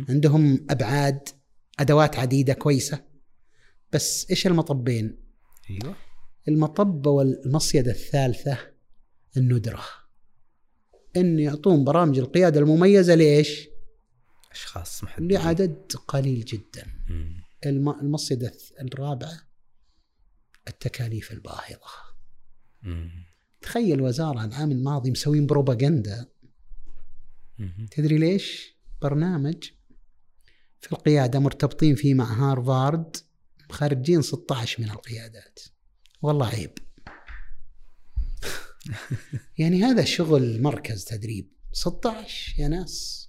[0.09, 1.29] عندهم أبعاد
[1.81, 3.05] أدوات عديدة كويسة.
[3.93, 5.21] بس إيش المطبين؟
[5.71, 5.97] أيوه.
[6.49, 8.59] المطب والمصيدة الثالثة
[9.37, 9.85] الندرة.
[11.17, 13.69] إن يعطون برامج القيادة المميزة لإيش؟
[14.53, 16.87] أشخاص محددين لعدد قليل جدا.
[17.09, 17.41] مم.
[17.67, 19.41] الم- المصيدة الرابعة
[20.69, 21.91] التكاليف الباهظة.
[22.83, 23.11] مم.
[23.61, 26.27] تخيل وزارة العام الماضي مسوين بروباغندا.
[27.91, 29.71] تدري ليش؟ برنامج
[30.81, 33.17] في القيادة مرتبطين فيه مع هارفارد
[33.71, 35.59] خارجين 16 من القيادات.
[36.23, 36.71] والله عيب.
[39.59, 41.49] يعني هذا شغل مركز تدريب.
[41.73, 43.29] 16 يا ناس.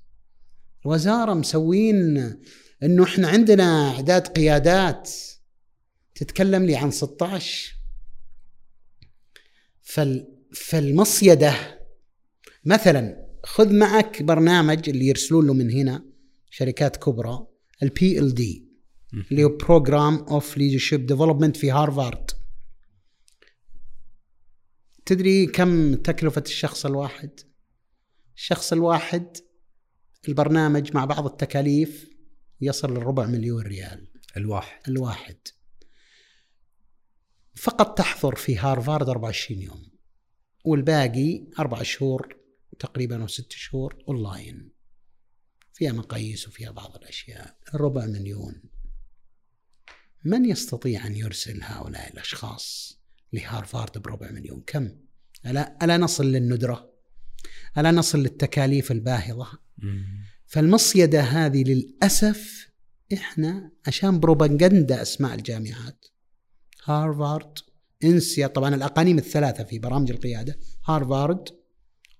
[0.85, 2.17] الوزارة مسوين
[2.83, 5.11] إنه إحنا عندنا إعداد قيادات
[6.15, 7.75] تتكلم لي عن 16
[9.81, 11.55] فال فالمصيدة
[12.65, 16.05] مثلا خذ معك برنامج اللي يرسلون له من هنا
[16.49, 17.47] شركات كبرى
[17.83, 18.69] ال PLD
[19.31, 22.31] اللي هو Program of Leadership Development في هارفارد.
[25.09, 27.39] تدري كم تكلفة الشخص الواحد؟
[28.35, 29.37] الشخص الواحد
[30.27, 32.09] البرنامج مع بعض التكاليف
[32.61, 34.07] يصل للربع مليون ريال.
[34.37, 34.79] الواحد.
[34.87, 35.37] الواحد.
[37.55, 39.89] فقط تحضر في هارفارد 24 يوم
[40.65, 42.37] والباقي أربع شهور
[42.79, 44.71] تقريبا أو ست شهور أونلاين.
[45.73, 47.57] فيها مقاييس وفيها بعض الأشياء.
[47.73, 48.61] ربع مليون.
[50.25, 52.98] من يستطيع أن يرسل هؤلاء الأشخاص؟
[53.33, 54.63] لهارفارد بربع مليون.
[54.67, 54.89] كم؟
[55.45, 56.93] ألا, ألا نصل للندرة؟
[57.77, 59.47] ألا نصل للتكاليف الباهظة.
[60.45, 62.69] فالمصيدة هذه للأسف
[63.13, 66.05] إحنا عشان بروباغندا أسماء الجامعات.
[66.83, 67.57] هارفارد
[68.03, 70.59] إنسيا طبعا الأقانيم الثلاثة في برامج القيادة.
[70.85, 71.49] هارفارد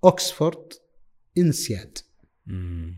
[0.04, 0.74] أوكسفورد
[1.38, 1.98] إنسياد.
[2.46, 2.96] مم.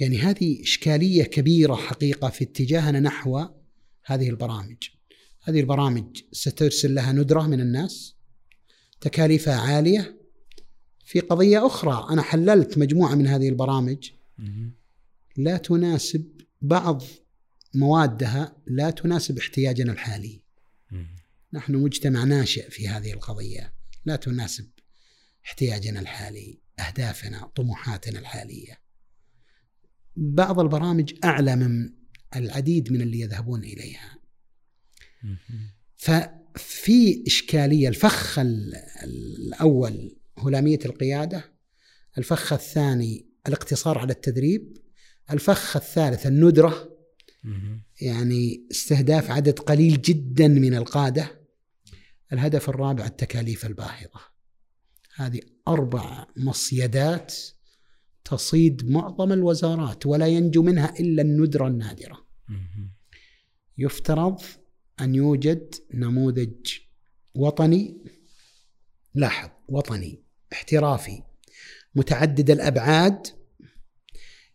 [0.00, 3.46] يعني هذه إشكالية كبيرة حقيقة في اتجاهنا نحو
[4.04, 4.76] هذه البرامج.
[5.42, 8.14] هذه البرامج سترسل لها ندرة من الناس
[9.00, 10.20] تكاليفها عالية
[11.04, 14.10] في قضية أخرى أنا حللت مجموعة من هذه البرامج.
[15.36, 17.02] لا تناسب بعض
[17.74, 20.42] موادها لا تناسب احتياجنا الحالي.
[21.52, 24.70] نحن مجتمع ناشئ في هذه القضية لا تناسب
[25.46, 28.80] احتياجنا الحالي أهدافنا طموحاتنا الحالية
[30.16, 31.92] بعض البرامج أعلى من
[32.36, 34.19] العديد من اللي يذهبون إليها.
[35.96, 38.74] ففي إشكالية الفخ ال-
[39.04, 41.52] الأول هلامية القيادة
[42.18, 44.76] الفخ الثاني الاقتصار على التدريب
[45.30, 46.96] الفخ الثالث الندرة.
[48.00, 51.40] يعني استهداف عدد قليل جدا من القادة
[52.32, 54.20] الهدف الرابع التكاليف الباهظة
[55.14, 57.34] هذه أربع مصيدات
[58.24, 62.26] تصيد معظم الوزارات ولا ينجو منها إلا الندرة النادرة.
[63.78, 64.40] يفترض
[65.00, 66.72] أن يوجد نموذج
[67.34, 67.96] وطني
[69.14, 70.22] لاحظ وطني
[70.52, 71.22] احترافي
[71.94, 73.26] متعدد الأبعاد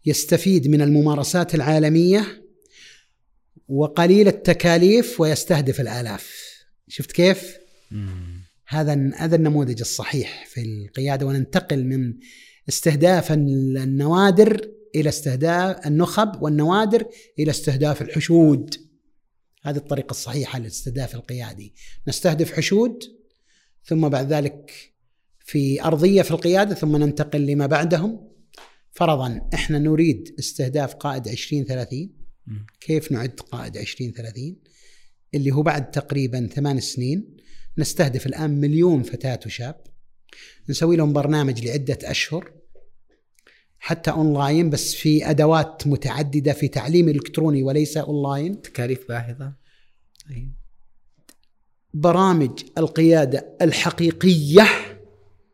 [0.05, 2.45] يستفيد من الممارسات العالمية
[3.67, 6.55] وقليل التكاليف ويستهدف الآلاف
[6.87, 7.57] شفت كيف؟
[7.91, 8.41] مم.
[8.67, 12.13] هذا هذا النموذج الصحيح في القيادة وننتقل من
[12.69, 17.05] استهداف النوادر إلى استهداف النخب والنوادر
[17.39, 18.75] إلى استهداف الحشود
[19.65, 21.73] هذه الطريقة الصحيحة للاستهداف القيادي.
[22.07, 23.03] نستهدف حشود
[23.83, 24.71] ثم بعد ذلك
[25.39, 28.31] في أرضية في القيادة ثم ننتقل لما بعدهم.
[28.91, 32.09] فرضا إحنا نريد استهداف قائد 2030
[32.47, 32.65] مم.
[32.79, 34.55] كيف نعد قائد 2030
[35.33, 37.37] اللي هو بعد تقريبا ثمان سنين
[37.77, 39.83] نستهدف الآن مليون فتاة وشاب.
[40.69, 42.54] نسوي لهم برنامج لعدة أشهر.
[43.85, 49.53] حتى أونلاين بس في أدوات متعددة في تعليم إلكتروني وليس أونلاين تكاليف باهظة
[50.29, 50.51] أيوة.
[51.93, 54.67] برامج القيادة الحقيقية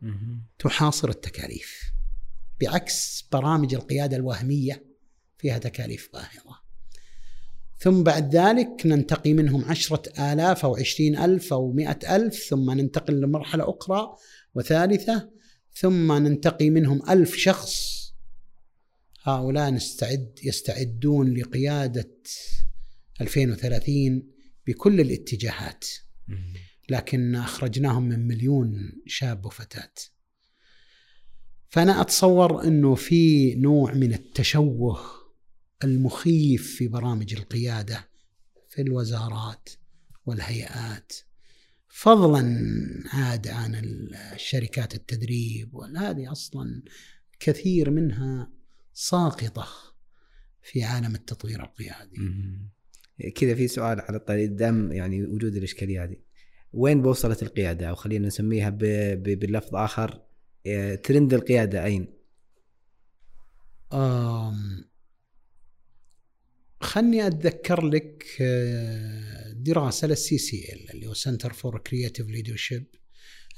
[0.02, 0.44] مم.
[0.60, 1.94] تحاصر التكاليف
[2.62, 4.84] بعكس برامج القيادة الوهمية
[5.38, 6.62] فيها تكاليف باهظة
[7.80, 13.22] ثم بعد ذلك ننتقي منهم عشرة آلاف أو عشرين ألف أو مئة ألف ثم ننتقل
[13.22, 14.16] لمرحلة أخرى
[14.56, 15.30] وثالثة
[15.74, 18.01] ثم ننتقي منهم ألف شخص
[19.24, 22.12] هؤلاء نستعد يستعدون لقيادة
[23.22, 24.24] 2030
[24.68, 25.86] بكل الاتجاهات.
[26.90, 29.94] لكن أخرجناهم من مليون شاب وفتاة.
[31.70, 35.00] فأنا أتصور أنه في نوع من التشوه
[35.84, 38.10] المخيف في برامج القيادة
[38.70, 39.70] في الوزارات
[40.26, 41.14] والهيئات.
[41.88, 42.58] فضلا
[43.14, 43.76] عاد عن
[44.34, 46.84] الشركات التدريب وهذه أصلا
[47.40, 48.61] كثير منها
[48.94, 49.68] ساقطة
[50.62, 52.18] في عالم التطوير القيادي.
[53.36, 56.18] كذا في سؤال على الطريق دام يعني وجود الإشكالية هذه.
[56.74, 60.22] وين بوصلت القيادة أو خلينا نسميها بلفظ آخر
[60.68, 62.14] آه، ترند القيادة أين؟
[63.94, 64.92] آم
[66.82, 72.86] خلني أتذكر لك آه، دراسة لل CCL اللي هو Center for Creative Leadership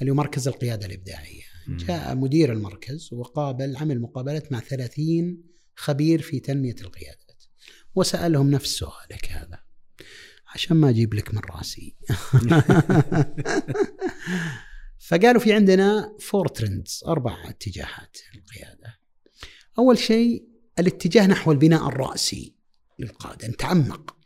[0.02, 5.44] اللي هو مركز القيادة الإبداعية جاء مدير المركز وقابل عمل مقابلات مع 30
[5.76, 7.44] خبير في تنمية القيادات.
[7.96, 9.64] وسألهم نفس سؤالك هذا.
[10.48, 11.96] عشان ما أجيب لك من راسي.
[15.08, 19.00] فقالوا في عندنا four trends أربع اتجاهات القياده
[19.78, 20.48] أول شيء
[20.80, 22.56] الاتجاه نحو البناء الرأسي
[23.00, 24.18] للقادة نتعمق.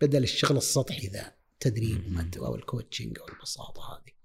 [0.00, 4.15] بدل الشغل السطحي ذا تدريب أو ال coaching أو البساطة هذه.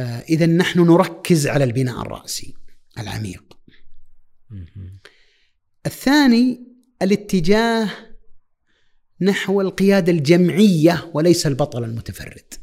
[0.00, 2.54] آه اذا نحن نركز على البناء الرأسي
[2.98, 3.58] العميق.
[5.86, 6.60] الثاني
[7.02, 7.90] الاتجاه
[9.20, 12.54] نحو القيادة الجمعية وليس البطل المتفرد.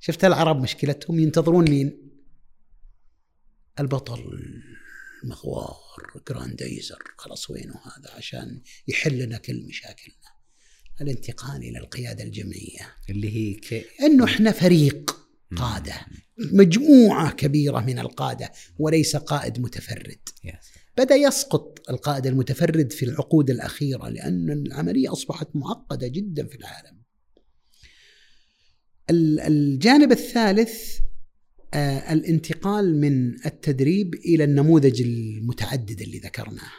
[0.00, 2.10] شفت العرب مشكلتهم؟ ينتظرون مين؟
[3.80, 4.40] البطل
[5.24, 10.34] المغوار جرانديزر خلاص وينه هذا؟ عشان يحل لنا كل مشاكلنا.
[11.00, 12.96] الانتقال إلى القيادة الجمعية.
[13.10, 13.84] اللي هي كي...
[14.00, 15.23] إنه إحنا فريق.
[15.56, 15.94] قادة.
[16.52, 20.18] مجموعة كبيرة من القادة وليس قائد متفرد.
[20.98, 27.04] بدأ يسقط القائد المتفرد في العقود الأخيرة لأن العملية أصبحت معقدة جدا في العالم.
[29.10, 30.98] الجانب الثالث
[31.74, 36.72] آه، الانتقال من التدريب إلى النموذج المتعدد اللي ذكرناه.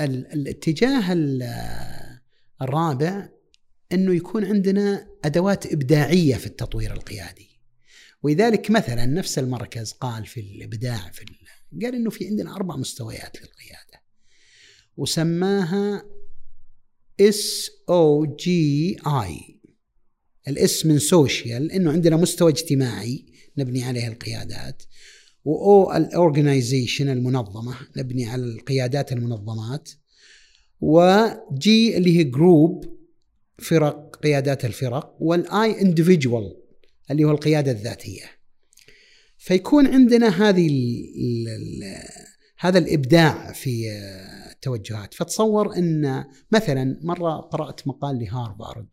[0.00, 1.12] الاتجاه
[2.62, 3.28] الرابع
[3.92, 7.50] إنه يكون عندنا أدوات إبداعية في التطوير القيادي.
[8.22, 11.24] ولذلك مثلا نفس المركز قال في الإبداع في
[11.82, 14.02] قال إنه في عندنا أربع مستويات للقيادة.
[14.96, 16.06] وسماها
[17.20, 19.60] S O G I
[20.48, 23.26] ال S من social إنه عندنا مستوى اجتماعي
[23.58, 24.82] نبني عليه القيادات
[25.44, 29.90] و O ال organization المنظمة نبني على القيادات المنظمات
[30.80, 32.99] و G اللي هي group
[33.60, 36.56] فرق قيادات الفرق وال I individual
[37.10, 38.24] اللي هو القيادة الذاتية.
[39.38, 41.82] فيكون عندنا هذه ال ال
[42.58, 43.90] هذا الإبداع في
[44.52, 45.14] التوجهات.
[45.14, 48.88] فتصور إن مثلا مرة قرأت مقال لهارفارد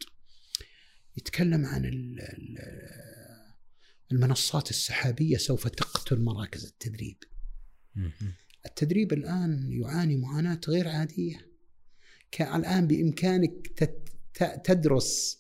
[1.17, 1.91] يتكلم عن
[4.11, 7.17] المنصات السحابية سوف تقتل مراكز التدريب.
[8.65, 11.47] التدريب الآن يعاني معاناة غير عادية.
[12.41, 13.67] الآن بإمكانك
[14.43, 15.39] تدرس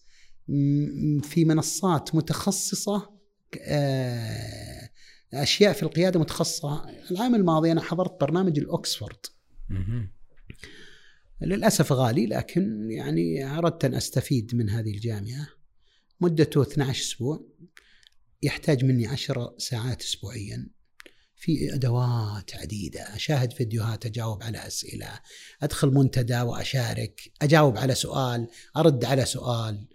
[1.23, 3.17] في منصات متخصصة
[3.61, 4.89] آه،
[5.33, 6.85] أشياء في القيادة متخصصة.
[7.11, 9.25] العام الماضي أنا حضرت برنامج الأكسفورد.
[11.41, 15.47] للأسف غالي لكن يعني أردت أن أستفيد من هذه الجامعة.
[16.21, 17.45] مدته 12 أسبوع
[18.43, 20.67] يحتاج مني 10 ساعات اسبوعيا.
[21.37, 23.15] في أدوات عديدة.
[23.15, 25.19] أشاهد فيديوهات أجاوب على أسئلة.
[25.61, 27.31] أدخل منتدى وأشارك.
[27.41, 28.47] أجاوب على سؤال
[28.77, 29.87] أرد على سؤال.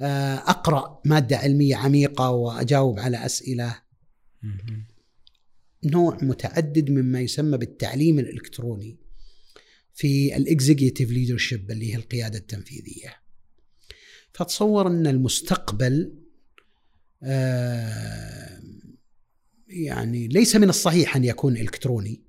[0.00, 3.82] آه، أقرأ مادة علمية عميقة وأجاوب على أسئلة.
[5.84, 8.98] نوع متعدد مما يسمى بالتعليم الإلكتروني
[9.94, 13.16] في ال executive leadership اللي هي القيادة التنفيذية.
[14.32, 16.14] فتصور أن المستقبل
[17.22, 18.60] آه،
[19.68, 22.22] يعني ليس من الصحيح أن يكون إلكتروني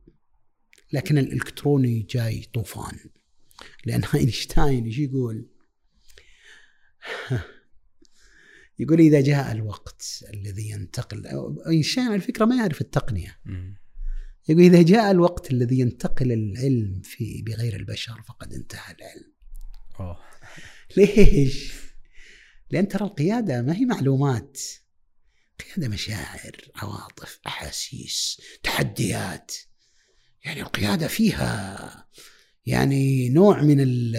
[0.94, 2.98] لكن الإلكتروني جاي طوفان
[3.86, 5.48] لأن أينشتاين إيش يقول؟
[8.80, 11.28] يقول إذا جاء الوقت الذي ينتقل
[11.68, 13.40] أينشتاين على فكرة ما يعرف التقنية
[14.49, 19.34] يقول إذا جاء الوقت الذي ينتقل العلم في بغير البشر فقد انتهى العلم.
[19.99, 20.20] أوه.
[20.98, 21.74] ليش؟
[22.72, 24.60] لأن ترى القيادة ما هي معلومات
[25.60, 29.52] قيادة مشاعر عواطف أحاسيس تحديات.
[30.45, 32.06] يعني القيادة فيها
[32.65, 34.18] يعني نوع من ال-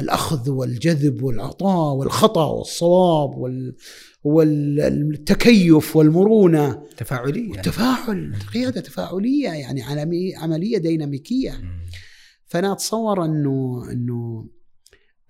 [0.00, 3.76] الأخذ والجذب والعطاء والخطأ والصواب وال
[4.24, 6.86] والتكيف والمرونة.
[6.96, 7.50] تفاعلية.
[7.50, 11.52] والتفاعل قيادة تفاعلية يعني عملي- عملية ديناميكية.
[11.52, 11.86] مم.
[12.46, 14.48] فأنا أتصور انه إنه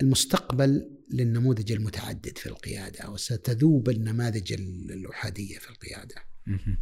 [0.02, 4.52] المستقبل للنموذج المتعدد في القيادة وستذوب النماذج
[4.90, 6.14] الأحادية في القيادة.
[6.46, 6.78] مهم.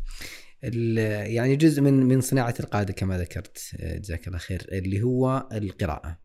[0.64, 5.48] ال- يعني جزء من من صناعة القادة كما ذكرت آه، جزاك الله خير اللي هو
[5.52, 6.18] القراءة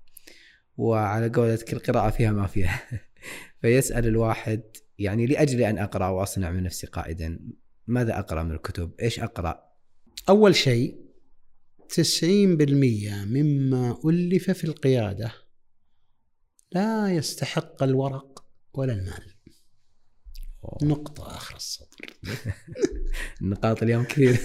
[0.78, 2.82] وعلى قولتك القراءه فيها ما فيها
[3.62, 4.62] فيسأل الواحد
[5.00, 7.40] يعني لأجل أن أقرأ وأصنع من نفسي قائدا
[7.88, 9.70] ماذا أقرأ من الكتب؟ إيش أقرأ؟
[10.30, 10.96] أول شيء
[11.90, 12.26] 90%
[13.26, 15.32] مما ألف في القيادة
[16.72, 19.34] لا يستحق الورق ولا المال.
[20.84, 21.98] نقطة آخر السطر.
[23.42, 24.40] النقاط اليوم كثير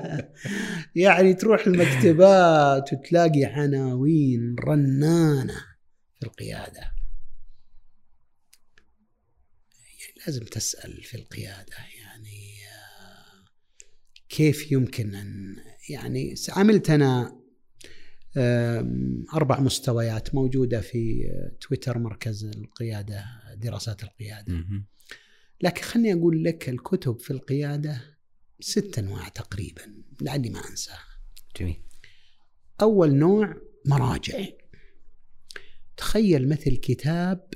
[1.04, 5.64] يعني تروح المكتبات وتلاقي عناوين رنانة
[6.20, 6.80] في القيادة.
[9.78, 13.44] يعني لازم تسأل في القيادة يعني آه،
[14.28, 15.56] كيف يمكن أن
[15.88, 17.39] يعني عملت أنا
[18.36, 21.24] آم، أربع مستويات موجودة في
[21.60, 23.24] تويتر مركز القيادة
[23.56, 24.52] دراسات القيادة.
[24.52, 24.86] مهم.
[25.62, 28.18] لكن خلني أقول لك الكتب في القيادة
[28.60, 29.82] ست أنواع تقريبا
[30.20, 31.06] لعلي ما انساها.
[31.60, 31.82] جميل
[32.80, 34.44] أول نوع مراجع.
[35.96, 37.48] تخيل مثل كتاب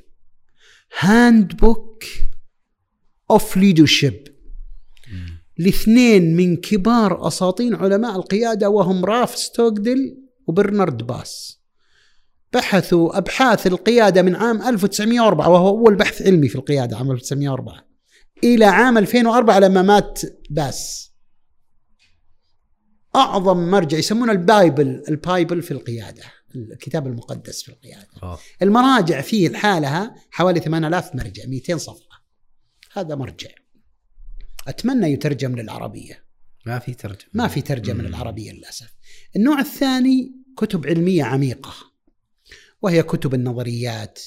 [0.99, 2.05] Handbook
[3.31, 4.35] of Leadership.
[5.59, 11.61] لاثنين من كبار اساطين علماء القيادة وهم رالف ستوغدل وبرنارد باس.
[12.53, 17.87] بحثوا أبحاث القيادة من عام 1904 وهو أول بحث علمي في القيادة عام 1904
[18.45, 21.13] إلى عام 2004 لما مات باس.
[23.17, 26.23] أعظم مرجع يسمونه ال Bible ال Bible في القيادة
[26.55, 28.09] الكتاب المقدس في القيادة.
[28.23, 28.39] أوه.
[28.63, 32.25] المراجع فيه لحالها حوالي 8000 مرجع 200 صفحة.
[32.93, 33.51] هذا مرجع.
[34.69, 36.25] أتمنى يترجم للعربية.
[36.67, 38.09] ما في ترجمة ما في ترجمة مم.
[38.09, 38.94] للعربية للأسف.
[39.37, 41.75] النوع الثاني كتب علمية عميقة
[42.83, 44.21] وهي كتب النظريات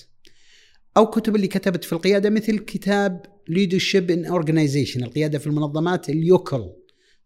[0.98, 6.69] أو كتب اللي كتبت في القيادة مثل كتاب Leadership in Organization القيادة في المنظمات ليوكل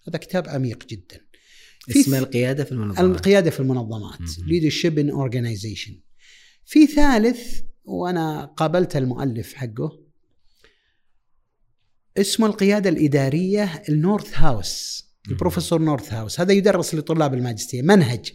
[0.08, 1.20] هذا كتاب عميق جدا.
[1.80, 4.20] في اسم القيادة في المنظمه القيادة في المنظمات.
[4.48, 6.00] Leadership in Organization
[6.66, 10.00] في ثالث وأنا قابلت المؤلف حقه
[12.18, 16.40] اسمه القيادة الإدارية النورث هاوس البروفيسور نورث هاوس.
[16.40, 18.34] هذا يدرس لطلاب الماجستير منهج.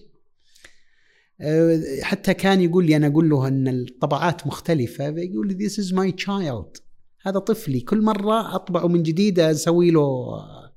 [1.40, 5.92] أه، حتى كان يقول لي أنا أقول له أن الطبعات مختلفة فيقول لي this is
[5.92, 6.80] my child.
[7.22, 10.72] هذا طفلي كل مرة أطبعه من جديد أسوي له آه،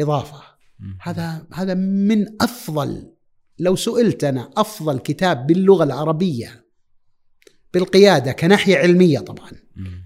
[0.00, 0.42] اضافه.
[1.00, 3.12] هذا هذا من أفضل
[3.58, 6.64] لو سئلت أنا أفضل كتاب باللغة العربية
[7.74, 9.50] بالقيادة كناحية علمية طبعا.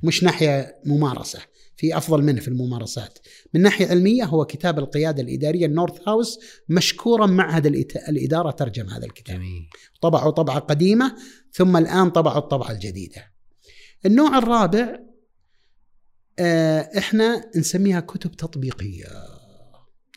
[0.02, 1.38] مش ناحية ممارسة.
[1.78, 3.18] في أفضل منه في الممارسات.
[3.54, 6.38] من ناحية علمية هو كتاب القيادة الإدارية النورث هاوس
[6.68, 7.66] مشكورا معهد
[8.08, 9.36] الإدارة ترجم هذا الكتاب.
[9.36, 9.68] جميل.
[10.00, 11.16] طبعوا طبعة قديمة
[11.52, 13.32] ثم الآن طبعوا الطبعه الجديده
[14.06, 14.98] النوع الرابع
[16.38, 19.06] آه، إحنا نسميها كتب تطبيقية.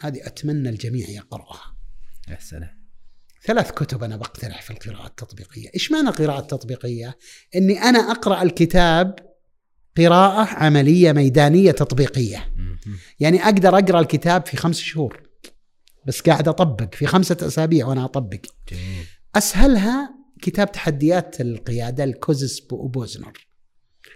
[0.01, 1.77] هذه أتمنى الجميع يقرأها.
[2.29, 2.81] يا سلام.
[3.45, 7.17] ثلاث كتب أنا بقترح في القراءة التطبيقية، إيش معنى قراءة تطبيقية؟
[7.55, 9.30] إني أنا أقرأ الكتاب
[9.97, 12.77] قراءة عملية ميدانية تطبيقية، مم.
[13.19, 15.23] يعني أقدر أقرأ الكتاب في خمس شهور
[16.05, 18.45] بس قاعد أطبق في خمسة أسابيع وأنا أطبق.
[18.69, 19.05] جميل
[19.35, 23.47] أسهلها كتاب تحديات القيادة الكوزس بوزنر.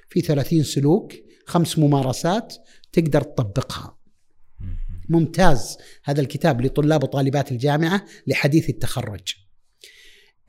[0.10, 1.14] في 30 سلوك،
[1.46, 2.56] خمس ممارسات
[2.94, 3.98] تقدر تطبقها.
[4.60, 4.78] مم.
[5.10, 9.34] ممتاز هذا الكتاب لطلاب وطالبات الجامعة لحديثي التخرج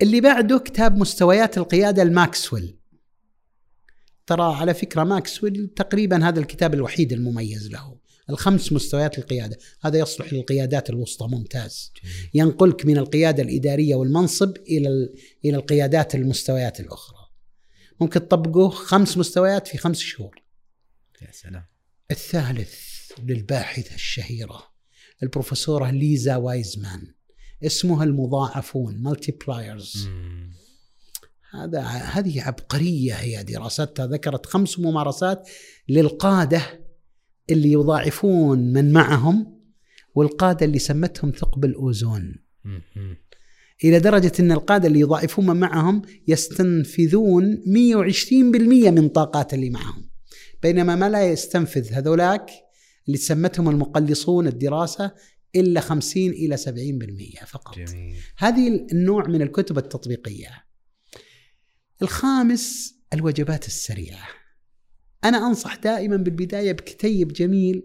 [0.02, 2.76] اللي بعده كتاب مستويات القيادة لماكسويل
[4.26, 7.96] ترى على فكرة ماكسويل تقريبا هذا الكتاب الوحيد المميز له.
[8.30, 11.26] الخمس مستويات القيادة هذا يصلح للقيادات الوسطى.
[11.26, 11.92] ممتاز.
[12.34, 17.18] ينقلك من القيادة الإدارية والمنصب إلى ال- إلى القيادات المستويات الأخرى.
[18.00, 20.42] ممكن تطبقه خمس مستويات في خمس شهور.
[21.22, 21.64] يا سلام.
[22.10, 22.74] الثالث
[23.24, 24.62] للباحثة الشهيرة
[25.22, 27.14] البروفيسورة ليزا وايزمان.
[27.66, 30.06] اسمها المضاعفون multipliers.
[30.06, 30.55] مم.
[31.64, 34.06] هذا هذه عبقرية هي دراستها.
[34.06, 35.48] ذكرت خمس ممارسات
[35.88, 36.62] للقادة
[37.50, 39.60] اللي يضاعفون من معهم
[40.14, 41.64] والقادة اللي سمتهم ثقب.
[42.64, 42.82] مم.
[43.84, 50.10] إلى درجة أن القادة اللي يضاعفون من معهم يستنفذون 120% من طاقات اللي معهم.
[50.62, 52.50] بينما ما لا يستنفذ هذولاك
[53.06, 55.12] اللي سمتهم المقلصون الدراسة
[55.56, 57.78] إلا 50 إلى 70% فقط.
[57.78, 58.16] جميل.
[58.36, 60.65] هذه النوع من الكتب التطبيقية.
[62.02, 64.28] الخامس الوجبات السريعة.
[65.24, 67.82] أنا أنصح دائما بالبداية بكتيب جميل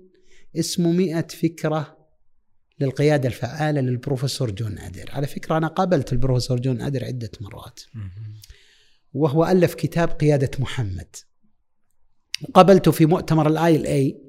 [0.55, 1.97] اسمه 100 فكرة
[2.79, 5.11] للقيادة الفعالة للبروفيسور جون أدير.
[5.11, 7.79] على فكرة أنا قابلت البروفيسور جون أدير عدة مرات.
[9.13, 11.15] وهو ألف كتاب قيادة محمد.
[12.49, 14.21] وقابلته في مؤتمر ال ILA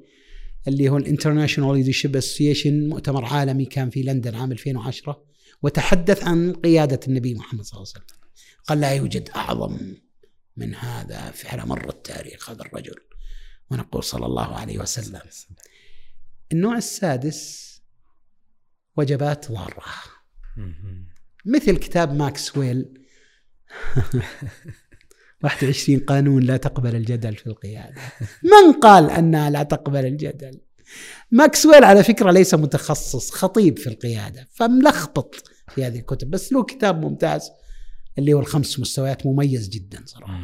[0.67, 5.23] اللي هو ال International Leadership Association مؤتمر عالمي كان في لندن عام 2010
[5.63, 8.22] وتحدث عن قيادة النبي محمد صلى الله عليه وسلم.
[8.67, 9.79] قال لا يوجد أعظم
[10.57, 12.95] من هذا في على مر التاريخ هذا الرجل.
[13.71, 15.21] ونقول صلى الله عليه وسلم.
[16.51, 17.73] النوع السادس
[18.97, 19.83] وجبات ضارة.
[21.45, 23.05] مثل كتاب ماكسويل
[25.43, 28.01] 21 قانون لا تقبل الجدل في القيادة.
[28.43, 30.61] من قال أنها لا تقبل الجدل؟
[31.31, 35.43] ماكسويل على فكرة ليس متخصص خطيب في القيادة فملخبط
[35.75, 37.51] في هذه الكتب بس له كتاب ممتاز.
[38.19, 40.41] اللي هو الخمس مستويات مميز جدا صراحة.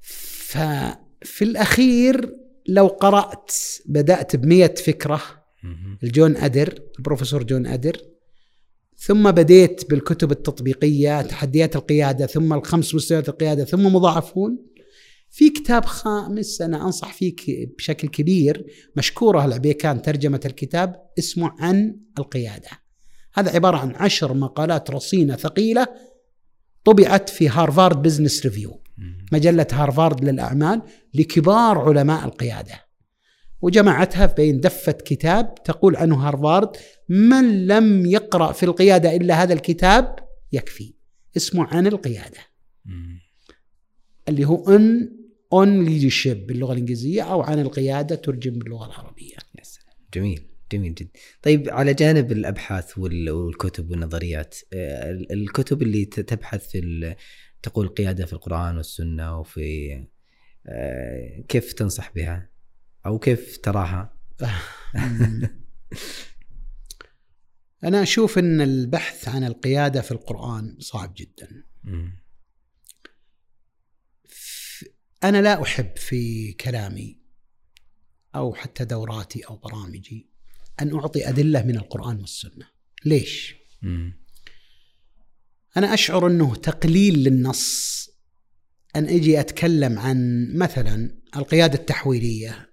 [0.00, 2.36] ففي الأخير
[2.68, 3.50] لو قرأت
[3.86, 5.22] بدأت بمية فكرة
[6.02, 7.96] الجون أدر البروفيسور جون أدر
[8.96, 14.58] ثم بديت بالكتب التطبيقية تحديات القيادة ثم الخمس مستويات القيادة ثم مضاعفون.
[15.30, 17.34] في كتاب خامس أنا أنصح فيه
[17.78, 18.66] بشكل كبير
[18.96, 22.83] مشكورة العبيكان ترجمة الكتاب اسمه عن القيادة.
[23.34, 25.86] هذا عبارة عن عشر مقالات رصينة ثقيلة
[26.84, 28.80] طبعت في Harvard Business Review
[29.32, 30.82] مجلة هارفارد للأعمال
[31.14, 32.84] لكبار علماء القيادة.
[33.62, 36.76] وجمعتها بين دفة كتاب تقول عنه هارفارد
[37.08, 40.16] من لم يقرأ في القيادة إلا هذا الكتاب؟
[40.52, 40.94] يكفي.
[41.36, 42.38] اسمه عن القيادة.
[44.28, 45.16] اللي هو إن
[45.52, 49.36] On Leadership باللغة الإنجليزية أو عن القيادة ترجم باللغة العربية.
[50.14, 50.53] جميل.
[50.76, 51.10] جميل جدا.
[51.42, 57.16] طيب على جانب الأبحاث والكتب والنظريات آه، الكتب اللي تبحث في
[57.62, 60.04] تقول قيادة في القرآن والسنة وفي
[60.66, 62.50] آه، كيف تنصح بها؟
[63.06, 64.16] أو كيف تراها؟
[67.84, 71.64] أنا أشوف أن البحث عن القيادة في القرآن صعب جدا.
[75.24, 77.18] أنا لا أحب في كلامي
[78.34, 80.33] أو حتى دوراتي أو برامجي
[80.82, 82.66] أن أعطي أدلة من القرآن والسنة.
[83.04, 83.54] ليش؟
[85.76, 87.94] أنا أشعر أنه تقليل للنص.
[88.96, 92.70] أن أجي أتكلم عن مثلا القيادة التحويلية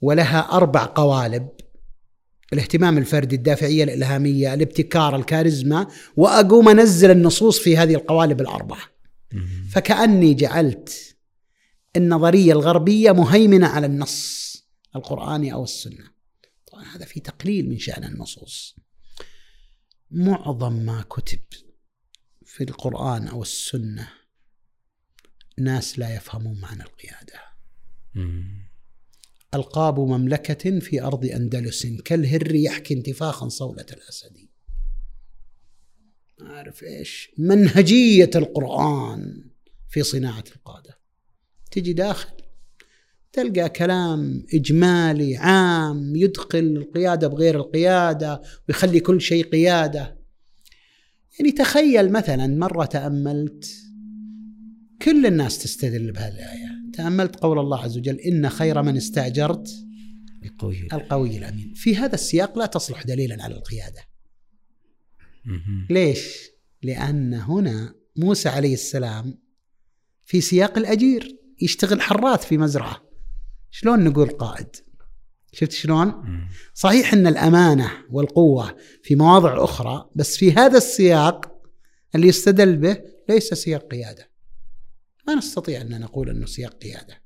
[0.00, 1.48] ولها أربع قوالب
[2.52, 8.82] الاهتمام الفردي الدافعية الإلهامية الابتكار الكاريزما وأقوم أنزل النصوص في هذه القوالب الأربعة.
[9.70, 11.16] فكأني جعلت
[11.96, 14.56] النظرية الغربية مهيمنة على النص
[14.96, 16.13] القرآني أو السنة.
[16.84, 18.76] هذا في تقليل من شأن النصوص.
[20.10, 21.42] معظم ما كتب
[22.46, 24.08] في القرآن أو السنة
[25.58, 27.40] ناس لا يفهمون معنى القيادة.
[29.54, 34.48] ألقاب مملكة في أرض أندلس كالهر يحكي انتفاخا صولة الأسد.
[36.40, 37.30] أعرف إيش.
[37.38, 39.50] منهجية القرآن
[39.88, 40.98] في صناعة القادة.
[41.70, 42.43] تجي داخل.
[43.34, 50.18] تلقى كلام إجمالي عام يدخل القيادة بغير القيادة ويخلي كل شيء قيادة.
[51.38, 53.70] يعني تخيل مثلا مرة تأملت
[55.02, 59.70] كل الناس تستدل بهذه الآية تأملت قول الله عز وجل إن خير من استأجرت
[60.44, 61.72] القوي القوي الأمين.
[61.74, 64.00] في هذا السياق لا تصلح دليلا على القيادة.
[65.90, 66.50] ليش؟
[66.82, 69.38] لأن هنا موسى عليه السلام
[70.24, 73.03] في سياق الأجير يشتغل حراث في مزرعة.
[73.74, 74.76] شلون نقول قائد
[75.52, 76.24] شفت شلون؟
[76.74, 81.62] صحيح إن الأمانة والقوة في مواضع أخرى بس في هذا السياق
[82.14, 82.98] اللي يستدل به
[83.28, 84.30] ليس سياق قيادة.
[85.26, 87.22] ما نستطيع أن نقول إنه سياق قيادة.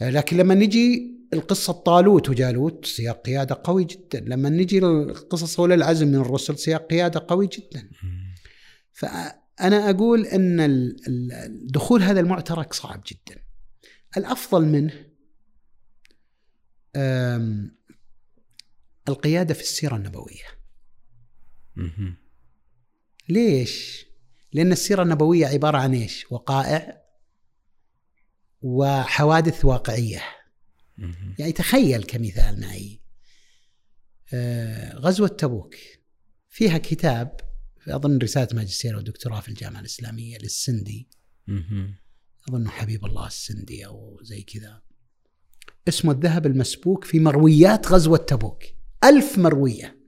[0.00, 6.08] لكن لما نجي القصة طالوت وجالوت سياق قيادة قوي جدا لما نجي القصص أولي العزم
[6.08, 7.90] من الرسل سياق قيادة قوي جدا
[8.92, 10.96] فأنا أقول أن
[11.64, 13.47] دخول هذا المعترك صعب جدا
[14.16, 15.08] الأفضل منه
[19.08, 20.44] القيادة في السيرة النبوية.
[23.28, 24.06] ليش؟
[24.52, 27.02] لأن السيرة النبوية عبارة عن إيش؟ وقائع
[28.62, 30.22] وحوادث واقعية.
[31.38, 33.00] يعني تخيل كمثال معي.
[34.34, 35.74] آه، غزوة تبوك.
[36.48, 37.40] فيها كتاب
[37.88, 41.08] أظن رسالة ماجستير أو دكتوراه في الجامعة الإسلامية للسندي.
[42.48, 44.82] أظن حبيب الله السندي أو زي كذا.
[45.88, 48.62] اسمه الذهب المسبوك في مرويات غزوة تبوك.
[49.04, 49.98] ألف مروية.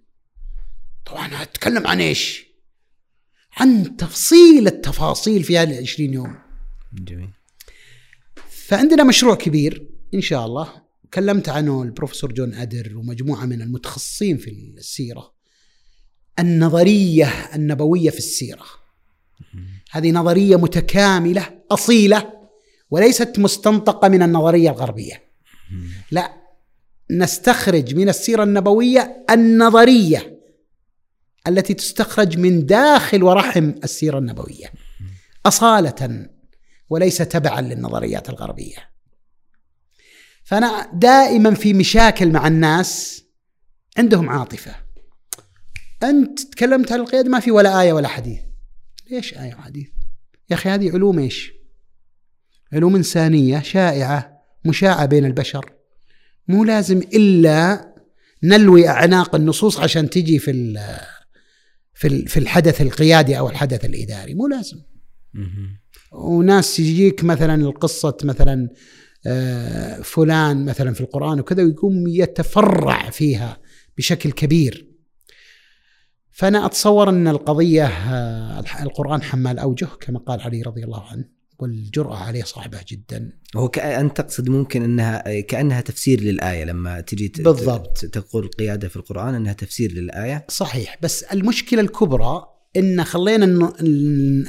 [1.06, 2.46] طبعا أتكلم عن إيش؟
[3.56, 6.38] عن تفصيل التفاصيل في هذه العشرين يوم.
[6.92, 7.30] جميل.
[8.50, 10.82] فعندنا مشروع كبير إن شاء الله.
[11.14, 15.34] كلمت عنه البروفيسور جون أدر ومجموعة من المتخصصين في السيرة.
[16.38, 18.79] النظرية النبوية في السيرة.
[19.90, 22.32] هذه نظرية متكاملة أصيلة
[22.90, 25.22] وليست مستنطقة من النظرية الغربية.
[26.10, 26.32] لا
[27.10, 30.40] نستخرج من السيرة النبوية النظرية
[31.46, 34.72] التي تستخرج من داخل ورحم السيرة النبوية
[35.46, 36.26] أصالة
[36.90, 38.90] وليس تبعا للنظريات الغربية.
[40.44, 43.24] فأنا دائما في مشاكل مع الناس
[43.98, 44.74] عندهم عاطفة.
[46.02, 48.49] أنت تكلمت عن القيادة ما في ولا آية ولا حديث.
[49.10, 49.88] ليش آية وحديث؟
[50.50, 51.52] يا أخي هذه علوم إيش؟
[52.72, 55.72] علوم إنسانية شائعة مشاعة بين البشر.
[56.48, 57.90] مو لازم إلا
[58.42, 60.78] نلوي أعناق النصوص عشان تجي في
[61.94, 64.80] في في الحدث القيادي أو الحدث الإداري مو لازم.
[66.12, 68.68] وناس يجيك مثلا القصة مثلا
[69.26, 73.60] آه، فلان مثلا في القرآن وكذا ويقوم يتفرع فيها
[73.98, 74.89] بشكل كبير.
[76.40, 81.24] فأنا أتصور أن القضية آه، القرآن حمال أوجه كما قال علي رضي الله عنه
[81.58, 83.32] والجرأة عليه صعبة جدا.
[83.56, 87.98] هو أنت تقصد ممكن أنها كأنها تفسير للآية لما تجي بالضبط.
[87.98, 92.46] تقول قيادة في القرآن أنها تفسير للآية؟ صحيح بس المشكلة الكبرى
[92.76, 93.72] أن خلينا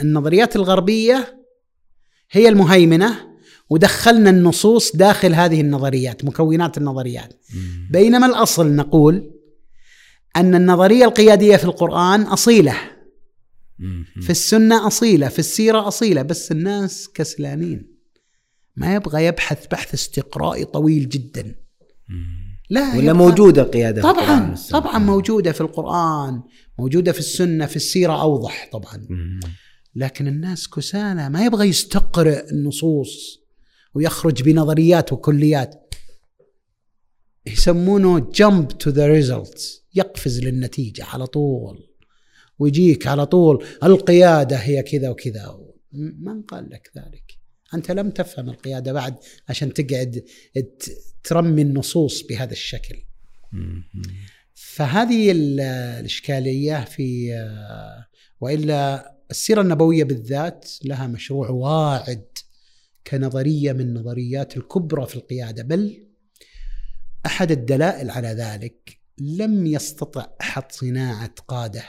[0.01, 1.43] النظريات الغربية
[2.31, 3.15] هي المهيمنة
[3.69, 7.33] ودخلنا النصوص داخل هذه النظريات مكونات النظريات.
[7.89, 9.40] بينما الأصل نقول
[10.35, 12.75] أن النظرية القيادية في القرآن أصيلة.
[14.21, 17.91] في السنة أصيلة في السيرة أصيلة بس الناس كسلانين.
[18.75, 21.55] ما يبغى يبحث بحث استقرائي طويل جدا.
[22.69, 26.41] لا ولا موجودة قيادة طبعا في طبعا موجودة في القرآن
[26.79, 29.07] موجودة في السنة في السيرة أوضح طبعا.
[29.95, 33.39] لكن الناس كسالى ما يبغى يستقرئ النصوص
[33.93, 35.95] ويخرج بنظريات وكليات.
[37.45, 41.87] يسمونه jump to the results يقفز للنتيجة على طول
[42.59, 45.59] ويجيك على طول القيادة هي كذا وكذا.
[45.93, 47.37] من قال لك ذلك؟
[47.73, 49.15] أنت لم تفهم القيادة بعد
[49.49, 50.23] عشان تقعد
[51.23, 52.95] ترمي النصوص بهذا الشكل.
[54.53, 57.31] فهذه الإشكالية في
[58.41, 62.25] وإلا السيرة النبوية بالذات لها مشروع واعد
[63.07, 66.07] كنظرية من النظريات الكبرى في القيادة بل
[67.25, 71.83] أحد الدلائل على ذلك لم يستطع أحد صناعة قاده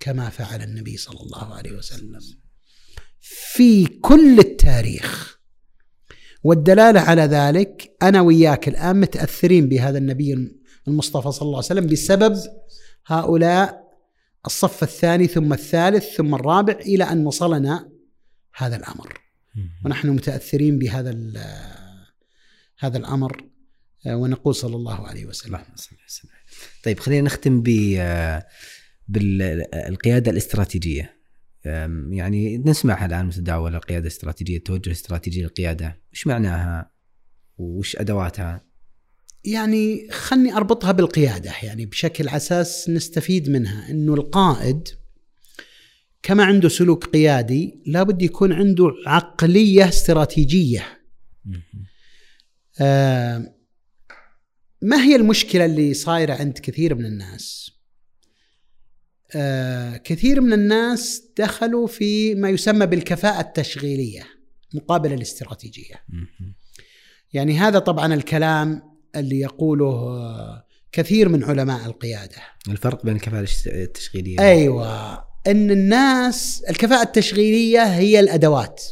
[0.00, 2.20] كما فعل النبي صلى الله عليه وسلم.
[3.20, 5.38] في كل التاريخ
[6.42, 10.58] والدلالة على ذلك أنا وياك الآن متأثرين بهذا النبي
[10.88, 12.40] المصطفى صلى الله عليه وسلم بسبب
[13.06, 13.84] هؤلاء
[14.46, 17.90] الصف الثاني ثم الثالث ثم الرابع إلى أن وصلنا
[18.56, 19.20] هذا الأمر.
[19.84, 21.10] ونحن متأثرين بهذا
[22.78, 23.48] هذا الأمر.
[24.06, 25.58] ونقول صلى الله عليه وسلم.
[26.84, 27.68] طيب خلينا نختم ب
[29.08, 31.14] بالقيادة الاستراتيجية.
[32.10, 36.90] يعني نسمعها الان متداوله القيادة الاستراتيجية التوجه الاستراتيجي للقيادة إيش معناها
[37.58, 38.64] وش أدواتها؟
[39.44, 43.90] يعني خلني أربطها بالقيادة يعني بشكل أساس نستفيد منها.
[43.90, 44.88] إنه القائد
[46.22, 50.84] كما عنده سلوك قيادي لابد يكون عنده عقلية استراتيجية.
[52.80, 53.53] آه
[54.84, 57.70] ما هي المشكلة اللي صايرة عند كثير من الناس؟
[59.36, 64.22] آه، كثير من الناس دخلوا في ما يسمى بالكفاءة التشغيلية
[64.74, 65.94] مقابل الاستراتيجية.
[67.32, 68.82] يعني هذا طبعا الكلام
[69.16, 72.36] اللي يقوله آه، كثير من علماء القيادة.
[72.68, 75.14] الفرق بين الكفاءة التشغيلية أيوة.
[75.46, 78.82] أن الناس الكفاءة التشغيلية هي الأدوات.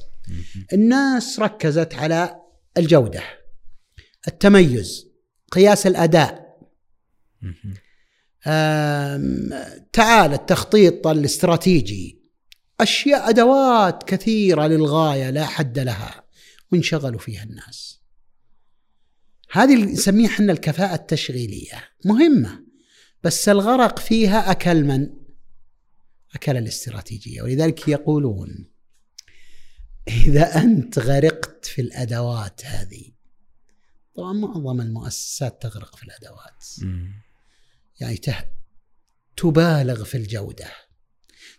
[0.72, 2.36] الناس ركزت على
[2.78, 3.22] الجودة
[4.28, 5.11] التميز
[5.52, 6.42] قياس الأداء.
[9.92, 12.22] تعال التخطيط الاستراتيجي.
[12.80, 16.24] أشياء أدوات كثيرة للغاية لا حد لها.
[16.72, 18.00] وانشغلوا فيها الناس.
[19.50, 21.84] هذه اللي نسميها إحنا الكفاءة التشغيلية.
[22.04, 22.64] مهمة.
[23.22, 25.10] بس الغرق فيها أكل من؟
[26.34, 27.42] أكل الاستراتيجية.
[27.42, 28.68] ولذلك يقولون
[30.08, 33.11] إذا أنت غرقت في الأدوات هذه
[34.14, 36.64] طبعا معظم المؤسسات تغرق في الأدوات.
[38.00, 38.20] يعني
[39.36, 40.70] تبالغ في الجودة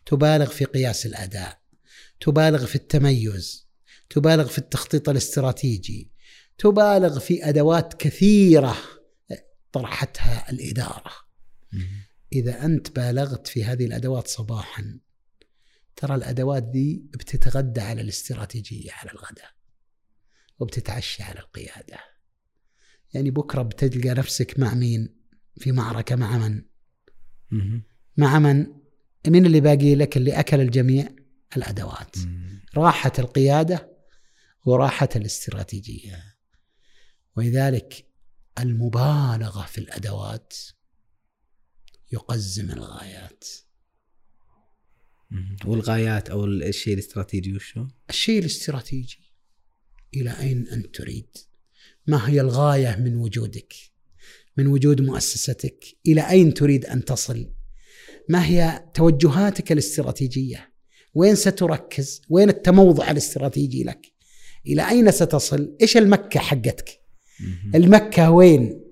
[0.05, 1.61] تبالغ في قياس الأداء
[2.19, 3.67] تبالغ في التميز
[4.09, 6.11] تبالغ في التخطيط الاستراتيجي
[6.57, 8.77] تبالغ في أدوات كثيرة
[9.71, 11.11] طرحتها الإدارة.
[12.33, 14.99] إذا أنت بالغت في هذه الأدوات صباحا
[15.95, 19.51] ترى الأدوات دي بتتغدى على الاستراتيجية على الغداء
[20.59, 22.12] وبتتعشى على القيادة.
[23.13, 25.15] يعني بكرة بتلقى نفسك مع مين؟
[25.57, 26.61] في معركة مع من؟
[28.17, 28.67] مع من؟
[29.27, 31.09] من اللي باقي لك اللي أكل الجميع؟
[31.57, 32.15] الأدوات.
[32.77, 33.93] راحت القيادة
[34.65, 36.23] وراحت الاستراتيجية.
[37.35, 38.05] ولذلك
[38.59, 40.53] المبالغة في الأدوات
[42.11, 43.43] يقزم الغايات.
[45.65, 49.19] والغايات أو الشيء الاستراتيجي وشو؟ الشيء الاستراتيجي
[50.15, 51.37] إلى أين أنت تريد؟
[52.07, 53.73] ما هي الغاية من وجودك؟
[54.57, 57.49] من وجود مؤسستك؟ إلى أين تريد أن تصل؟
[58.29, 60.73] ما هي توجهاتك الاستراتيجية؟
[61.13, 64.11] وين ستركز؟ وين التموضع الاستراتيجي لك؟
[64.67, 67.01] إلى أين ستصل؟ إيش المكة حقتك؟
[67.75, 68.83] المكة وين؟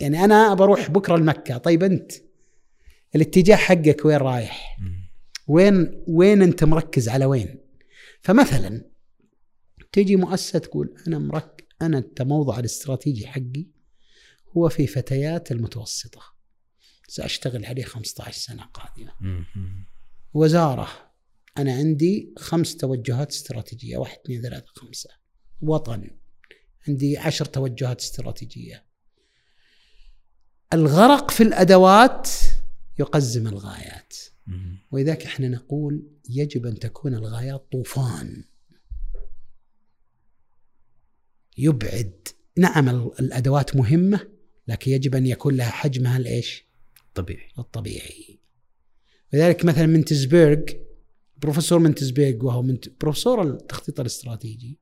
[0.00, 2.12] يعني أنا بروح بكرة المكة، طيب أنت
[3.14, 4.78] الاتجاه حقك وين رايح؟
[5.48, 7.58] وين وين أنت مركز على وين؟
[8.20, 8.90] فمثلا
[9.92, 13.66] تجي مؤسسة تقول أنا مرك أنا التموضع الاستراتيجي حقي
[14.56, 16.22] هو في فتيات المتوسطة
[17.08, 19.12] سأشتغل عليه 15 سنة قادمة.
[20.34, 20.88] وزارة
[21.58, 25.10] أنا عندي خمس توجهات استراتيجية واحد اثنين ثلاثة خمسة.
[25.60, 26.10] وطن
[26.88, 28.86] عندي عشر توجهات استراتيجية.
[30.72, 32.28] الغرق في الأدوات
[32.98, 34.14] يقزم الغايات.
[34.90, 38.44] ولذلك إحنا نقول يجب أن تكون الغايات طوفان
[41.58, 42.28] يبعد
[42.58, 42.88] نعم
[43.20, 44.20] الأدوات مهمة
[44.68, 46.66] لكن يجب أن يكون لها حجمها الايش؟
[47.14, 48.38] طبيعي الطبيعي
[49.32, 50.62] لذلك مثلا منتزبرغ
[51.36, 54.78] بروفيسور منتزبرغ وهو من بروفيسور التخطيط الاستراتيجي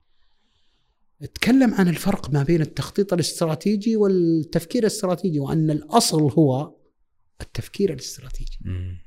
[1.35, 6.75] تكلم عن الفرق ما بين التخطيط الاستراتيجي والتفكير الاستراتيجي وأن الأصل هو
[7.41, 8.59] التفكير الاستراتيجي.
[8.61, 8.99] مم.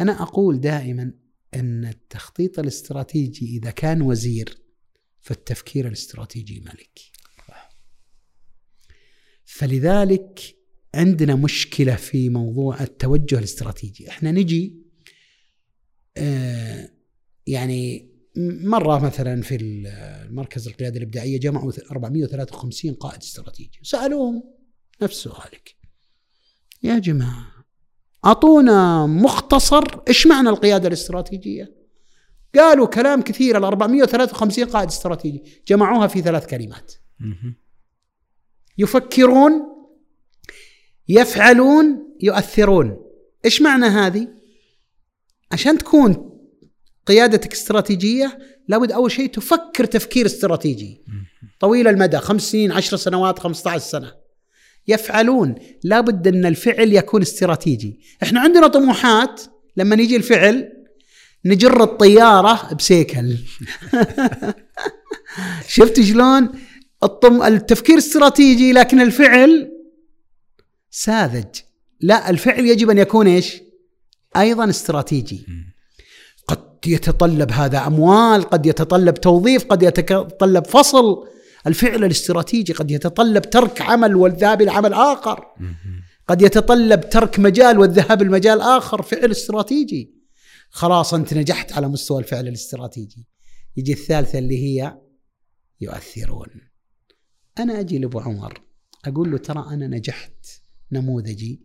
[0.00, 1.12] أنا أقول دائما
[1.54, 4.58] أن التخطيط الاستراتيجي إذا كان وزير
[5.28, 7.00] فالتفكير الاستراتيجي ملك.
[9.44, 10.56] فلذلك
[10.94, 14.82] عندنا مشكلة في موضوع التوجه الاستراتيجي، إحنا نجي
[16.16, 16.90] آه
[17.46, 18.12] يعني
[18.64, 24.42] مرة مثلا في المركز القياده الابداعيه جمعوا 453 قائد استراتيجي، سألوهم
[25.02, 25.76] نفس سؤالك.
[26.82, 27.66] يا جماعة
[28.24, 31.77] أعطونا مختصر إيش معنى القيادة الاستراتيجية؟
[32.54, 36.92] قالوا كلام كثير ال 453 قائد استراتيجي جمعوها في ثلاث كلمات.
[38.78, 39.52] يفكرون
[41.08, 42.96] يفعلون يؤثرون.
[43.44, 44.28] إيش معنى هذه؟
[45.52, 46.38] عشان تكون
[47.06, 48.38] قيادتك استراتيجية
[48.68, 51.04] لابد أول شيء تفكر تفكير استراتيجي.
[51.60, 54.14] طويل المدى خمس سنين عشر سنوات 15 سنة.
[54.88, 55.54] يفعلون.
[55.84, 58.00] لابد أن الفعل يكون استراتيجي.
[58.22, 59.42] إحنا عندنا طموحات
[59.76, 60.77] لما يجي الفعل
[61.48, 63.36] نجر الطيارة بسيكل.
[65.76, 66.48] شفت شلون؟
[67.02, 67.42] الطم...
[67.42, 69.70] التفكير استراتيجي لكن الفعل
[70.90, 71.44] ساذج.
[72.00, 73.62] لا الفعل يجب أن يكون إيش؟
[74.36, 75.46] أيضا استراتيجي.
[76.46, 81.28] قد يتطلب هذا أموال قد يتطلب توظيف قد يتطلب فصل.
[81.66, 85.44] الفعل الاستراتيجي قد يتطلب ترك عمل والذهاب إلى عمل آخر.
[86.28, 89.02] قد يتطلب ترك مجال والذهاب لمجال آخر.
[89.02, 90.17] فعل استراتيجي.
[90.70, 93.26] خلاص انت نجحت على مستوى الفعل الاستراتيجي.
[93.76, 94.98] يجي الثالثة اللي هي
[95.80, 96.60] يؤثرون.
[97.58, 98.62] أنا أجي لأبو عمر
[99.04, 100.46] أقول له ترى أنا نجحت
[100.92, 101.60] نموذجي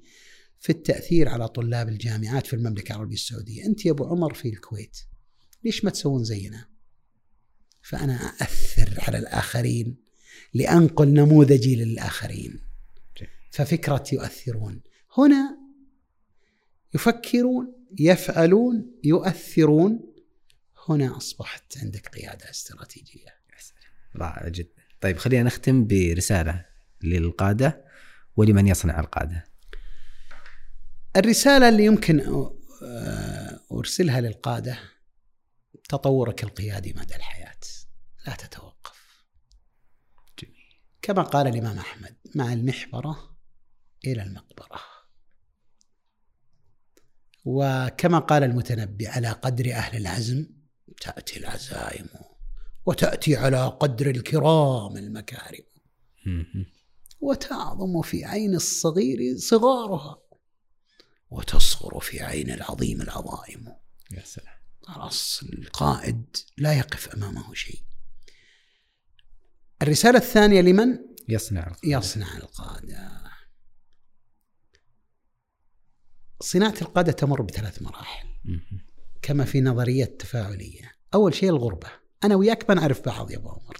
[0.60, 3.66] في التأثير على طلاب الجامعات في المملكة العربية السعودية.
[3.66, 4.98] أنت يا أبو عمر في الكويت
[5.64, 6.66] ليش ما تسوون زينا؟
[7.82, 9.96] فأنا أأثر على الآخرين
[10.54, 12.60] لأنقل نموذجي للآخرين.
[13.52, 14.82] ففكرة يؤثرون.
[15.18, 15.58] هنا
[16.96, 20.14] يفكرون يفعلون يؤثرون.
[20.90, 23.44] هنا أصبحت عندك قيادة استراتيجية.
[24.15, 24.84] رائع جدا.
[25.02, 26.65] طيب خلينا نختم برسالة
[27.03, 27.86] للقادة
[28.36, 29.44] ولمن يصنع القادة.
[31.15, 32.49] الرسالة اللي يمكن
[33.72, 34.80] أرسلها للقادة
[35.90, 37.60] تطورك القيادي مدى الحياة.
[38.28, 39.24] لا تتوقف.
[40.40, 40.82] جميل.
[41.02, 43.38] كما قال الإمام أحمد مع المحبرة
[44.06, 44.80] إلى المقبرة.
[47.45, 50.45] وكما قال المتنبي على قدر أهل العزم
[51.02, 52.07] تأتي العزائم
[52.86, 55.64] وتأتي على قدر الكرام المكارم.
[57.22, 60.22] وتعظم في عين الصغير صغارها
[61.32, 63.76] وتصغر في عين العظيم العظائم.
[64.11, 64.56] يا سلام.
[64.82, 67.82] خلاص القائد لا يقف أمامه شيء.
[69.82, 70.99] الرسالة الثانية لمن؟
[71.30, 71.98] يصنع القادة.
[71.98, 73.23] يصنع القادة.
[76.44, 78.28] صناعة القادة تمر بثلاث مراحل.
[79.22, 81.88] كما في نظرية التفاعلية أول شيء الغربة.
[82.24, 83.78] أنا وياك بنعرف بعض يا أبو عمر.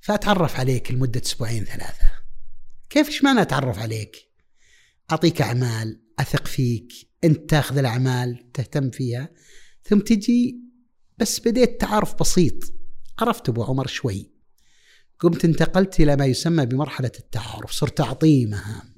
[0.00, 2.12] فأتعرف عليك لمدة أسبوعين ثلاثة.
[2.90, 4.16] كيف إيش معنى أتعرف عليك؟
[5.10, 6.92] أعطيك أعمال أثق فيك.
[7.24, 9.28] أنت تاخذ الأعمال تهتم فيها.
[9.84, 10.60] ثم تجي
[11.18, 12.72] بس بديت تعارف بسيط.
[13.18, 14.32] عرفت أبو عمر شوي.
[15.18, 17.72] قمت انتقلت إلى ما يسمى بمرحلة التعارف.
[17.72, 18.91] صرت أعطيه مهام.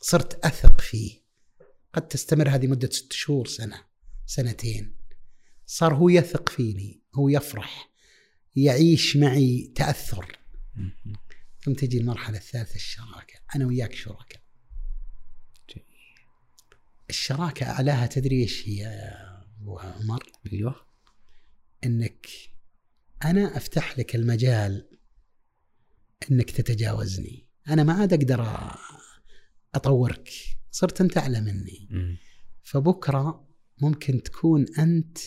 [0.00, 1.20] صرت أثق فيه.
[1.92, 3.84] قد تستمر هذه مدة ست شهور سنة
[4.26, 4.94] سنتين.
[5.66, 7.90] صار هو يثق فيني هو يفرح
[8.56, 10.38] يعيش معي تأثر.
[11.64, 13.40] ثم تجي المرحلة الثالثة الشراكة.
[13.54, 14.40] أنا وياك شركاء.
[17.10, 20.86] الشراكة أعلاها تدري إيش هي يا أبو عمر؟ أيوه.
[21.84, 22.26] أنك
[23.24, 24.88] أنا أفتح لك المجال
[26.30, 27.46] أنك تتجاوزني.
[27.68, 28.40] أنا ما عاد أقدر
[29.74, 30.30] أطورك.
[30.70, 31.88] صرت أنت أعلى مني.
[31.90, 32.16] مم.
[32.62, 33.48] فبكرة
[33.82, 35.18] ممكن تكون أنت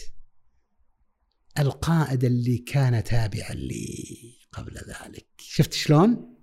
[1.60, 4.08] القائد اللي كان تابعا لي
[4.52, 5.28] قبل ذلك.
[5.38, 6.36] شفت شلون؟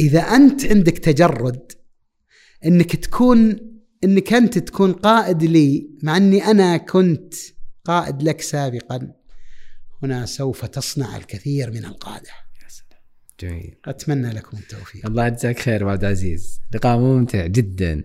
[0.00, 1.72] إذا أنت عندك تجرد
[2.64, 3.58] أنك تكون
[4.04, 7.34] أنك أنت تكون قائد لي مع أني أنا كنت
[7.84, 9.12] قائد لك سابقا
[10.02, 12.47] هنا سوف تصنع الكثير من سلام
[13.40, 13.74] جميل.
[13.84, 15.06] أتمنى لكم التوفيق.
[15.06, 18.04] الله يجزاك خير أبو عبد العزيز لقاء ممتع جدا.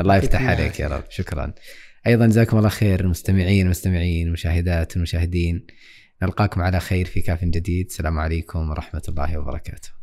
[0.00, 0.88] الله يفتح عليك يا.
[0.88, 1.04] رب.
[1.08, 1.54] شكرا.
[2.06, 5.66] أيضا جزاكم الله خير المستمعين والمستمعين المشاهدات والمشاهدين
[6.22, 7.86] نلقاكم على خير في كاف جديد.
[7.86, 9.95] السلام عليكم ورحمة الله وبركاته.